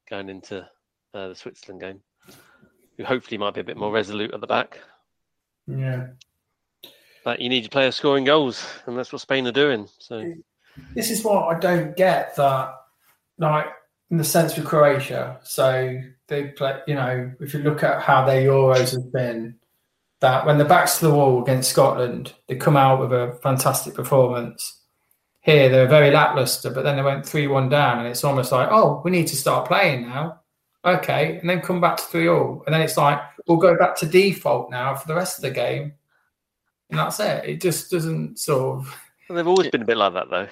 going 0.09 0.27
into 0.27 0.67
uh, 1.13 1.29
the 1.29 1.35
Switzerland 1.35 1.79
game, 1.81 2.01
who 2.97 3.05
hopefully 3.05 3.37
might 3.37 3.53
be 3.53 3.61
a 3.61 3.65
bit 3.65 3.77
more 3.77 3.93
resolute 3.93 4.33
at 4.33 4.41
the 4.41 4.47
back. 4.47 4.79
Yeah. 5.69 6.07
But 7.23 7.41
you 7.41 7.49
need 7.49 7.63
to 7.63 7.69
play 7.69 7.89
scoring 7.91 8.23
goals, 8.23 8.65
and 8.85 8.97
that's 8.97 9.11
what 9.11 9.21
Spain 9.21 9.45
are 9.45 9.51
doing. 9.51 9.87
So 9.99 10.33
this 10.95 11.11
is 11.11 11.23
what 11.23 11.55
I 11.55 11.59
don't 11.59 11.95
get 11.95 12.35
that, 12.37 12.73
like 13.37 13.67
in 14.09 14.17
the 14.17 14.23
sense 14.23 14.55
with 14.55 14.65
Croatia. 14.65 15.39
So 15.43 16.01
they 16.27 16.47
play, 16.47 16.79
you 16.87 16.95
know, 16.95 17.31
if 17.39 17.53
you 17.53 17.59
look 17.59 17.83
at 17.83 18.01
how 18.01 18.25
their 18.25 18.41
Euros 18.41 18.91
have 18.93 19.11
been, 19.11 19.55
that 20.21 20.45
when 20.45 20.57
the 20.57 20.65
backs 20.65 20.99
to 20.99 21.07
the 21.07 21.13
wall 21.13 21.41
against 21.41 21.69
Scotland, 21.69 22.33
they 22.47 22.55
come 22.55 22.77
out 22.77 22.99
with 22.99 23.11
a 23.11 23.37
fantastic 23.43 23.93
performance. 23.93 24.81
Here 25.41 25.69
they're 25.69 25.87
very 25.87 26.11
lackluster, 26.11 26.69
but 26.69 26.83
then 26.83 26.95
they 26.95 27.01
went 27.03 27.25
three 27.25 27.47
one 27.47 27.69
down, 27.69 27.99
and 27.99 28.07
it's 28.07 28.23
almost 28.23 28.51
like, 28.51 28.69
oh, 28.71 29.01
we 29.03 29.11
need 29.11 29.27
to 29.27 29.35
start 29.35 29.67
playing 29.67 30.03
now. 30.03 30.41
Okay, 30.97 31.37
and 31.37 31.49
then 31.49 31.61
come 31.61 31.81
back 31.81 31.97
to 31.97 32.03
three 32.03 32.27
all, 32.27 32.63
and 32.65 32.73
then 32.73 32.81
it's 32.81 32.97
like 32.97 33.19
we'll 33.47 33.57
go 33.57 33.77
back 33.77 33.95
to 33.97 34.05
default 34.05 34.71
now 34.71 34.95
for 34.95 35.07
the 35.07 35.15
rest 35.15 35.37
of 35.37 35.43
the 35.43 35.51
game, 35.51 35.93
and 36.89 36.99
that's 36.99 37.19
it. 37.19 37.45
It 37.45 37.61
just 37.61 37.91
doesn't 37.91 38.39
sort 38.39 38.79
of. 38.79 38.95
Well, 39.27 39.35
they've 39.35 39.47
always 39.47 39.69
been 39.69 39.83
a 39.83 39.85
bit 39.85 39.97
like 39.97 40.13
that, 40.13 40.29
though. 40.29 40.47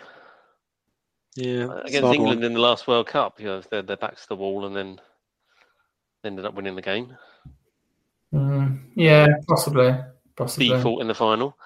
Yeah, 1.36 1.65
Uh, 1.65 1.82
against 1.86 2.13
England 2.13 2.43
in 2.43 2.54
the 2.54 2.60
last 2.60 2.88
World 2.88 3.08
Cup, 3.08 3.39
you 3.39 3.45
know, 3.45 3.62
their 3.62 3.82
their 3.82 3.97
backs 3.97 4.23
to 4.23 4.30
the 4.30 4.36
wall, 4.36 4.65
and 4.65 4.76
then 4.76 5.00
ended 6.23 6.45
up 6.45 6.56
winning 6.56 6.76
the 6.76 6.82
game. 6.82 7.15
Mm, 8.34 8.80
yeah, 8.95 9.28
possibly, 9.47 9.95
possibly. 10.36 10.69
Default 10.69 11.02
in 11.02 11.08
the 11.08 11.15
final. 11.15 11.58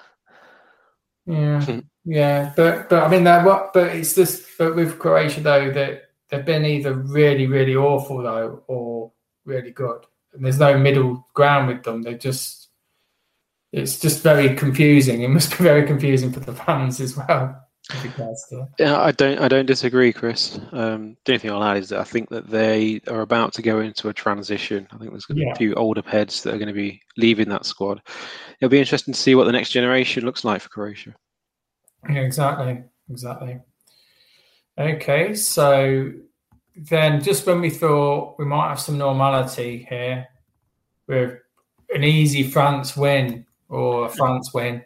Yeah, 1.26 1.80
yeah, 2.06 2.54
but 2.56 2.90
but 2.90 3.04
I 3.04 3.08
mean 3.08 3.24
that. 3.24 3.46
What? 3.46 3.74
But 3.74 3.96
it's 3.96 4.14
this. 4.14 4.46
But 4.58 4.76
with 4.76 5.00
Croatia 5.00 5.42
though, 5.42 5.72
that 5.72 6.11
they've 6.32 6.46
been 6.46 6.66
either 6.66 6.94
really 6.94 7.46
really 7.48 7.76
awful 7.76 8.24
though, 8.24 8.64
or 8.68 9.12
really 9.46 9.72
good, 9.72 10.06
and 10.34 10.44
there's 10.44 10.60
no 10.60 10.78
middle 10.78 11.28
ground 11.34 11.68
with 11.68 11.84
them. 11.84 12.02
They're 12.02 12.18
just. 12.18 12.70
It's 13.74 14.02
just 14.02 14.22
very 14.22 14.54
confusing. 14.56 15.22
It 15.22 15.30
must 15.30 15.52
be 15.58 15.64
very 15.64 15.88
confusing 15.88 16.34
for 16.34 16.42
the 16.42 16.52
fans 16.54 17.00
as 17.00 17.16
well. 17.16 17.56
with 17.90 18.04
regards 18.04 18.46
to- 18.50 18.68
Yeah, 18.78 19.00
I 19.02 19.12
don't. 19.12 19.40
I 19.40 19.48
don't 19.48 19.66
disagree, 19.66 20.12
Chris. 20.12 20.60
Um, 20.74 21.16
the 21.24 21.32
only 21.32 21.40
thing 21.40 21.52
I'll 21.52 21.64
add 21.64 21.78
is 21.78 21.88
that 21.90 22.00
I 22.02 22.04
think 22.04 22.28
that 22.32 22.50
they 22.50 23.00
are 23.08 23.22
about 23.22 23.54
to 23.54 23.62
go 23.62 23.80
into 23.80 24.10
a 24.10 24.14
transition. 24.14 24.88
I 24.92 24.98
think 24.98 25.12
there's 25.12 25.26
going 25.26 25.38
to 25.38 25.42
be 25.44 25.46
Yeah. 25.48 25.54
a 25.54 25.56
few 25.56 25.74
older 25.76 26.02
heads 26.06 26.44
that 26.44 26.54
are 26.54 26.58
going 26.58 26.68
to 26.68 26.74
be 26.74 27.02
leaving 27.16 27.48
that 27.50 27.66
squad. 27.66 28.02
It'll 28.60 28.70
be 28.70 28.78
interesting 28.80 29.14
to 29.14 29.20
see 29.20 29.36
what 29.36 29.46
the 29.46 29.52
next 29.54 29.70
generation 29.72 30.26
looks 30.26 30.44
like 30.44 30.62
for 30.62 30.68
Croatia. 30.70 31.16
Yeah, 32.10 32.20
exactly, 32.20 32.84
exactly. 33.10 33.58
Okay, 34.78 35.34
so 35.36 36.12
then 36.76 37.22
just 37.22 37.46
when 37.46 37.62
we 37.62 37.70
thought 37.70 38.36
we 38.40 38.46
might 38.46 38.70
have 38.70 38.80
some 38.80 38.98
normality 38.98 39.86
here 39.90 40.28
with 41.08 41.38
an 41.94 42.04
easy 42.04 42.44
France 42.44 42.96
win 42.96 43.46
or 43.70 44.06
a 44.06 44.10
France 44.10 44.54
win, 44.54 44.84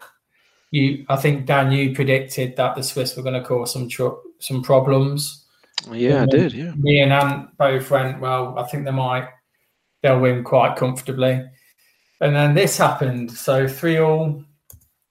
you, 0.72 1.06
I 1.08 1.16
think 1.16 1.46
Dan, 1.46 1.72
you 1.72 1.94
predicted 1.94 2.56
that 2.56 2.76
the 2.76 2.84
Swiss 2.84 3.16
were 3.16 3.24
going 3.24 3.42
to 3.42 3.48
cause 3.48 3.72
some 3.72 3.88
tr- 3.88 4.20
some 4.40 4.62
problems. 4.64 5.46
Yeah, 5.92 6.24
I 6.24 6.26
did. 6.26 6.54
Yeah. 6.54 6.74
Me 6.76 7.02
and 7.02 7.14
Ant 7.14 7.56
both 7.58 7.90
went, 7.92 8.20
well, 8.20 8.58
I 8.58 8.64
think 8.64 8.86
they 8.86 8.92
might, 8.92 9.30
they'll 10.02 10.20
win 10.20 10.44
quite 10.44 10.76
comfortably. 10.76 11.46
And 12.22 12.36
then 12.36 12.56
this 12.56 12.78
happened. 12.78 13.32
So 13.32 13.68
3 13.68 13.98
all 14.00 14.44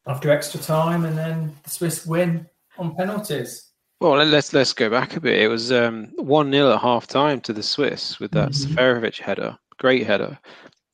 after 0.06 0.30
extra 0.30 0.60
time, 0.60 1.04
and 1.04 1.16
then 1.16 1.54
the 1.62 1.70
Swiss 1.70 2.04
win 2.04 2.46
on 2.76 2.94
penalties. 2.96 3.70
Well, 4.04 4.16
let- 4.18 4.26
let's 4.28 4.52
let's 4.52 4.74
go 4.74 4.90
back 4.90 5.16
a 5.16 5.20
bit. 5.20 5.40
It 5.40 5.48
was 5.48 5.72
um, 5.72 6.08
one 6.16 6.52
0 6.52 6.74
at 6.74 6.80
half 6.82 7.06
time 7.06 7.40
to 7.40 7.54
the 7.54 7.62
Swiss 7.62 8.20
with 8.20 8.32
that 8.32 8.50
Mhm. 8.50 8.74
Seferovic 8.74 9.18
header, 9.18 9.56
great 9.78 10.06
header, 10.06 10.38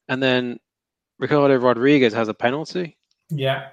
and 0.06 0.22
then 0.22 0.60
Ricardo 1.18 1.56
Rodriguez 1.56 2.12
has 2.14 2.28
a 2.28 2.34
penalty 2.34 2.96
Yeah. 3.28 3.70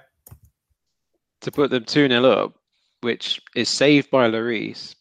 to 1.42 1.52
put 1.52 1.70
them 1.70 1.84
two 1.84 2.08
0 2.08 2.24
up, 2.24 2.54
which 3.02 3.40
is 3.54 3.68
saved 3.68 4.10
by 4.10 4.28
Lloris, 4.28 4.96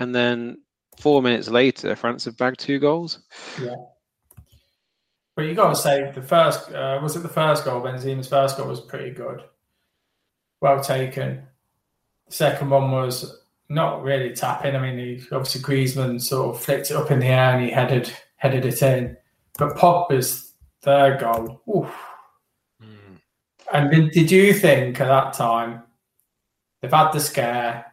and 0.00 0.12
then 0.12 0.64
four 0.98 1.22
minutes 1.22 1.48
later, 1.48 1.94
France 1.94 2.24
have 2.24 2.36
bagged 2.36 2.58
two 2.58 2.80
goals. 2.80 3.20
Yeah. 3.62 3.76
But 5.36 5.42
you 5.42 5.54
got 5.54 5.68
to 5.68 5.76
say 5.76 6.10
the 6.12 6.22
first 6.22 6.72
uh, 6.72 6.98
was 7.00 7.14
it 7.14 7.20
the 7.20 7.28
first 7.28 7.64
goal? 7.64 7.80
Benzema's 7.82 8.26
first 8.26 8.56
goal 8.56 8.66
was 8.66 8.80
pretty 8.80 9.12
good, 9.12 9.44
well 10.60 10.80
taken. 10.82 11.46
The 12.26 12.32
second 12.32 12.68
one 12.68 12.90
was 12.90 13.36
not 13.70 14.02
really 14.02 14.34
tapping. 14.34 14.74
I 14.74 14.80
mean, 14.80 14.98
he, 14.98 15.26
obviously 15.32 15.62
Griezmann 15.62 16.20
sort 16.20 16.54
of 16.54 16.62
flicked 16.62 16.90
it 16.90 16.96
up 16.96 17.10
in 17.10 17.20
the 17.20 17.26
air 17.26 17.54
and 17.56 17.64
he 17.64 17.70
headed 17.70 18.12
headed 18.36 18.66
it 18.66 18.82
in. 18.82 19.16
But 19.58 19.76
Pogba's 19.76 20.54
third 20.82 21.20
goal, 21.20 21.62
oof. 21.74 21.94
Hmm. 22.80 23.14
And 23.72 23.90
did, 23.90 24.10
did 24.10 24.30
you 24.30 24.52
think 24.52 25.00
at 25.00 25.06
that 25.06 25.32
time 25.32 25.84
they've 26.82 26.92
had 26.92 27.12
the 27.12 27.20
scare? 27.20 27.86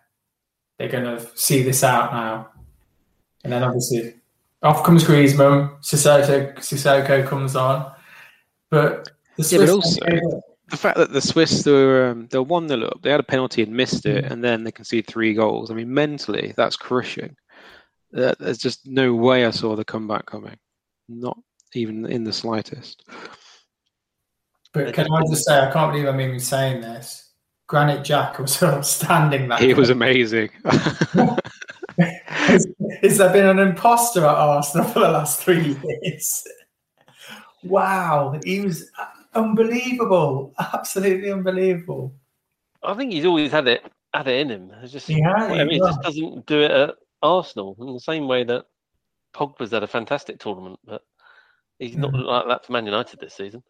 They're 0.77 0.89
going 0.89 1.05
to 1.05 1.27
see 1.35 1.63
this 1.63 1.83
out 1.83 2.11
now, 2.13 2.49
and 3.43 3.51
then 3.51 3.63
obviously 3.63 4.13
off 4.61 4.83
comes 4.83 5.03
Griezmann, 5.03 5.79
Sissoko, 5.81 6.55
Sissoko 6.57 7.25
comes 7.25 7.55
on, 7.55 7.91
but 8.69 9.09
the 9.37 9.43
Yeah, 9.43 9.59
but 9.59 9.69
also- 9.69 10.41
The 10.69 10.77
fact 10.77 10.97
that 10.97 11.13
the 11.13 11.21
Swiss 11.21 11.63
they 11.63 11.71
were 11.71 12.08
um, 12.10 12.27
they 12.30 12.38
were 12.38 12.43
one 12.43 12.67
0 12.67 12.88
up, 12.88 13.01
they 13.01 13.10
had 13.10 13.19
a 13.19 13.23
penalty 13.23 13.63
and 13.63 13.71
missed 13.71 14.06
it, 14.06 14.25
and 14.25 14.43
then 14.43 14.63
they 14.63 14.71
conceded 14.71 15.08
three 15.08 15.34
goals. 15.34 15.71
I 15.71 15.73
mean, 15.73 15.93
mentally, 15.93 16.53
that's 16.58 16.75
crushing. 16.75 17.36
Uh, 18.15 18.36
there's 18.39 18.58
just 18.58 18.86
no 18.88 19.13
way 19.13 19.45
I 19.45 19.51
saw 19.51 19.75
the 19.75 19.86
comeback 19.86 20.25
coming, 20.25 20.58
not 21.08 21.38
even 21.73 22.06
in 22.06 22.23
the 22.23 22.34
slightest. 22.34 23.03
But 24.73 24.93
can 24.93 25.08
I 25.12 25.21
just 25.30 25.45
say, 25.45 25.60
I 25.60 25.71
can't 25.71 25.91
believe 25.91 26.08
I'm 26.08 26.19
even 26.21 26.39
saying 26.39 26.82
this. 26.82 27.32
Granit 27.67 28.06
Xhaka 28.06 28.39
was 28.39 28.62
outstanding 28.63 29.49
that 29.49 29.60
He 29.60 29.73
was 29.73 29.89
amazing. 29.89 30.49
has, 31.97 32.67
has 33.01 33.17
there 33.17 33.34
been 33.34 33.45
an 33.45 33.60
imposter 33.60 34.21
at 34.21 34.36
Arsenal 34.36 34.88
for 34.88 34.99
the 34.99 35.10
last 35.10 35.41
three 35.41 35.77
years? 36.03 36.47
Wow, 37.63 38.39
he 38.45 38.62
was 38.62 38.89
unbelievable, 39.33 40.53
absolutely 40.73 41.31
unbelievable. 41.31 42.13
I 42.83 42.93
think 42.93 43.11
he's 43.11 43.25
always 43.25 43.51
had 43.51 43.67
it 43.67 43.83
had 44.13 44.27
it 44.27 44.39
in 44.41 44.49
him. 44.49 44.71
It's 44.81 44.91
just 44.91 45.09
I 45.09 45.47
mean, 45.63 45.69
he 45.69 45.79
just 45.79 46.01
doesn't 46.01 46.45
do 46.45 46.61
it 46.61 46.71
at 46.71 46.95
Arsenal 47.21 47.75
in 47.79 47.93
the 47.93 47.99
same 47.99 48.27
way 48.27 48.43
that 48.43 48.65
Pogba's 49.33 49.71
had 49.71 49.83
a 49.83 49.87
fantastic 49.87 50.39
tournament, 50.39 50.79
but 50.85 51.03
he's 51.79 51.97
not 51.97 52.11
Mhm. 52.13 52.25
like 52.25 52.47
that 52.47 52.65
for 52.65 52.71
Man 52.73 52.85
United 52.85 53.19
this 53.19 53.33
season. 53.35 53.63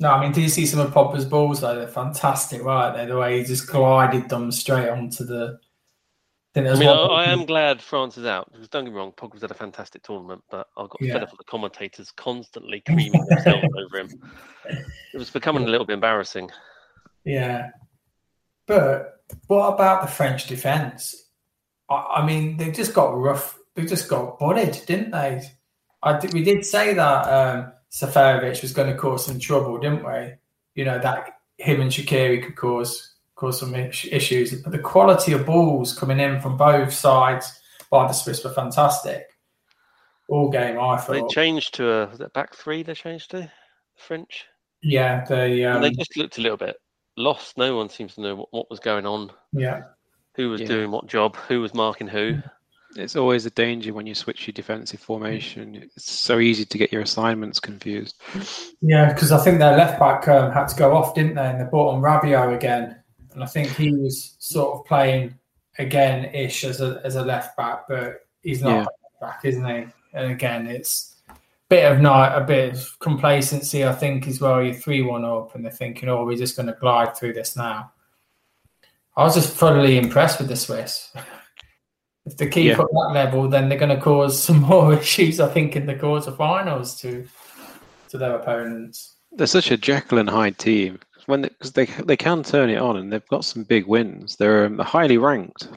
No, 0.00 0.10
I 0.10 0.20
mean, 0.20 0.32
did 0.32 0.42
you 0.42 0.48
see 0.48 0.64
some 0.66 0.80
of 0.80 0.92
Pogba's 0.92 1.24
balls 1.24 1.60
though? 1.60 1.74
They're 1.74 1.88
fantastic, 1.88 2.62
right? 2.62 2.92
They're 2.92 3.06
the 3.06 3.18
way 3.18 3.38
he 3.38 3.44
just 3.44 3.66
glided 3.68 4.28
them 4.28 4.50
straight 4.52 4.88
onto 4.88 5.24
the. 5.24 5.58
I, 6.58 6.62
think 6.62 6.66
I 6.66 6.68
there's 6.68 6.78
mean, 6.80 6.88
I, 6.88 6.92
I 6.92 7.24
am 7.26 7.46
glad 7.46 7.80
France 7.80 8.18
is 8.18 8.26
out 8.26 8.50
because 8.52 8.68
don't 8.68 8.84
get 8.84 8.92
me 8.92 8.96
wrong, 8.98 9.12
Pogba's 9.12 9.42
had 9.42 9.50
a 9.50 9.54
fantastic 9.54 10.02
tournament, 10.02 10.42
but 10.50 10.66
I 10.76 10.82
got 10.82 10.96
Yeah. 11.00 11.12
fed 11.14 11.22
up 11.24 11.30
with 11.30 11.38
the 11.38 11.44
commentators 11.44 12.10
constantly 12.10 12.80
creaming 12.80 13.24
themselves 13.26 13.66
over 13.76 13.98
him. 13.98 14.10
It 15.14 15.18
was 15.18 15.30
becoming 15.30 15.64
a 15.64 15.68
little 15.68 15.86
bit 15.86 15.94
embarrassing. 15.94 16.50
Yeah. 17.24 17.70
But 18.66 19.22
what 19.46 19.74
about 19.74 20.02
the 20.02 20.08
French 20.08 20.46
defence? 20.46 21.14
I, 21.88 21.94
I 22.18 22.26
mean, 22.26 22.56
they 22.56 22.70
just 22.70 22.94
got 22.94 23.16
rough. 23.16 23.58
They 23.74 23.84
just 23.86 24.08
got 24.08 24.38
butted, 24.38 24.80
didn't 24.86 25.12
they? 25.12 25.42
I 26.02 26.18
did, 26.18 26.32
we 26.32 26.44
did 26.44 26.64
say 26.64 26.94
that 26.94 27.22
um, 27.22 27.72
Seferovic 27.90 28.62
was 28.62 28.72
going 28.72 28.90
to 28.90 28.96
cause 28.98 29.26
some 29.26 29.38
trouble, 29.38 29.78
didn't 29.78 30.04
we? 30.04 30.34
You 30.74 30.84
know 30.84 30.98
that 30.98 31.38
him 31.56 31.80
and 31.80 31.90
Shaqiri 31.90 32.42
could 32.44 32.56
cause 32.56 33.14
cause 33.38 33.60
some 33.60 33.74
issues. 33.74 34.60
But 34.62 34.72
the 34.72 34.78
quality 34.78 35.32
of 35.32 35.46
balls 35.46 35.96
coming 35.96 36.20
in 36.20 36.40
from 36.40 36.56
both 36.56 36.92
sides 36.92 37.58
by 37.90 38.06
the 38.06 38.12
Swiss 38.12 38.44
were 38.44 38.52
fantastic. 38.52 39.24
All 40.28 40.50
game, 40.50 40.78
I 40.78 40.98
thought. 40.98 41.12
They 41.12 41.34
changed 41.34 41.74
to 41.74 41.90
a 41.90 42.06
was 42.08 42.20
it 42.20 42.32
back 42.34 42.54
three. 42.54 42.82
They 42.82 42.94
changed 42.94 43.30
to 43.30 43.50
French. 43.96 44.44
yeah, 44.82 45.24
they. 45.24 45.64
Um, 45.64 45.76
and 45.76 45.84
they 45.84 45.90
just 45.90 46.16
looked 46.16 46.38
a 46.38 46.42
little 46.42 46.58
bit 46.58 46.76
lost. 47.16 47.56
No 47.56 47.76
one 47.76 47.88
seems 47.88 48.14
to 48.16 48.20
know 48.20 48.36
what, 48.36 48.48
what 48.52 48.70
was 48.70 48.80
going 48.80 49.06
on, 49.06 49.30
yeah. 49.52 49.82
who 50.34 50.50
was 50.50 50.60
Yeah. 50.60 50.66
doing 50.68 50.90
what 50.90 51.06
job, 51.06 51.34
who 51.36 51.60
was 51.60 51.72
marking 51.74 52.08
who. 52.08 52.38
It's 52.96 53.16
always 53.16 53.44
a 53.44 53.50
danger 53.50 53.92
when 53.92 54.06
you 54.06 54.14
switch 54.14 54.46
your 54.46 54.52
defensive 54.52 55.00
formation. 55.00 55.74
It's 55.94 56.10
so 56.10 56.38
easy 56.38 56.64
to 56.64 56.78
get 56.78 56.90
your 56.90 57.02
assignments 57.02 57.60
confused. 57.60 58.16
Yeah, 58.80 59.12
because 59.12 59.30
I 59.30 59.38
think 59.38 59.58
their 59.58 59.76
left 59.76 59.98
back 59.98 60.26
um, 60.28 60.52
had 60.52 60.68
to 60.68 60.76
go 60.76 60.96
off, 60.96 61.14
didn't 61.14 61.34
they? 61.34 61.46
And 61.46 61.60
they 61.60 61.64
brought 61.68 61.94
on 61.94 62.00
Rabiot 62.00 62.54
again, 62.54 62.97
and 63.38 63.44
I 63.44 63.46
think 63.46 63.68
he 63.76 63.92
was 63.94 64.34
sort 64.40 64.76
of 64.76 64.84
playing 64.84 65.32
again 65.78 66.24
ish 66.34 66.64
as 66.64 66.80
a 66.80 67.00
as 67.04 67.14
a 67.14 67.22
left 67.22 67.56
back, 67.56 67.86
but 67.88 68.26
he's 68.42 68.62
not 68.62 68.70
Yeah. 68.70 68.76
a 68.80 68.80
left 68.80 69.20
back, 69.20 69.44
isn't 69.44 69.64
he? 69.64 69.86
And 70.12 70.32
again, 70.32 70.66
it's 70.66 71.14
a 71.28 71.34
bit 71.68 71.90
of 71.92 72.00
night, 72.00 72.34
a 72.36 72.40
bit 72.42 72.74
of 72.74 72.98
complacency, 72.98 73.84
I 73.84 73.92
think, 73.92 74.26
as 74.26 74.40
well. 74.40 74.60
You're 74.60 74.74
three 74.74 75.02
one 75.02 75.24
up, 75.24 75.54
and 75.54 75.64
they're 75.64 75.70
thinking, 75.70 76.08
"Oh, 76.08 76.24
we're 76.24 76.36
just 76.36 76.56
going 76.56 76.66
to 76.66 76.72
glide 76.80 77.16
through 77.16 77.34
this 77.34 77.54
now." 77.54 77.92
I 79.16 79.22
was 79.22 79.34
just 79.36 79.54
thoroughly 79.54 79.98
impressed 79.98 80.38
with 80.40 80.48
the 80.48 80.56
Swiss. 80.56 81.12
If 82.26 82.36
they 82.36 82.46
keep 82.48 82.66
Yeah. 82.66 82.80
up 82.82 82.90
that 82.90 83.12
level, 83.14 83.48
then 83.48 83.70
they're 83.70 83.78
going 83.78 83.96
to 83.96 84.02
cause 84.02 84.42
some 84.48 84.60
more 84.60 84.92
issues, 84.92 85.40
I 85.40 85.48
think, 85.48 85.76
in 85.76 85.86
the 85.86 85.94
quarterfinals 85.94 86.98
to 87.00 87.26
to 88.10 88.18
their 88.18 88.34
opponents. 88.36 89.14
They're 89.32 89.46
such 89.46 89.70
a 89.70 89.76
Jekyll 89.78 90.18
and 90.18 90.28
Hyde 90.28 90.58
team 90.58 90.98
when 91.28 91.42
because 91.42 91.72
they, 91.72 91.84
they 91.84 92.16
can 92.16 92.42
turn 92.42 92.70
it 92.70 92.78
on 92.78 92.96
and 92.96 93.12
they've 93.12 93.28
got 93.28 93.44
some 93.44 93.62
big 93.62 93.86
wins. 93.86 94.36
They're 94.36 94.64
um, 94.64 94.78
highly 94.78 95.18
ranked 95.18 95.68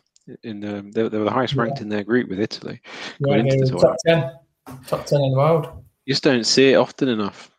in 0.43 0.61
the 0.61 0.81
they, 0.93 1.07
they 1.09 1.17
were 1.17 1.25
the 1.25 1.31
highest 1.31 1.55
ranked 1.55 1.81
in 1.81 1.89
their 1.89 2.03
group 2.03 2.29
with 2.29 2.39
Italy 2.39 2.79
Yeah, 3.19 3.27
going 3.27 3.47
into 3.47 3.71
the 3.71 3.77
top 3.77 3.97
ten, 4.05 4.31
top 4.87 5.05
ten 5.05 5.21
in 5.21 5.31
the 5.31 5.37
world. 5.37 5.67
You 6.05 6.13
just 6.13 6.23
don't 6.23 6.45
see 6.45 6.71
it 6.71 6.75
often 6.75 7.09
enough. 7.09 7.51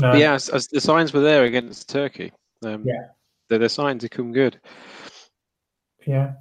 No. 0.00 0.14
Yeah, 0.14 0.34
as, 0.34 0.48
as 0.48 0.66
the 0.68 0.80
signs 0.80 1.12
were 1.12 1.20
there 1.20 1.44
against 1.44 1.88
Turkey. 1.88 2.32
Um, 2.64 2.84
Yeah. 2.84 3.08
the, 3.48 3.58
the 3.58 3.68
signs 3.68 4.02
have 4.02 4.10
come 4.10 4.32
good. 4.32 4.60
Yeah. 6.06 6.32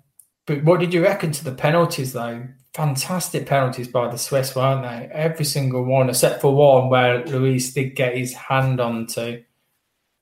But 0.46 0.64
what 0.64 0.80
did 0.80 0.94
you 0.94 1.04
reckon 1.04 1.32
to 1.34 1.44
the 1.44 1.52
penalties, 1.52 2.14
though? 2.14 2.48
Fantastic 2.74 3.48
penalties 3.48 3.88
by 3.88 4.10
the 4.10 4.18
Swiss, 4.18 4.56
weren't 4.56 4.84
they? 4.84 5.10
Every 5.12 5.46
single 5.46 5.84
one, 5.84 6.10
except 6.10 6.42
for 6.42 6.56
one 6.56 6.90
where 6.90 7.24
Lloris 7.24 7.74
did 7.74 7.96
get 7.96 8.16
his 8.16 8.34
hand 8.34 8.80
onto, 8.80 9.44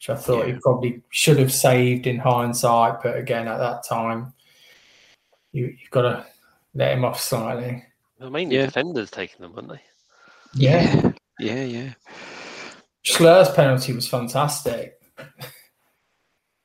which 0.08 0.18
I 0.18 0.22
thought 0.22 0.48
he 0.48 0.54
probably 0.54 1.02
should 1.10 1.40
have 1.40 1.52
saved 1.52 2.08
in 2.08 2.18
hindsight. 2.20 3.02
But 3.02 3.18
again, 3.18 3.48
at 3.48 3.58
that 3.58 3.84
time, 3.88 4.34
you, 5.52 5.66
you've 5.80 5.90
got 5.92 6.02
to 6.04 6.26
let 6.74 6.94
him 6.94 7.06
off 7.06 7.20
slightly. 7.20 7.84
Well, 8.20 8.30
mainly 8.30 8.58
Yeah. 8.58 8.66
defenders 8.68 9.10
taking 9.12 9.42
them, 9.42 9.54
weren't 9.54 9.70
they? 9.70 9.82
Yeah. 10.54 11.12
Yeah, 11.40 11.64
yeah. 11.64 11.94
Schlur's 13.04 13.50
penalty 13.52 13.94
was 13.94 14.08
fantastic. 14.08 14.94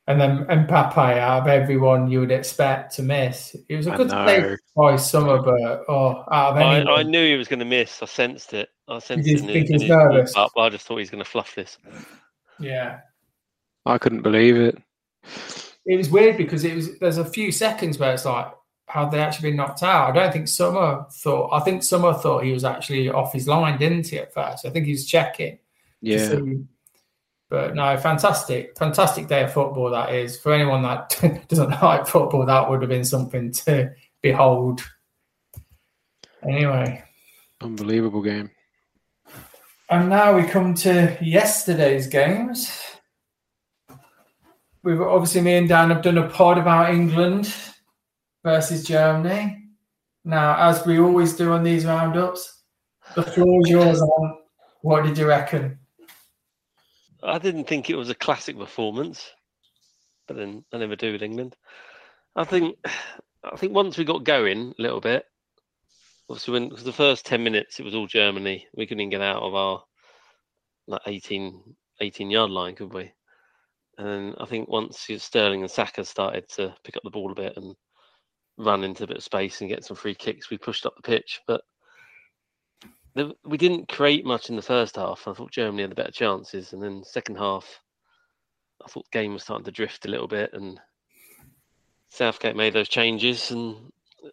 And 0.07 0.19
then 0.19 0.45
Mbappe, 0.45 0.97
out 0.97 1.41
of 1.43 1.47
everyone 1.47 2.09
you 2.09 2.19
would 2.21 2.31
expect 2.31 2.95
to 2.95 3.03
miss, 3.03 3.55
it 3.69 3.75
was 3.75 3.87
a 3.87 3.91
good 3.91 4.07
know. 4.09 4.25
save 4.25 4.57
by 4.75 4.95
Sommer, 4.95 5.41
but 5.41 5.83
oh, 5.87 6.23
out 6.31 6.51
of 6.53 6.57
I, 6.57 6.77
anyone, 6.79 6.99
I 6.99 7.03
knew 7.03 7.25
he 7.31 7.37
was 7.37 7.47
going 7.47 7.59
to 7.59 7.65
miss. 7.65 8.01
I 8.01 8.05
sensed 8.07 8.53
it. 8.53 8.69
I 8.87 8.99
sensed 8.99 9.27
did 9.27 9.37
it. 9.37 9.41
in 9.41 9.47
think 9.47 9.69
his- 9.69 9.69
he 9.69 9.73
was 9.73 9.81
in 9.83 9.87
his 9.87 9.89
walk 9.97 10.11
nervous? 10.13 10.35
Up. 10.35 10.51
I 10.57 10.69
just 10.69 10.85
thought 10.87 10.95
he 10.95 11.01
was 11.01 11.09
going 11.11 11.23
to 11.23 11.29
fluff 11.29 11.53
this. 11.55 11.77
yeah, 12.59 12.99
I 13.85 13.97
couldn't 13.97 14.21
believe 14.21 14.55
it. 14.57 14.77
it 15.85 15.97
was 15.97 16.09
weird 16.09 16.37
because 16.37 16.63
it 16.63 16.75
was. 16.75 16.97
There's 16.99 17.17
a 17.17 17.25
few 17.25 17.51
seconds 17.51 17.97
where 17.97 18.13
it's 18.13 18.25
like, 18.25 18.51
had 18.87 19.09
they 19.11 19.19
actually 19.19 19.49
been 19.51 19.57
knocked 19.57 19.83
out? 19.83 20.09
I 20.09 20.13
don't 20.13 20.31
think 20.33 20.47
Sommer 20.47 21.05
thought. 21.11 21.49
I 21.51 21.59
think 21.61 21.83
Sommer 21.83 22.13
thought 22.13 22.43
he 22.43 22.51
was 22.51 22.63
actually 22.63 23.09
off 23.09 23.33
his 23.33 23.47
line, 23.47 23.79
didn't 23.79 24.07
he? 24.07 24.19
At 24.19 24.33
first, 24.33 24.65
I 24.65 24.69
think 24.69 24.85
he 24.85 24.91
was 24.91 25.05
checking. 25.05 25.57
Yeah. 26.01 26.39
But 27.49 27.75
no, 27.75 27.97
fantastic, 27.97 28.77
fantastic 28.77 29.27
day 29.27 29.43
of 29.43 29.51
football 29.51 29.89
that 29.91 30.13
is. 30.13 30.39
For 30.39 30.53
anyone 30.53 30.83
that 30.83 31.45
doesn't 31.49 31.69
like 31.81 32.07
football, 32.07 32.45
that 32.45 32.69
would 32.69 32.81
have 32.81 32.89
been 32.89 33.03
something 33.03 33.51
to 33.51 33.91
behold. 34.21 34.81
Anyway, 36.47 37.03
Unbelievable 37.61 38.21
game. 38.21 38.49
and 39.89 40.09
now 40.09 40.35
we 40.35 40.43
come 40.43 40.73
to 40.75 41.17
yesterday's 41.21 42.07
games. 42.07 42.71
We've 44.83 45.01
obviously 45.01 45.41
me 45.41 45.55
and 45.55 45.69
Dan 45.69 45.91
have 45.91 46.01
done 46.01 46.17
a 46.17 46.27
pod 46.27 46.57
about 46.57 46.93
England 46.93 47.53
versus 48.43 48.83
Germany. 48.83 49.57
Now, 50.25 50.57
as 50.69 50.85
we 50.85 50.99
always 50.99 51.35
do 51.35 51.51
on 51.51 51.63
these 51.63 51.85
roundups, 51.85 52.63
the 53.15 53.23
floor 53.23 53.61
is 53.61 53.69
yours. 53.69 54.01
On 54.01 54.37
what 54.81 55.03
did 55.03 55.17
you 55.17 55.27
reckon? 55.27 55.77
I 57.23 57.37
didn't 57.37 57.65
think 57.65 57.89
it 57.89 57.95
was 57.95 58.09
a 58.09 58.15
classic 58.15 58.57
performance, 58.57 59.29
but 60.27 60.37
then 60.37 60.65
I 60.73 60.77
never 60.77 60.95
do 60.95 61.11
with 61.11 61.21
England. 61.21 61.55
I 62.35 62.43
think, 62.43 62.77
I 63.43 63.55
think 63.57 63.73
once 63.73 63.97
we 63.97 64.03
got 64.03 64.23
going 64.23 64.73
a 64.77 64.81
little 64.81 65.01
bit, 65.01 65.25
obviously 66.29 66.53
when 66.53 66.69
the 66.69 66.93
first 66.93 67.25
ten 67.25 67.43
minutes 67.43 67.79
it 67.79 67.83
was 67.83 67.93
all 67.93 68.07
Germany, 68.07 68.65
we 68.75 68.87
couldn't 68.87 69.09
get 69.09 69.21
out 69.21 69.43
of 69.43 69.53
our 69.53 69.83
like 70.87 71.01
18, 71.05 71.75
18 71.99 72.31
yard 72.31 72.49
line, 72.49 72.75
could 72.75 72.93
we? 72.93 73.11
And 74.01 74.09
then 74.09 74.35
I 74.39 74.45
think 74.45 74.67
once 74.67 75.07
Sterling 75.17 75.61
and 75.61 75.69
Saka 75.69 76.03
started 76.03 76.49
to 76.55 76.73
pick 76.83 76.97
up 76.97 77.03
the 77.03 77.11
ball 77.11 77.31
a 77.31 77.35
bit 77.35 77.55
and 77.55 77.75
run 78.57 78.83
into 78.83 79.03
a 79.03 79.07
bit 79.07 79.17
of 79.17 79.23
space 79.23 79.61
and 79.61 79.69
get 79.69 79.85
some 79.85 79.95
free 79.95 80.15
kicks, 80.15 80.49
we 80.49 80.57
pushed 80.57 80.87
up 80.87 80.95
the 80.95 81.03
pitch, 81.03 81.39
but 81.45 81.61
the, 83.13 83.35
we 83.45 83.59
didn't 83.59 83.89
create 83.89 84.25
much 84.25 84.49
in 84.49 84.55
the 84.55 84.61
first 84.63 84.95
half. 84.95 85.27
I 85.27 85.33
thought 85.33 85.51
Germany 85.51 85.83
had 85.83 85.91
the 85.91 85.95
better 85.95 86.11
chances, 86.11 86.73
and 86.73 86.81
then 86.81 87.03
second 87.03 87.37
half, 87.37 87.79
I 88.83 88.87
thought 88.87 89.05
the 89.11 89.19
game 89.19 89.33
was 89.33 89.43
starting 89.43 89.65
to 89.65 89.71
drift 89.71 90.07
a 90.07 90.09
little 90.09 90.27
bit, 90.27 90.49
and 90.53 90.79
Southgate 92.09 92.55
made 92.55 92.73
those 92.73 92.89
changes, 92.89 93.51
and 93.51 93.75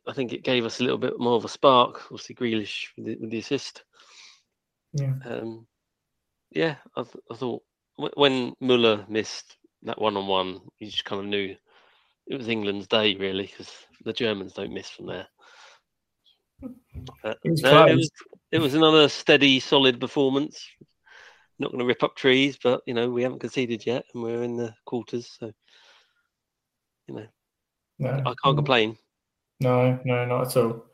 I 0.07 0.14
think 0.14 0.33
it 0.33 0.44
gave 0.44 0.64
us 0.64 0.81
a 0.81 0.83
little 0.83 0.96
bit 0.96 1.20
more 1.20 1.37
of 1.37 1.44
a 1.44 1.48
spark. 1.48 2.04
Obviously, 2.04 2.37
Grealish 2.37 2.87
with 2.96 3.04
the, 3.04 3.16
with 3.20 3.31
the 3.31 3.38
assist. 3.38 3.85
Yeah. 4.94 5.12
Um, 5.26 5.66
yeah, 6.52 6.76
I, 6.96 7.02
th- 7.02 7.24
I 7.31 7.35
thought 7.35 7.62
when 7.98 8.54
Muller 8.61 9.04
missed 9.09 9.58
that 9.82 10.00
one-on-one, 10.00 10.60
you 10.78 10.90
just 10.90 11.04
kind 11.04 11.20
of 11.20 11.28
knew 11.28 11.54
it 12.26 12.36
was 12.36 12.48
England's 12.48 12.86
day, 12.86 13.14
really, 13.14 13.46
because 13.46 13.72
the 14.04 14.12
Germans 14.12 14.52
don't 14.52 14.72
miss 14.72 14.90
from 14.90 15.06
there. 15.06 15.26
But 16.60 17.38
It 17.44 17.50
was 17.50 17.62
no, 17.62 17.86
it 17.86 17.94
was 17.94 18.10
it 18.50 18.58
was 18.58 18.74
another 18.74 19.08
steady, 19.08 19.60
solid 19.60 20.00
performance. 20.00 20.66
Not 21.58 21.70
going 21.70 21.80
to 21.80 21.86
rip 21.86 22.02
up 22.02 22.16
trees, 22.16 22.58
but 22.62 22.80
you 22.86 22.94
know 22.94 23.10
we 23.10 23.22
haven't 23.22 23.40
conceded 23.40 23.86
yet, 23.86 24.04
and 24.12 24.22
we're 24.22 24.42
in 24.42 24.56
the 24.56 24.74
quarters, 24.84 25.36
so 25.38 25.52
you 27.06 27.14
know 27.14 27.26
No. 27.98 28.10
I 28.10 28.34
can't 28.42 28.56
complain. 28.56 28.96
No, 29.60 29.98
no, 30.04 30.24
not 30.24 30.48
at 30.48 30.56
all. 30.56 30.84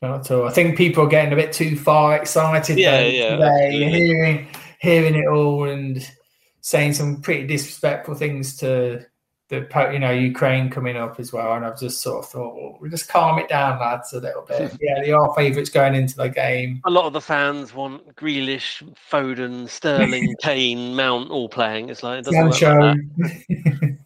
Not 0.00 0.20
at 0.20 0.30
all. 0.30 0.46
I 0.46 0.52
think 0.52 0.76
people 0.76 1.04
are 1.04 1.08
getting 1.08 1.32
a 1.32 1.36
bit 1.36 1.52
too 1.52 1.76
far 1.76 2.16
excited 2.16 2.78
Yeah, 2.78 3.00
though, 3.00 3.06
yeah, 3.08 3.36
today, 3.36 3.90
hearing 3.90 4.48
hearing 4.80 5.14
it 5.14 5.26
all 5.26 5.68
and 5.68 6.08
saying 6.68 6.92
some 6.92 7.22
pretty 7.22 7.46
disrespectful 7.46 8.14
things 8.14 8.54
to 8.58 9.02
the 9.48 9.66
you 9.90 9.98
know 9.98 10.10
Ukraine 10.10 10.68
coming 10.68 10.98
up 10.98 11.18
as 11.18 11.32
well, 11.32 11.54
and 11.54 11.64
I've 11.64 11.80
just 11.80 12.02
sort 12.02 12.22
of 12.22 12.30
thought, 12.30 12.54
well, 12.54 12.76
we 12.78 12.90
just 12.90 13.08
calm 13.08 13.38
it 13.38 13.48
down, 13.48 13.80
lads, 13.80 14.12
a 14.12 14.20
little 14.20 14.42
bit. 14.42 14.76
yeah, 14.82 15.00
they 15.00 15.10
are 15.10 15.34
favourites 15.34 15.70
going 15.70 15.94
into 15.94 16.14
the 16.14 16.28
game. 16.28 16.82
A 16.84 16.90
lot 16.90 17.06
of 17.06 17.14
the 17.14 17.22
fans 17.22 17.72
want 17.72 18.14
Grealish, 18.16 18.82
Foden, 19.10 19.66
Sterling, 19.66 20.34
Kane, 20.42 20.94
Mount 20.94 21.30
all 21.30 21.48
playing. 21.48 21.88
It's 21.88 22.02
like 22.02 22.18
it 22.18 22.26
doesn't 22.26 22.38
work 22.38 22.60
like 22.60 22.98
Sancho. 23.16 23.96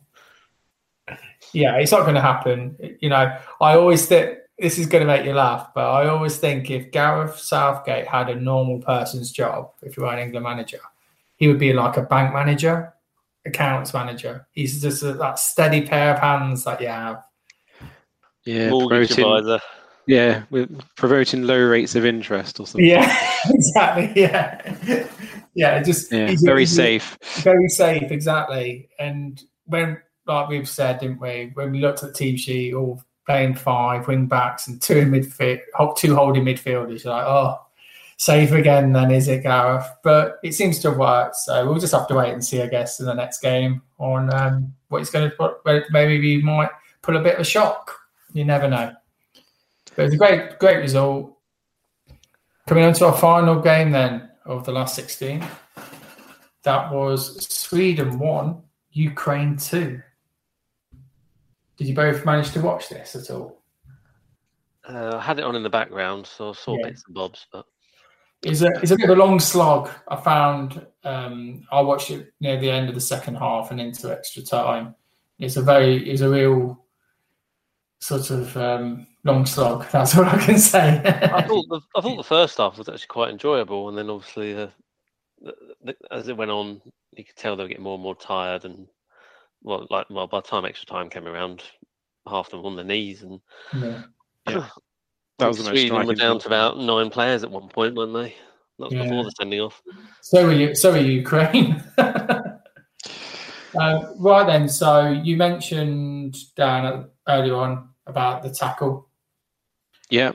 yeah, 1.52 1.78
it's 1.78 1.90
not 1.90 2.02
going 2.02 2.14
to 2.14 2.20
happen. 2.20 2.76
You 3.00 3.08
know, 3.08 3.36
I 3.60 3.74
always 3.74 4.06
think 4.06 4.38
this 4.56 4.78
is 4.78 4.86
going 4.86 5.04
to 5.04 5.12
make 5.12 5.26
you 5.26 5.32
laugh, 5.32 5.70
but 5.74 5.90
I 5.90 6.06
always 6.06 6.36
think 6.36 6.70
if 6.70 6.92
Gareth 6.92 7.40
Southgate 7.40 8.06
had 8.06 8.28
a 8.30 8.36
normal 8.36 8.78
person's 8.78 9.32
job, 9.32 9.72
if 9.82 9.96
you 9.96 10.04
were 10.04 10.12
an 10.12 10.20
England 10.20 10.44
manager, 10.44 10.78
he 11.42 11.48
would 11.48 11.58
be 11.58 11.72
like 11.72 11.96
a 11.96 12.02
bank 12.02 12.32
manager, 12.32 12.94
accounts 13.44 13.92
manager. 13.92 14.46
He's 14.52 14.80
just 14.80 15.02
a, 15.02 15.14
that 15.14 15.40
steady 15.40 15.84
pair 15.84 16.14
of 16.14 16.20
hands 16.20 16.62
that 16.62 16.80
you 16.80 16.86
have. 16.86 17.20
Yeah, 18.46 18.70
Mortgage 18.70 19.12
promoting, 19.12 19.38
advisor. 19.48 19.60
yeah, 20.06 20.44
with 20.50 20.80
promoting 20.96 21.42
low 21.42 21.58
rates 21.60 21.96
of 21.96 22.04
interest 22.04 22.60
or 22.60 22.66
something. 22.68 22.88
Yeah, 22.88 23.26
exactly. 23.50 24.12
Yeah, 24.14 25.08
yeah. 25.54 25.82
Just 25.82 26.12
Yeah, 26.12 26.28
he's- 26.28 26.42
very 26.42 26.60
he's- 26.60 26.76
safe. 26.76 27.18
Very 27.42 27.68
safe, 27.68 28.12
exactly. 28.12 28.88
And 29.00 29.42
when, 29.64 29.98
like 30.28 30.48
we've 30.48 30.68
said, 30.68 31.00
didn't 31.00 31.20
we? 31.20 31.50
When 31.54 31.72
we 31.72 31.80
looked 31.80 32.04
at 32.04 32.10
the 32.10 32.14
team 32.14 32.36
sheet, 32.36 32.72
all 32.72 33.02
playing 33.26 33.54
five 33.56 34.06
wing 34.06 34.26
backs 34.26 34.68
and 34.68 34.80
two 34.80 34.98
in 34.98 35.10
midfield, 35.10 35.58
two 35.96 36.14
holding 36.14 36.44
midfielders, 36.44 37.02
you're 37.02 37.12
like, 37.12 37.26
oh, 37.26 37.58
safe 38.22 38.52
again. 38.52 38.92
Then 38.92 39.10
is 39.10 39.26
it 39.26 39.42
Gareth? 39.42 39.88
But 40.04 40.38
it 40.44 40.54
seems 40.54 40.78
to 40.80 40.90
have 40.90 40.98
worked. 40.98 41.36
So 41.36 41.66
we'll 41.66 41.80
just 41.80 41.92
have 41.92 42.06
to 42.08 42.14
wait 42.14 42.32
and 42.32 42.44
see, 42.44 42.62
I 42.62 42.68
guess, 42.68 43.00
in 43.00 43.06
the 43.06 43.14
next 43.14 43.40
game 43.40 43.82
on 43.98 44.32
um, 44.32 44.72
what 44.88 44.98
he's 44.98 45.10
going 45.10 45.28
to 45.28 45.36
put. 45.36 45.56
Maybe 45.90 46.18
we 46.20 46.42
might 46.42 46.70
pull 47.02 47.16
a 47.16 47.22
bit 47.22 47.34
of 47.34 47.40
a 47.40 47.44
shock. 47.44 47.98
You 48.32 48.44
never 48.44 48.68
know. 48.68 48.92
But 49.96 50.06
it's 50.06 50.14
a 50.14 50.18
great, 50.18 50.58
great 50.58 50.78
result. 50.78 51.36
Coming 52.68 52.84
on 52.84 52.92
to 52.94 53.06
our 53.06 53.18
final 53.18 53.60
game 53.60 53.90
then 53.90 54.30
of 54.46 54.64
the 54.64 54.72
last 54.72 54.94
16. 54.94 55.44
That 56.62 56.92
was 56.92 57.44
Sweden 57.48 58.20
1, 58.20 58.62
Ukraine 58.92 59.56
2. 59.56 60.00
Did 61.76 61.88
you 61.88 61.94
both 61.94 62.24
manage 62.24 62.52
to 62.52 62.60
watch 62.60 62.88
this 62.88 63.16
at 63.16 63.34
all? 63.34 63.62
Uh, 64.88 65.16
I 65.16 65.20
had 65.20 65.40
it 65.40 65.44
on 65.44 65.56
in 65.56 65.64
the 65.64 65.70
background, 65.70 66.26
so 66.26 66.50
I 66.50 66.52
saw 66.52 66.76
Yeah. 66.78 66.86
bits 66.88 67.02
and 67.06 67.14
bobs, 67.14 67.46
but 67.52 67.66
It's 68.42 68.62
a, 68.62 68.68
it's 68.82 68.90
a 68.90 68.96
bit 68.96 69.08
of 69.08 69.16
a 69.16 69.20
long 69.20 69.38
slog. 69.38 69.90
I 70.08 70.16
found 70.16 70.84
um, 71.04 71.64
I 71.70 71.80
watched 71.80 72.10
it 72.10 72.32
near 72.40 72.58
the 72.58 72.70
end 72.70 72.88
of 72.88 72.94
the 72.94 73.00
second 73.00 73.36
half 73.36 73.70
and 73.70 73.80
into 73.80 74.10
extra 74.10 74.42
time. 74.42 74.94
It's 75.38 75.56
a 75.56 75.62
very, 75.62 76.08
it's 76.08 76.22
a 76.22 76.28
real 76.28 76.84
sort 78.00 78.30
of 78.30 78.56
um, 78.56 79.06
long 79.24 79.46
slog. 79.46 79.86
That's 79.92 80.14
what 80.14 80.28
I 80.28 80.38
can 80.38 80.58
say. 80.58 81.00
I 81.04 81.42
thought 81.42 81.66
the, 81.68 81.80
I 81.96 82.00
thought 82.00 82.16
the 82.16 82.24
first 82.24 82.58
half 82.58 82.78
was 82.78 82.88
actually 82.88 83.06
quite 83.08 83.30
enjoyable, 83.30 83.88
and 83.88 83.96
then 83.96 84.10
obviously 84.10 84.56
uh, 84.56 84.68
the, 85.40 85.54
the, 85.84 85.96
as 86.10 86.28
it 86.28 86.36
went 86.36 86.50
on, 86.50 86.80
you 87.16 87.24
could 87.24 87.36
tell 87.36 87.56
they 87.56 87.62
were 87.62 87.68
getting 87.68 87.84
more 87.84 87.94
and 87.94 88.02
more 88.02 88.16
tired, 88.16 88.64
and 88.64 88.88
well, 89.62 89.86
like 89.90 90.10
well, 90.10 90.26
by 90.26 90.40
the 90.40 90.48
time 90.48 90.64
extra 90.64 90.86
time 90.86 91.08
came 91.08 91.26
around, 91.26 91.62
half 92.28 92.50
them 92.50 92.66
on 92.66 92.76
their 92.76 92.84
knees, 92.84 93.22
and 93.22 93.40
Yeah. 93.74 94.02
Yeah. 95.42 95.48
I 95.48 95.48
That 95.48 95.48
was 95.48 95.56
think 95.58 95.66
the 95.66 95.72
most 95.72 95.88
Sweden 95.88 96.06
were 96.06 96.14
down 96.14 96.38
to 96.40 96.46
about 96.46 96.78
nine 96.78 97.10
players 97.10 97.42
at 97.42 97.50
one 97.50 97.68
point, 97.68 97.94
weren't 97.94 98.12
they? 98.14 98.34
That 98.78 98.84
was 98.86 98.92
Yeah. 98.94 99.02
before 99.04 99.24
the 99.24 99.30
sending 99.30 99.60
off. 99.60 99.82
So 100.22 100.46
are 100.46 100.52
you. 100.52 100.74
So 100.74 100.92
are 100.92 100.98
you, 100.98 101.12
Ukraine. 101.12 101.82
uh, 101.98 102.52
right 104.18 104.46
then. 104.46 104.68
So 104.68 105.08
you 105.08 105.36
mentioned 105.36 106.36
Dan 106.56 107.06
earlier 107.28 107.56
on 107.56 107.88
about 108.06 108.42
the 108.42 108.50
tackle. 108.50 109.08
Yeah, 110.10 110.32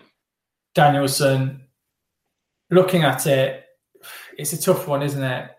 Danielson. 0.76 1.62
Looking 2.70 3.04
at 3.04 3.26
it, 3.28 3.64
it's 4.38 4.52
a 4.54 4.62
tough 4.62 4.88
one, 4.88 5.02
isn't 5.02 5.24
it? 5.24 5.52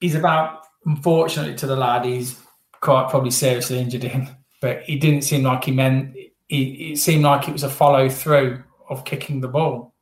He's 0.00 0.14
about, 0.14 0.60
unfortunately, 0.84 1.56
to 1.56 1.66
the 1.66 1.74
lad, 1.76 2.04
he's 2.04 2.38
quite 2.80 3.10
probably 3.10 3.30
seriously 3.30 3.78
injured 3.80 4.02
him, 4.04 4.28
but 4.60 4.82
he 4.82 4.96
didn't 4.98 5.22
seem 5.22 5.42
like 5.42 5.64
he 5.64 5.72
meant. 5.72 6.14
He, 6.52 6.92
it 6.92 6.98
seemed 6.98 7.24
like 7.24 7.48
it 7.48 7.52
was 7.52 7.62
a 7.62 7.68
follow 7.70 8.08
through 8.08 8.62
of 8.90 9.04
kicking 9.04 9.40
the 9.40 9.48
ball 9.48 9.94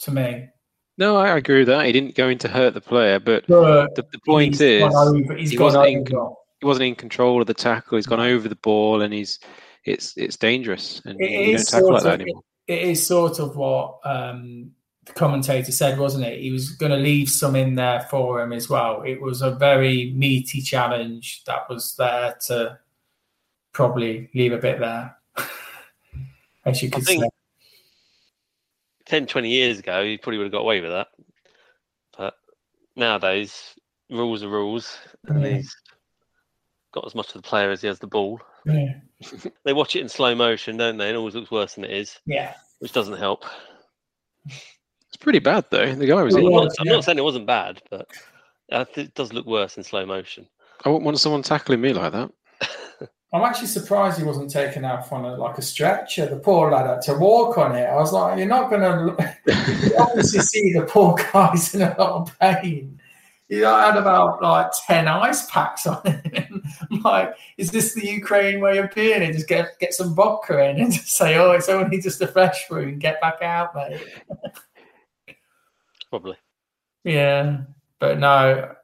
to 0.00 0.10
me. 0.10 0.48
no, 0.98 1.16
I 1.16 1.36
agree 1.36 1.60
with 1.60 1.68
that. 1.68 1.86
He 1.86 1.92
didn't 1.92 2.14
go 2.14 2.28
in 2.28 2.38
to 2.38 2.48
hurt 2.48 2.74
the 2.74 2.80
player, 2.80 3.18
but 3.18 3.46
But 3.46 3.94
the, 3.94 4.04
the 4.12 4.18
point 4.26 4.54
he's 4.54 4.60
is, 4.60 4.94
over- 4.94 5.34
he's 5.36 5.50
he 5.52 5.58
wasn't 5.58 5.86
in 5.86 6.06
he 6.60 6.66
wasn't 6.66 6.86
in 6.88 6.94
control 6.96 7.40
of 7.40 7.46
the 7.46 7.54
tackle. 7.54 7.96
He's 7.96 8.06
gone 8.06 8.20
over 8.20 8.48
the 8.48 8.56
ball, 8.56 9.02
and 9.02 9.14
he's 9.14 9.38
it's 9.84 10.14
it's 10.16 10.36
dangerous, 10.36 11.00
and 11.06 11.18
It 11.20 11.30
you 11.30 11.56
don't 11.56 11.66
tackle 11.68 11.92
like 11.92 12.02
sort 12.02 12.04
that 12.04 12.14
of, 12.16 12.20
anymore. 12.20 12.42
it 12.66 12.82
is 12.82 13.06
sort 13.06 13.38
of 13.38 13.56
what 13.56 14.00
um, 14.04 14.72
the 15.06 15.12
commentator 15.14 15.72
said, 15.72 15.98
wasn't 15.98 16.24
it? 16.26 16.38
He 16.40 16.50
was 16.50 16.70
going 16.70 16.92
to 16.92 16.98
leave 16.98 17.30
some 17.30 17.56
in 17.56 17.76
there 17.76 18.00
for 18.10 18.42
him 18.42 18.52
as 18.52 18.68
well. 18.68 19.02
It 19.06 19.22
was 19.22 19.40
a 19.40 19.52
very 19.52 20.12
meaty 20.16 20.60
challenge 20.60 21.44
that 21.44 21.70
was 21.70 21.94
there 21.96 22.36
to 22.48 22.78
probably 23.72 24.28
leave 24.34 24.52
a 24.52 24.58
bit 24.58 24.80
there, 24.80 25.16
as 26.70 26.82
you 26.82 26.88
I 26.88 26.96
could 26.96 27.04
think 27.04 27.22
say. 27.22 27.28
10, 29.06 29.26
20 29.26 29.48
years 29.48 29.78
ago, 29.78 30.00
you 30.00 30.18
probably 30.18 30.38
would 30.38 30.44
have 30.44 30.52
got 30.52 30.60
away 30.60 30.80
with 30.80 30.90
that. 30.90 31.08
But 32.16 32.34
nowadays, 32.96 33.74
rules 34.10 34.42
are 34.42 34.48
rules, 34.48 34.98
and 35.26 35.42
Yeah. 35.42 35.48
he's 35.56 35.74
got 36.92 37.06
as 37.06 37.14
much 37.14 37.28
of 37.28 37.34
the 37.34 37.48
player 37.48 37.70
as 37.70 37.80
he 37.80 37.86
has 37.88 37.98
the 37.98 38.06
ball. 38.06 38.40
Yeah. 38.66 38.94
They 39.64 39.72
watch 39.72 39.96
it 39.96 40.00
in 40.00 40.08
slow 40.08 40.34
motion, 40.34 40.76
don't 40.76 40.96
they? 40.96 41.08
And 41.08 41.14
it 41.16 41.18
always 41.18 41.34
looks 41.34 41.50
worse 41.50 41.74
than 41.74 41.84
it 41.84 41.90
is, 41.90 42.18
yeah. 42.26 42.54
which 42.78 42.92
doesn't 42.92 43.18
help. 43.18 43.44
It's 44.46 45.16
pretty 45.18 45.38
bad 45.40 45.64
though. 45.70 45.94
The 45.94 46.06
guy 46.06 46.22
was 46.22 46.34
Well, 46.34 46.42
I'm 46.44 46.48
in. 46.48 46.54
well, 46.54 46.64
not, 46.64 46.72
I'm 46.80 46.86
yeah. 46.86 46.92
not 46.92 47.04
saying 47.04 47.18
it 47.18 47.24
wasn't 47.24 47.46
bad, 47.46 47.82
but 47.90 48.08
it 48.70 49.14
does 49.14 49.32
look 49.32 49.46
worse 49.46 49.76
in 49.76 49.82
slow 49.82 50.06
motion. 50.06 50.46
I 50.84 50.88
wouldn't 50.90 51.04
want 51.04 51.18
someone 51.18 51.42
tackling 51.42 51.80
me 51.80 51.92
like 51.92 52.12
that. 52.12 52.30
I'm 53.32 53.42
actually 53.42 53.66
surprised 53.66 54.18
he 54.18 54.24
wasn't 54.24 54.50
taken 54.50 54.86
out 54.86 55.12
on 55.12 55.24
a, 55.26 55.36
like 55.36 55.58
a 55.58 55.62
stretcher. 55.62 56.26
The 56.26 56.36
poor 56.36 56.70
lad 56.70 56.86
had 56.86 57.02
to 57.02 57.14
walk 57.14 57.58
on 57.58 57.76
it. 57.76 57.84
I 57.84 57.96
was 57.96 58.12
like, 58.12 58.38
you're 58.38 58.46
not 58.46 58.70
going 58.70 58.80
to. 59.16 59.94
Obviously 59.98 60.40
see 60.40 60.72
the 60.72 60.86
poor 60.88 61.14
guy's 61.32 61.74
in 61.74 61.82
a 61.82 61.94
lot 61.98 62.22
of 62.22 62.38
pain. 62.38 62.98
You 63.48 63.62
know, 63.62 63.74
I 63.74 63.86
had 63.86 63.96
about 63.96 64.42
like 64.42 64.70
ten 64.86 65.08
ice 65.08 65.50
packs 65.50 65.86
on 65.86 66.02
him. 66.04 66.62
Like, 67.02 67.34
is 67.56 67.70
this 67.70 67.94
the 67.94 68.06
Ukraine 68.06 68.60
way 68.60 68.78
of 68.78 68.94
being 68.94 69.22
it? 69.22 69.32
Just 69.32 69.48
get 69.48 69.78
get 69.78 69.94
some 69.94 70.14
vodka 70.14 70.68
in 70.68 70.80
and 70.80 70.92
just 70.92 71.08
say, 71.16 71.36
oh, 71.38 71.52
it's 71.52 71.68
only 71.68 72.00
just 72.00 72.20
a 72.20 72.26
fresh 72.26 72.68
wound. 72.70 73.00
Get 73.00 73.20
back 73.20 73.40
out, 73.42 73.74
mate. 73.74 74.00
Probably. 76.10 76.36
Yeah, 77.04 77.60
but 77.98 78.18
no, 78.18 78.74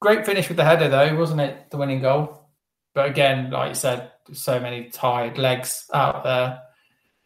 great 0.00 0.24
finish 0.24 0.48
with 0.48 0.56
the 0.56 0.64
header 0.64 0.88
though, 0.88 1.16
wasn't 1.16 1.40
it? 1.40 1.70
The 1.70 1.76
winning 1.76 2.00
goal. 2.00 2.43
But 2.94 3.10
again, 3.10 3.50
like 3.50 3.70
you 3.70 3.74
said, 3.74 4.12
so 4.32 4.60
many 4.60 4.88
tired 4.90 5.36
legs 5.38 5.86
out 5.92 6.24
there. 6.24 6.60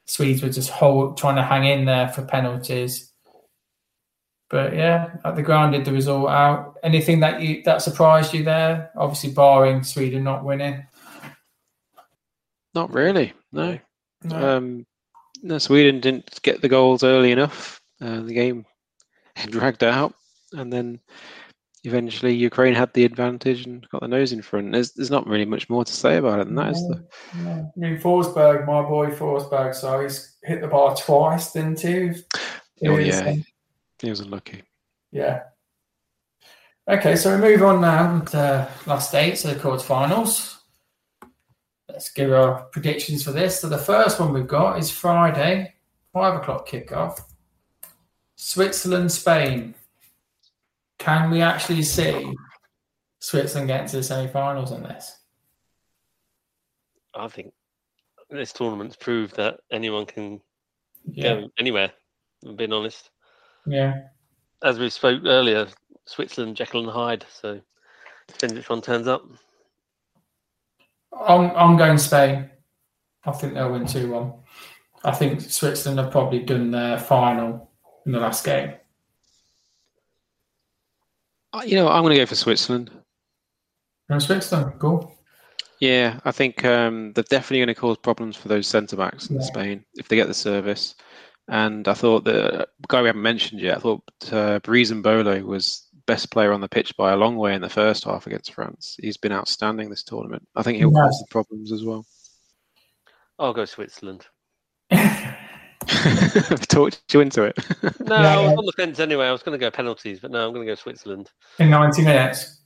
Swedes 0.06 0.42
were 0.42 0.48
just 0.48 0.70
hold, 0.70 1.18
trying 1.18 1.36
to 1.36 1.42
hang 1.42 1.64
in 1.64 1.84
there 1.84 2.08
for 2.08 2.24
penalties. 2.24 3.12
But 4.50 4.74
yeah, 4.74 5.16
at 5.24 5.36
the 5.36 5.42
ground 5.42 5.72
did 5.72 5.84
the 5.84 5.92
result 5.92 6.30
out. 6.30 6.78
Anything 6.82 7.20
that 7.20 7.42
you 7.42 7.62
that 7.64 7.82
surprised 7.82 8.32
you 8.32 8.44
there? 8.44 8.90
Obviously, 8.96 9.32
barring 9.32 9.82
Sweden 9.82 10.24
not 10.24 10.42
winning. 10.42 10.86
Not 12.74 12.92
really. 12.92 13.34
No. 13.52 13.78
No. 14.24 14.56
Um, 14.56 14.86
no, 15.42 15.58
Sweden 15.58 16.00
didn't 16.00 16.40
get 16.42 16.62
the 16.62 16.68
goals 16.68 17.04
early 17.04 17.30
enough. 17.30 17.80
Uh, 18.00 18.20
the 18.20 18.32
game 18.32 18.64
dragged 19.50 19.84
out, 19.84 20.14
and 20.52 20.72
then 20.72 21.00
eventually 21.84 22.34
Ukraine 22.34 22.74
had 22.74 22.92
the 22.92 23.04
advantage 23.04 23.66
and 23.66 23.86
got 23.90 24.00
the 24.00 24.08
nose 24.08 24.32
in 24.32 24.42
front. 24.42 24.72
There's, 24.72 24.92
there's 24.92 25.10
not 25.10 25.26
really 25.26 25.44
much 25.44 25.68
more 25.70 25.84
to 25.84 25.92
say 25.92 26.16
about 26.16 26.40
it 26.40 26.46
than 26.46 26.56
that, 26.56 26.72
is 26.72 26.88
there? 26.88 27.04
No. 27.42 27.72
I 27.74 27.78
mean, 27.78 27.98
Forsberg, 27.98 28.66
my 28.66 28.82
boy 28.82 29.10
Forsberg, 29.10 29.74
so 29.74 30.00
he's 30.00 30.36
hit 30.42 30.60
the 30.60 30.68
bar 30.68 30.94
twice, 30.96 31.52
didn't 31.52 31.80
he? 31.80 32.10
Oh, 32.10 32.14
He 32.76 32.88
was, 32.88 33.06
yeah. 33.06 33.30
um, 33.30 33.44
He 34.00 34.10
was 34.10 34.20
unlucky. 34.20 34.62
Yeah. 35.12 35.42
Okay, 36.88 37.16
so 37.16 37.34
we 37.34 37.40
move 37.42 37.62
on 37.62 37.80
now 37.80 38.20
to 38.20 38.68
last 38.86 39.14
eight, 39.14 39.36
so 39.36 39.52
the 39.52 39.60
quarterfinals. 39.60 40.56
Let's 41.88 42.10
give 42.10 42.32
our 42.32 42.62
predictions 42.66 43.24
for 43.24 43.32
this. 43.32 43.60
So 43.60 43.68
the 43.68 43.78
first 43.78 44.20
one 44.20 44.32
we've 44.32 44.46
got 44.46 44.78
is 44.78 44.90
Friday, 44.90 45.74
five 46.12 46.34
o'clock 46.40 46.68
kickoff. 46.68 47.20
Switzerland, 48.36 49.10
Spain. 49.10 49.74
Can 50.98 51.30
we 51.30 51.40
actually 51.42 51.82
see 51.82 52.34
Switzerland 53.20 53.68
getting 53.68 53.88
to 53.88 53.96
the 53.96 54.02
semi-finals 54.02 54.72
in 54.72 54.82
this? 54.82 55.16
I 57.14 57.28
think 57.28 57.52
this 58.30 58.52
tournament's 58.52 58.96
proved 58.96 59.36
that 59.36 59.60
anyone 59.72 60.06
can 60.06 60.40
Yeah, 61.04 61.34
go 61.40 61.48
anywhere. 61.58 61.92
I'm 62.44 62.56
being 62.56 62.72
honest. 62.72 63.10
yeah, 63.66 63.94
As 64.62 64.78
we 64.78 64.90
spoke 64.90 65.22
earlier, 65.24 65.66
Switzerland, 66.04 66.56
Jekyll 66.56 66.82
and 66.84 66.90
Hyde. 66.90 67.24
So 67.32 67.60
depends 68.28 68.54
which 68.54 68.68
one 68.68 68.82
turns 68.82 69.08
up. 69.08 69.22
I'm 71.12 71.50
I'm 71.56 71.76
going 71.76 71.98
Spain. 71.98 72.50
I 73.24 73.32
think 73.32 73.54
they'll 73.54 73.72
win 73.72 73.86
two 73.86 74.12
one. 74.12 74.34
I 75.04 75.12
think 75.12 75.40
Switzerland 75.40 75.98
have 76.00 76.10
probably 76.12 76.40
done 76.40 76.70
their 76.70 76.98
final 76.98 77.70
in 78.06 78.12
the 78.12 78.20
last 78.20 78.44
game. 78.44 78.74
Uh, 81.58 81.62
You 81.64 81.76
know, 81.76 81.88
I'm 81.88 82.02
going 82.02 82.14
to 82.14 82.20
go 82.20 82.26
for 82.26 82.34
Switzerland. 82.34 82.90
And 84.08 84.22
Switzerland, 84.22 84.72
cool. 84.78 85.14
Yeah, 85.80 86.18
I 86.24 86.32
think 86.32 86.64
um, 86.64 87.12
they're 87.12 87.24
definitely 87.24 87.58
going 87.58 87.74
to 87.74 87.80
cause 87.80 87.96
problems 87.98 88.36
for 88.36 88.48
those 88.48 88.66
centre 88.66 88.96
backs 88.96 89.28
in 89.30 89.36
Yeah. 89.36 89.42
Spain 89.42 89.84
if 89.96 90.08
they 90.08 90.16
get 90.16 90.26
the 90.26 90.34
service. 90.34 90.94
And 91.48 91.86
I 91.88 91.94
thought 91.94 92.24
the 92.24 92.66
guy 92.88 93.00
we 93.00 93.08
haven't 93.08 93.22
mentioned 93.22 93.60
yet, 93.60 93.78
I 93.78 93.80
thought 93.80 94.02
uh, 94.32 94.58
Breel 94.60 94.90
Embolo 94.92 95.42
was 95.42 95.86
best 96.06 96.30
player 96.30 96.52
on 96.52 96.60
the 96.60 96.68
pitch 96.68 96.96
by 96.96 97.12
a 97.12 97.16
long 97.16 97.36
way 97.36 97.54
in 97.54 97.60
the 97.62 97.68
first 97.68 98.04
half 98.04 98.26
against 98.26 98.52
France. 98.54 98.96
He's 99.00 99.16
been 99.16 99.32
outstanding 99.32 99.88
this 99.88 100.02
tournament. 100.02 100.46
I 100.56 100.62
think 100.62 100.78
he'll 100.78 100.92
Yeah. 100.92 101.02
cause 101.04 101.18
the 101.20 101.30
problems 101.30 101.70
as 101.72 101.84
well. 101.84 102.04
I'll 103.38 103.54
go 103.54 103.64
Switzerland. 103.66 104.26
I've 106.04 106.66
talked 106.68 107.02
you 107.12 107.20
into 107.20 107.42
it. 107.44 107.58
No, 108.00 108.16
Yeah, 108.16 108.34
I 108.34 108.36
was 108.42 108.50
yeah. 108.52 108.56
on 108.58 108.66
the 108.66 108.72
fence 108.76 108.98
anyway. 109.00 109.26
I 109.26 109.32
was 109.32 109.42
going 109.42 109.58
to 109.58 109.64
go 109.64 109.70
penalties, 109.70 110.20
but 110.20 110.30
no, 110.30 110.46
I'm 110.46 110.54
going 110.54 110.66
to 110.66 110.70
go 110.70 110.74
Switzerland. 110.76 111.30
In 111.58 111.70
90 111.70 112.02
minutes. 112.02 112.60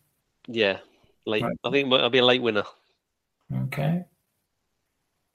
Yeah, 0.47 0.79
late. 1.27 1.43
Right. 1.43 1.57
I 1.65 1.71
think 1.71 1.93
I'll 1.93 2.11
be 2.11 2.19
a 2.19 2.25
late 2.25 2.43
winner. 2.43 2.65
Okay. 3.65 4.05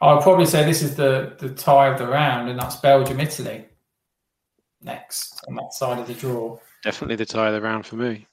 I'll 0.01 0.21
probably 0.21 0.45
say 0.45 0.63
this 0.63 0.81
is 0.81 0.95
the, 0.95 1.35
the 1.39 1.49
tie 1.49 1.87
of 1.87 1.97
the 1.97 2.07
round, 2.07 2.49
and 2.49 2.59
that's 2.59 2.75
Belgium 2.77 3.19
Italy 3.19 3.65
next 4.83 5.43
on 5.47 5.55
that 5.55 5.73
side 5.73 5.97
of 5.97 6.05
the 6.07 6.13
draw. 6.13 6.55
definitely 6.83 7.15
the 7.15 7.25
tie 7.25 7.47
of 7.47 7.53
the 7.53 7.61
round 7.61 7.83
for 7.85 7.95
me. 7.95 8.27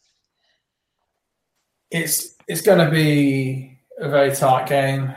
It's 1.91 2.35
it's 2.49 2.61
going 2.61 2.85
to 2.85 2.91
be 2.91 3.79
a 3.99 4.09
very 4.09 4.35
tight 4.35 4.69
game. 4.69 5.15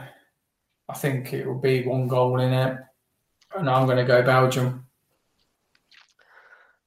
I 0.88 0.94
think 0.94 1.34
it 1.34 1.46
will 1.46 1.60
be 1.60 1.84
one 1.84 2.08
goal 2.08 2.40
in 2.40 2.54
it, 2.54 2.78
and 3.58 3.70
I'm 3.70 3.86
going 3.86 3.98
to 3.98 4.04
go 4.04 4.22
Belgium. 4.22 4.86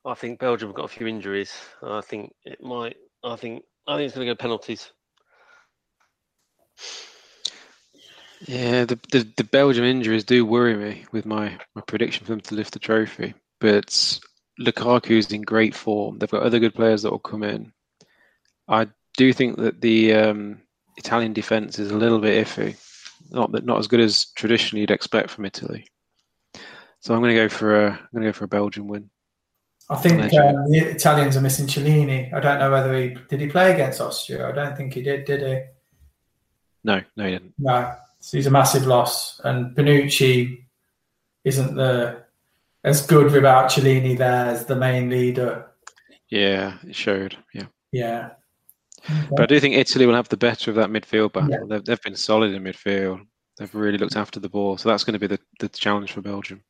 I 0.05 0.15
think 0.15 0.39
Belgium 0.39 0.71
have 0.71 0.77
got 0.77 0.85
a 0.87 0.89
few 0.89 1.07
injuries. 1.07 1.53
I 1.83 2.01
think 2.01 2.33
it 2.45 2.63
might. 2.63 2.97
I 3.23 3.37
think. 3.37 3.65
I 3.87 3.97
think 3.97 4.07
it's 4.07 4.15
going 4.15 4.27
to 4.27 4.35
go 4.35 4.37
penalties. 4.37 4.91
Yeah, 8.47 8.87
the, 8.87 8.99
the 9.13 9.29
the 9.37 9.45
Belgium 9.45 9.85
injuries 9.85 10.25
do 10.25 10.47
worry 10.47 10.77
me 10.77 11.05
with 11.13 11.27
my, 11.27 11.59
my 11.75 11.83
prediction 11.83 12.25
for 12.25 12.33
them 12.33 12.41
to 12.43 12.55
lift 12.55 12.73
the 12.73 12.79
trophy. 12.79 13.35
But 13.61 14.21
Lukaku's 14.59 15.31
in 15.33 15.43
great 15.43 15.75
form. 15.75 16.19
They've 16.19 16.31
got 16.31 16.43
other 16.43 16.59
good 16.59 16.75
players 16.75 17.03
that 17.03 17.11
will 17.11 17.19
come 17.19 17.43
in. 17.43 17.73
I 18.69 18.89
do 19.17 19.33
think 19.35 19.59
that 19.59 19.83
the 19.83 20.15
um, 20.15 20.61
Italian 20.97 21.35
defense 21.35 21.79
is 21.79 21.91
a 21.91 21.97
little 21.97 22.19
bit 22.21 22.47
iffy. 22.47 22.79
Not 23.31 23.53
that 23.53 23.67
not 23.67 23.79
as 23.79 23.87
good 23.87 24.01
as 24.01 24.27
traditionally 24.35 24.81
you'd 24.81 24.91
expect 24.91 25.29
from 25.29 25.45
Italy. 25.45 25.87
So 27.01 27.15
I'm 27.15 27.21
going 27.21 27.35
to 27.35 27.43
go 27.43 27.49
for 27.49 27.87
a 27.87 27.91
I'm 27.91 28.09
going 28.13 28.25
to 28.25 28.29
go 28.29 28.33
for 28.33 28.45
a 28.45 28.49
Belgian 28.49 28.87
win. 28.87 29.11
I 29.89 29.97
think 29.97 30.21
um, 30.35 30.71
the 30.71 30.93
Italians 30.95 31.37
are 31.37 31.41
missing 31.41 31.67
Chiellini. 31.67 32.33
I 32.33 32.39
don't 32.39 32.61
know 32.61 32.71
whether 32.71 32.97
he 32.97 33.17
did 33.29 33.41
he 33.41 33.49
play 33.49 33.73
against 33.73 34.01
Austria. 34.01 34.49
I 34.49 34.53
don't 34.53 34.77
think 34.77 34.95
he 34.95 35.03
did. 35.03 35.25
Did 35.25 35.43
he? 35.43 35.63
No, 36.85 37.03
no, 37.17 37.25
he 37.25 37.33
didn't. 37.33 37.55
No, 37.59 37.95
so 38.21 38.37
he's 38.37 38.47
a 38.47 38.51
massive 38.51 38.87
loss. 38.87 39.41
And 39.43 39.77
Bonucci 39.77 40.65
isn't 41.45 41.75
the 41.75 42.23
as 42.85 43.05
good 43.07 43.33
without 43.33 43.71
Chiellini 43.71 44.17
there 44.17 44.47
as 44.47 44.67
the 44.67 44.77
main 44.77 45.11
leader. 45.11 45.67
Yeah, 46.29 46.79
it 46.87 46.95
showed. 46.95 47.37
Yeah. 47.53 47.67
Yeah. 47.93 48.31
But 49.31 49.41
I 49.41 49.47
do 49.47 49.59
think 49.59 49.75
Italy 49.75 50.07
will 50.07 50.15
have 50.15 50.29
the 50.29 50.37
better 50.37 50.71
of 50.71 50.77
that 50.77 50.91
midfield 50.91 51.33
battle. 51.33 51.51
Yeah. 51.51 51.59
They've, 51.69 51.85
they've 51.85 52.03
been 52.03 52.17
solid 52.17 52.55
in 52.55 52.63
midfield. 52.63 53.27
They've 53.59 53.75
really 53.75 53.99
looked 53.99 54.17
after 54.17 54.39
the 54.39 54.49
ball. 54.49 54.77
So 54.77 54.89
that's 54.89 55.05
going 55.05 55.15
to 55.15 55.19
be 55.19 55.27
the, 55.27 55.41
the 55.59 55.69
challenge 55.69 56.13
for 56.13 56.21
Belgium. 56.21 56.63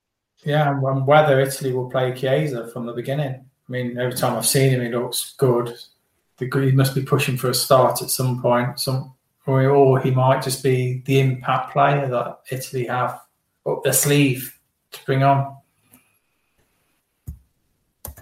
Yeah, 0.44 0.70
and- 0.70 1.06
whether 1.06 1.40
Italy 1.40 1.72
will 1.72 1.90
play 1.90 2.12
Chiesa 2.12 2.68
from 2.68 2.86
the 2.86 2.92
beginning. 2.92 3.34
I 3.34 3.72
mean, 3.72 3.98
every 3.98 4.14
time 4.14 4.36
I've 4.36 4.46
seen 4.46 4.70
him, 4.70 4.82
he 4.82 4.88
looks 4.88 5.34
good. 5.36 5.78
He 6.38 6.72
must 6.72 6.94
be 6.94 7.02
pushing 7.02 7.36
for 7.36 7.50
a 7.50 7.54
start 7.54 8.00
at 8.00 8.10
some 8.10 8.40
point. 8.40 8.80
Some, 8.80 9.14
or, 9.46 9.68
or 9.68 10.00
he 10.00 10.10
might 10.10 10.42
just 10.42 10.62
be 10.62 11.02
the 11.04 11.20
impact 11.20 11.72
player 11.72 12.08
that 12.08 12.40
Italy 12.50 12.86
have 12.86 13.20
up 13.66 13.84
their 13.84 13.92
sleeve 13.92 14.58
to 14.92 15.04
bring 15.04 15.22
on. 15.22 15.56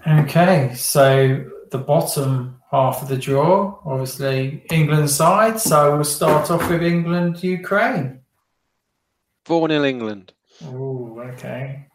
Okay, 0.05 0.73
so 0.75 1.45
the 1.71 1.77
bottom 1.77 2.59
half 2.71 3.01
of 3.01 3.07
the 3.07 3.17
draw, 3.17 3.79
obviously 3.85 4.63
England 4.69 5.09
side. 5.09 5.59
So 5.59 5.95
we'll 5.95 6.03
start 6.03 6.51
off 6.51 6.69
with 6.69 6.83
England 6.83 7.43
Ukraine. 7.43 8.21
4 9.45 9.69
0 9.69 9.83
England. 9.83 10.33
Oh, 10.63 11.19
okay. 11.33 11.88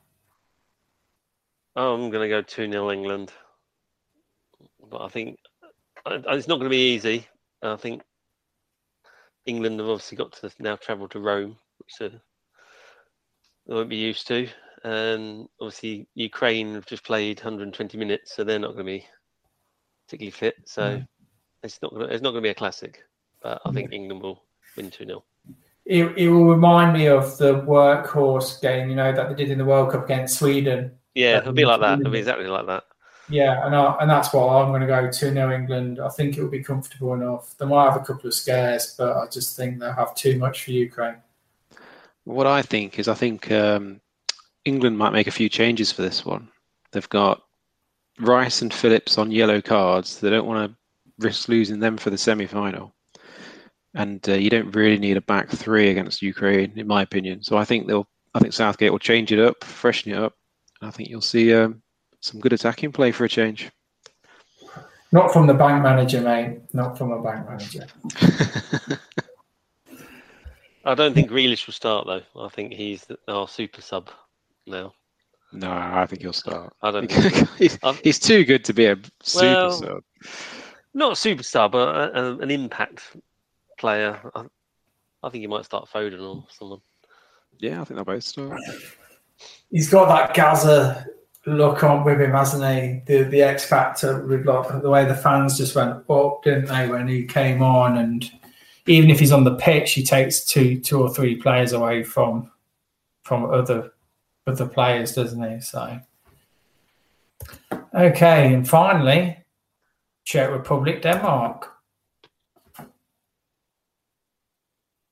I'm 1.77 2.11
going 2.11 2.29
to 2.29 2.29
go 2.29 2.43
2 2.43 2.71
0 2.71 2.91
England. 2.91 3.33
But 4.91 5.03
I 5.03 5.09
think 5.09 5.39
it's 6.07 6.49
not 6.49 6.57
going 6.57 6.65
to 6.65 6.69
be 6.71 6.95
easy. 6.95 7.27
I 7.63 7.77
think 7.77 8.03
England 9.47 9.81
have 9.81 9.89
obviously 9.89 10.17
got 10.17 10.33
to 10.33 10.51
now 10.59 10.77
travel 10.77 11.09
to 11.09 11.21
Rome, 11.21 11.57
which 11.79 12.11
they 12.13 12.19
won't 13.67 13.89
be 13.89 13.97
used 13.97 14.27
to. 14.29 14.49
And 14.85 15.49
obviously, 15.61 16.07
Ukraine 16.15 16.75
have 16.75 16.87
just 16.87 17.05
played 17.05 17.39
120 17.39 17.97
minutes, 17.97 18.37
so 18.37 18.45
they're 18.45 18.59
not 18.59 18.75
going 18.75 18.87
to 18.87 18.93
be 18.99 19.07
particularly 20.07 20.31
fit. 20.31 20.57
So 20.67 20.99
mm. 20.99 21.09
it's 21.63 21.81
not 21.81 21.93
gonna, 21.93 22.07
it's 22.07 22.23
not 22.23 22.31
going 22.31 22.43
to 22.43 22.47
be 22.47 22.51
a 22.51 22.55
classic. 22.55 23.03
But 23.43 23.61
I 23.65 23.73
think 23.73 23.93
England 23.93 24.23
will 24.23 24.43
win 24.77 24.91
2 24.91 25.07
0. 25.07 25.25
It, 25.87 26.05
it 26.17 26.29
will 26.29 26.47
remind 26.47 26.95
me 26.95 27.09
of 27.09 27.37
the 27.37 27.61
workhorse 27.61 28.61
game, 28.61 28.89
you 28.89 28.95
know, 28.95 29.13
that 29.13 29.29
they 29.29 29.35
did 29.35 29.51
in 29.51 29.59
the 29.59 29.65
World 29.65 29.93
Cup 29.93 30.05
against 30.05 30.39
Sweden. 30.39 30.93
Yeah, 31.15 31.39
it'll 31.39 31.53
be 31.53 31.65
like 31.65 31.81
that. 31.81 32.01
It'll 32.01 32.13
be 32.13 32.19
exactly 32.21 32.47
like 32.47 32.67
that. 32.67 32.85
Yeah, 33.29 33.65
and 33.65 33.75
I, 33.75 33.97
and 34.01 34.11
that's 34.11 34.33
why 34.33 34.43
I'm 34.43 34.69
going 34.69 34.83
to 34.83 34.87
go 34.87 35.11
2 35.11 35.11
0 35.11 35.53
England. 35.53 35.99
I 35.99 36.09
think 36.11 36.37
it 36.37 36.43
will 36.43 36.51
be 36.51 36.63
comfortable 36.63 37.15
enough. 37.15 37.57
They 37.57 37.65
might 37.65 37.91
have 37.91 38.01
a 38.01 38.05
couple 38.05 38.29
of 38.29 38.35
scares, 38.35 38.95
but 38.99 39.17
I 39.17 39.27
just 39.29 39.57
think 39.57 39.79
they'll 39.79 39.93
have 39.93 40.15
too 40.15 40.39
much 40.39 40.65
for 40.65 40.73
Ukraine. 40.73 41.17
What 42.25 42.47
I 42.47 42.63
think 42.63 42.99
is, 42.99 43.09
I 43.09 43.15
think 43.15 43.51
um, 43.51 44.01
England 44.65 44.99
might 44.99 45.13
make 45.13 45.27
a 45.27 45.33
few 45.33 45.49
changes 45.49 45.91
for 45.91 46.03
this 46.03 46.25
one. 46.25 46.49
They've 46.93 47.09
got 47.09 47.43
Rice 48.21 48.63
and 48.63 48.73
Phillips 48.73 49.19
on 49.19 49.31
yellow 49.31 49.61
cards. 49.61 50.21
They 50.21 50.31
don't 50.31 50.47
want 50.47 50.71
to 50.71 50.77
risk 51.19 51.49
losing 51.49 51.81
them 51.81 51.97
for 51.97 52.11
the 52.11 52.19
semi 52.19 52.47
final. 52.47 52.95
And 53.95 54.27
uh, 54.29 54.35
you 54.35 54.51
don't 54.51 54.75
really 54.75 54.99
need 54.99 55.17
a 55.17 55.23
back 55.23 55.49
three 55.49 55.91
against 55.91 56.23
Ukraine, 56.23 56.73
in 56.77 56.87
my 56.87 57.03
opinion. 57.03 57.43
So 57.43 57.57
I 57.57 57.65
think 57.65 57.87
they'll, 57.87 58.09
I 58.35 58.41
think 58.41 58.53
Southgate 58.53 58.91
will 58.91 58.99
change 58.99 59.33
it 59.33 59.39
up, 59.39 59.63
freshen 59.65 60.13
it 60.13 60.19
up. 60.19 60.35
And 60.85 60.91
I 60.93 60.95
think 60.95 61.09
you'll 61.09 61.23
see 61.23 61.55
um, 61.55 61.81
some 62.21 62.41
good 62.41 62.53
attacking 62.53 62.93
play 62.93 63.11
for 63.11 63.25
a 63.25 63.29
change. 63.29 63.71
Not 65.13 65.33
from 65.33 65.47
the 65.47 65.55
bank 65.55 65.83
manager, 65.83 66.21
mate. 66.21 66.61
Not 66.75 66.99
from 66.99 67.11
a 67.11 67.23
bank 67.23 67.49
manager. 67.49 67.87
I 70.85 70.95
don't 70.95 71.15
think 71.15 71.31
Grealish 71.31 71.67
will 71.67 71.73
start 71.73 72.07
though. 72.07 72.21
I 72.39 72.51
think 72.51 72.75
he's 72.75 73.07
our 73.29 73.49
super 73.49 73.81
sub 73.81 74.11
now. 74.67 74.93
No, 75.55 75.71
I 75.71 76.05
think 76.05 76.21
he'll 76.21 76.35
start. 76.35 76.75
I 76.83 76.91
don't 76.91 77.11
think 77.11 77.49
he's, 77.57 77.79
he's 78.03 78.19
too 78.19 78.45
good 78.45 78.63
to 78.67 78.75
be 78.75 78.85
a 78.85 78.99
super 79.23 79.47
Well, 79.47 79.71
sub. 79.71 80.03
not 80.93 81.13
a 81.13 81.17
super 81.17 81.43
sub, 81.43 81.73
but 81.73 81.97
a, 81.97 82.21
a, 82.21 82.37
an 82.41 82.51
impact 82.51 83.17
player. 83.79 84.21
I, 84.35 84.45
I 85.23 85.31
think 85.31 85.41
he 85.41 85.47
might 85.47 85.65
start 85.65 85.89
Foden 85.89 86.21
or 86.21 86.45
someone. 86.51 86.83
Yeah, 87.59 87.81
I 87.81 87.85
think 87.85 87.97
they'll 87.97 88.05
both 88.05 88.25
start. 88.25 88.61
He's 89.75 89.91
got 89.91 90.07
that 90.07 90.35
Gazza 90.35 91.05
look 91.47 91.83
on 91.83 92.05
with 92.05 92.21
him, 92.21 92.31
hasn't 92.31 92.63
he? 92.63 93.03
The 93.13 93.25
the 93.25 93.43
X 93.43 93.65
factor 93.65 94.25
with 94.25 94.47
like 94.47 94.81
the 94.81 94.89
way 94.89 95.05
the 95.05 95.17
fans 95.17 95.59
just 95.59 95.75
went 95.75 96.09
up, 96.09 96.45
didn't 96.45 96.67
they, 96.67 96.89
when 96.89 97.09
he 97.09 97.25
came 97.25 97.61
on? 97.61 97.99
And 97.99 98.31
even 98.87 99.11
if 99.11 99.19
he's 99.19 99.33
on 99.33 99.43
the 99.43 99.57
pitch, 99.57 99.91
he 99.95 100.05
takes 100.05 100.45
two 100.45 100.79
two 100.79 101.03
or 101.03 101.13
three 101.13 101.35
players 101.35 101.73
away 101.73 102.05
from 102.05 102.53
from 103.25 103.47
other 103.47 103.95
other 104.47 104.69
players, 104.69 105.17
doesn't 105.17 105.43
he? 105.43 105.61
So 105.61 105.99
okay, 107.93 108.55
and 108.55 108.69
finally, 108.69 109.39
Czech 110.25 110.53
Republic, 110.53 111.03
Denmark. 111.03 111.74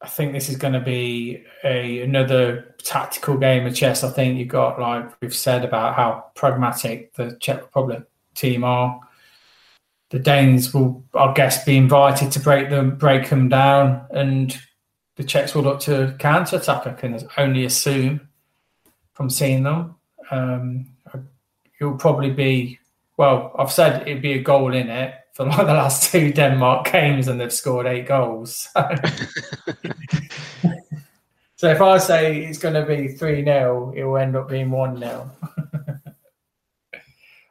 I 0.03 0.09
think 0.09 0.33
this 0.33 0.49
is 0.49 0.57
going 0.57 0.73
to 0.73 0.81
be 0.81 1.45
a 1.63 2.01
another 2.01 2.75
tactical 2.83 3.37
game 3.37 3.67
of 3.67 3.75
chess. 3.75 4.03
I 4.03 4.11
think 4.11 4.39
you've 4.39 4.49
got 4.49 4.81
like 4.81 5.13
we've 5.21 5.35
said 5.35 5.65
about 5.65 5.95
how 5.95 6.27
pragmatic 6.35 7.15
the 7.15 7.37
Czech 7.41 7.63
Republic 7.63 8.03
team 8.35 8.65
are. 8.65 9.01
The 10.11 10.19
Danes 10.19 10.75
will, 10.75 11.05
I 11.15 11.33
guess, 11.33 11.65
be 11.65 11.77
invited 11.77 12.33
to 12.33 12.41
break 12.41 12.69
them, 12.69 12.97
break 12.97 13.31
them 13.31 13.49
down, 13.49 14.05
and 14.11 14.59
the 15.17 15.25
Czechs 15.25 15.55
will 15.55 15.63
look 15.63 15.81
to 15.81 16.17
counter 16.19 16.57
attack. 16.57 16.87
I 16.87 16.93
can 16.93 17.19
only 17.39 17.65
assume 17.65 18.29
from 19.15 19.31
seeing 19.31 19.63
them. 19.63 19.95
Um, 20.31 20.87
it'll 21.81 21.97
probably 21.97 22.31
be 22.31 22.79
well. 23.17 23.55
I've 23.59 23.73
said 23.73 24.03
it'd 24.03 24.23
be 24.23 24.33
a 24.33 24.43
goal 24.43 24.75
in 24.75 24.89
it. 24.91 25.15
For 25.33 25.47
like 25.47 25.67
the 25.67 25.73
last 25.73 26.11
two 26.11 26.33
Denmark 26.33 26.91
games 26.91 27.29
and 27.29 27.41
they've 27.41 27.53
scored 27.53 27.87
eight 27.87 28.07
goals. 28.07 28.69
so 31.57 31.71
if 31.71 31.81
I 31.81 31.99
say 31.99 32.45
it's 32.45 32.59
going 32.59 32.75
to 32.75 32.85
be 32.85 33.09
3 33.09 33.45
0, 33.45 33.95
it 33.97 34.05
will 34.05 34.19
end 34.19 34.37
up 34.37 34.49
being 34.49 34.71
1 34.71 34.99
0. 34.99 35.31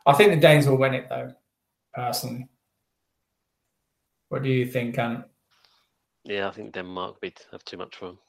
I 0.05 0.13
think 0.13 0.31
the 0.31 0.39
Danes 0.39 0.67
will 0.67 0.77
win 0.77 0.93
it 0.93 1.09
though, 1.09 1.33
personally. 1.93 2.47
What 4.29 4.43
do 4.43 4.49
you 4.49 4.65
think, 4.65 4.97
Ant? 4.97 5.25
Yeah, 6.23 6.47
I 6.47 6.51
think 6.51 6.73
Denmark 6.73 7.17
would 7.21 7.39
have 7.51 7.65
too 7.65 7.77
much 7.77 7.95
for 7.95 8.05
them. 8.07 8.19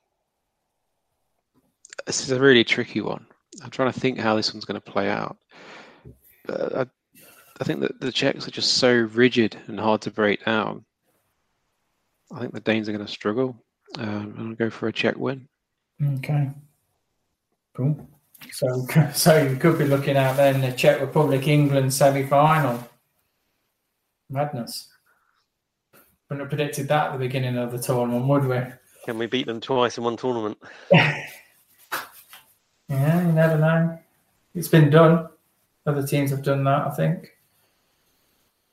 This 2.06 2.22
is 2.22 2.30
a 2.30 2.40
really 2.40 2.64
tricky 2.64 3.00
one. 3.00 3.26
I'm 3.62 3.70
trying 3.70 3.92
to 3.92 4.00
think 4.00 4.18
how 4.18 4.34
this 4.34 4.52
one's 4.52 4.64
going 4.64 4.80
to 4.80 4.90
play 4.92 5.10
out. 5.10 5.36
Uh, 6.48 6.86
I, 7.58 7.62
I 7.62 7.64
think 7.64 7.80
that 7.80 8.00
the 8.00 8.12
Czechs 8.12 8.46
are 8.46 8.52
just 8.52 8.74
so 8.74 8.92
rigid 8.92 9.56
and 9.66 9.78
hard 9.78 10.02
to 10.02 10.10
break 10.10 10.44
down. 10.44 10.84
I 12.34 12.40
think 12.40 12.52
the 12.52 12.60
Danes 12.60 12.88
are 12.88 12.92
going 12.92 13.04
to 13.04 13.12
struggle. 13.12 13.56
Um, 13.98 14.06
I'm 14.06 14.34
going 14.36 14.50
to 14.50 14.56
go 14.56 14.70
for 14.70 14.88
a 14.88 14.92
Czech 14.92 15.16
win. 15.16 15.48
Okay. 16.18 16.50
Cool. 17.74 18.08
So, 18.50 18.86
so 19.14 19.42
you 19.42 19.56
could 19.56 19.78
be 19.78 19.84
looking 19.84 20.16
at 20.16 20.36
then 20.36 20.60
the 20.60 20.72
Czech 20.72 21.00
Republic 21.00 21.46
England 21.46 21.92
semi 21.92 22.24
final. 22.26 22.88
Madness. 24.30 24.88
Wouldn't 26.28 26.40
have 26.40 26.48
predicted 26.48 26.88
that 26.88 27.08
at 27.08 27.12
the 27.12 27.18
beginning 27.18 27.58
of 27.58 27.72
the 27.72 27.78
tournament, 27.78 28.26
would 28.26 28.46
we? 28.46 28.58
Can 29.04 29.18
we 29.18 29.26
beat 29.26 29.46
them 29.46 29.60
twice 29.60 29.98
in 29.98 30.04
one 30.04 30.16
tournament? 30.16 30.56
yeah, 30.92 31.26
you 32.88 33.32
never 33.32 33.58
know. 33.58 33.98
It's 34.54 34.68
been 34.68 34.88
done. 34.90 35.28
Other 35.84 36.06
teams 36.06 36.30
have 36.30 36.42
done 36.42 36.64
that, 36.64 36.86
I 36.86 36.90
think. 36.90 37.30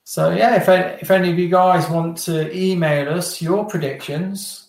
So 0.04 0.30
yeah, 0.30 0.56
if 0.56 0.68
if 1.02 1.10
any 1.10 1.30
of 1.30 1.38
you 1.38 1.48
guys 1.48 1.88
want 1.88 2.18
to 2.18 2.54
email 2.56 3.08
us 3.14 3.40
your 3.40 3.64
predictions, 3.64 4.68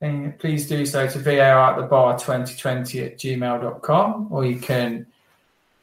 then 0.00 0.34
please 0.38 0.68
do 0.68 0.86
so 0.86 1.06
to 1.08 1.18
VAR 1.18 1.72
at 1.72 1.76
the 1.76 1.86
bar 1.86 2.18
2020 2.18 3.00
at 3.00 3.18
gmail.com 3.18 4.28
or 4.30 4.44
you 4.44 4.58
can 4.60 5.06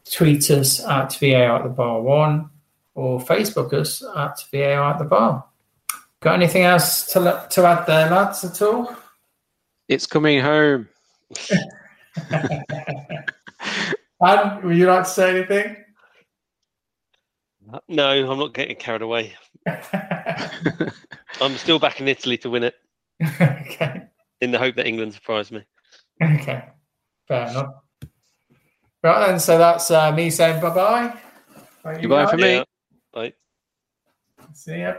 tweet 0.09 0.49
us 0.51 0.83
at 0.85 1.15
VAR 1.15 1.57
at 1.57 1.63
the 1.63 1.69
bar 1.69 2.01
one 2.01 2.49
or 2.95 3.19
Facebook 3.19 3.73
us 3.73 4.03
at 4.15 4.43
VAR 4.51 4.93
at 4.93 4.99
the 4.99 5.05
bar. 5.05 5.45
Got 6.21 6.35
anything 6.35 6.63
else 6.63 7.05
to 7.13 7.47
to 7.49 7.65
add 7.65 7.85
there, 7.85 8.09
lads, 8.09 8.43
at 8.43 8.61
all? 8.61 8.95
It's 9.87 10.05
coming 10.05 10.41
home. 10.41 10.87
And 14.21 14.63
would 14.63 14.77
you 14.77 14.87
like 14.87 15.03
to 15.03 15.09
say 15.09 15.37
anything? 15.37 15.77
No, 17.87 18.31
I'm 18.31 18.39
not 18.39 18.53
getting 18.53 18.75
carried 18.75 19.01
away. 19.01 19.33
I'm 21.41 21.57
still 21.57 21.79
back 21.79 22.01
in 22.01 22.07
Italy 22.07 22.37
to 22.39 22.49
win 22.49 22.63
it. 22.63 22.75
okay. 23.41 24.03
In 24.41 24.51
the 24.51 24.59
hope 24.59 24.75
that 24.75 24.87
England 24.87 25.13
surprise 25.13 25.51
me. 25.51 25.63
Okay. 26.21 26.63
Fair 27.27 27.49
enough. 27.49 27.73
Right 29.03 29.27
then, 29.27 29.39
so 29.39 29.57
that's 29.57 29.91
uh, 29.91 30.11
me 30.11 30.29
saying 30.29 30.61
bye 30.61 30.69
bye. 30.69 31.13
Goodbye 32.01 32.25
for 32.25 32.37
me. 32.37 32.55
Yeah. 32.55 32.63
Bye. 33.13 33.33
See 34.53 34.79
ya. 34.79 34.95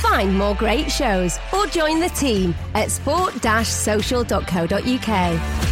Find 0.00 0.36
more 0.36 0.54
great 0.54 0.90
shows 0.90 1.38
or 1.52 1.66
join 1.66 2.00
the 2.00 2.08
team 2.10 2.54
at 2.74 2.90
sport-social.co.uk. 2.90 5.71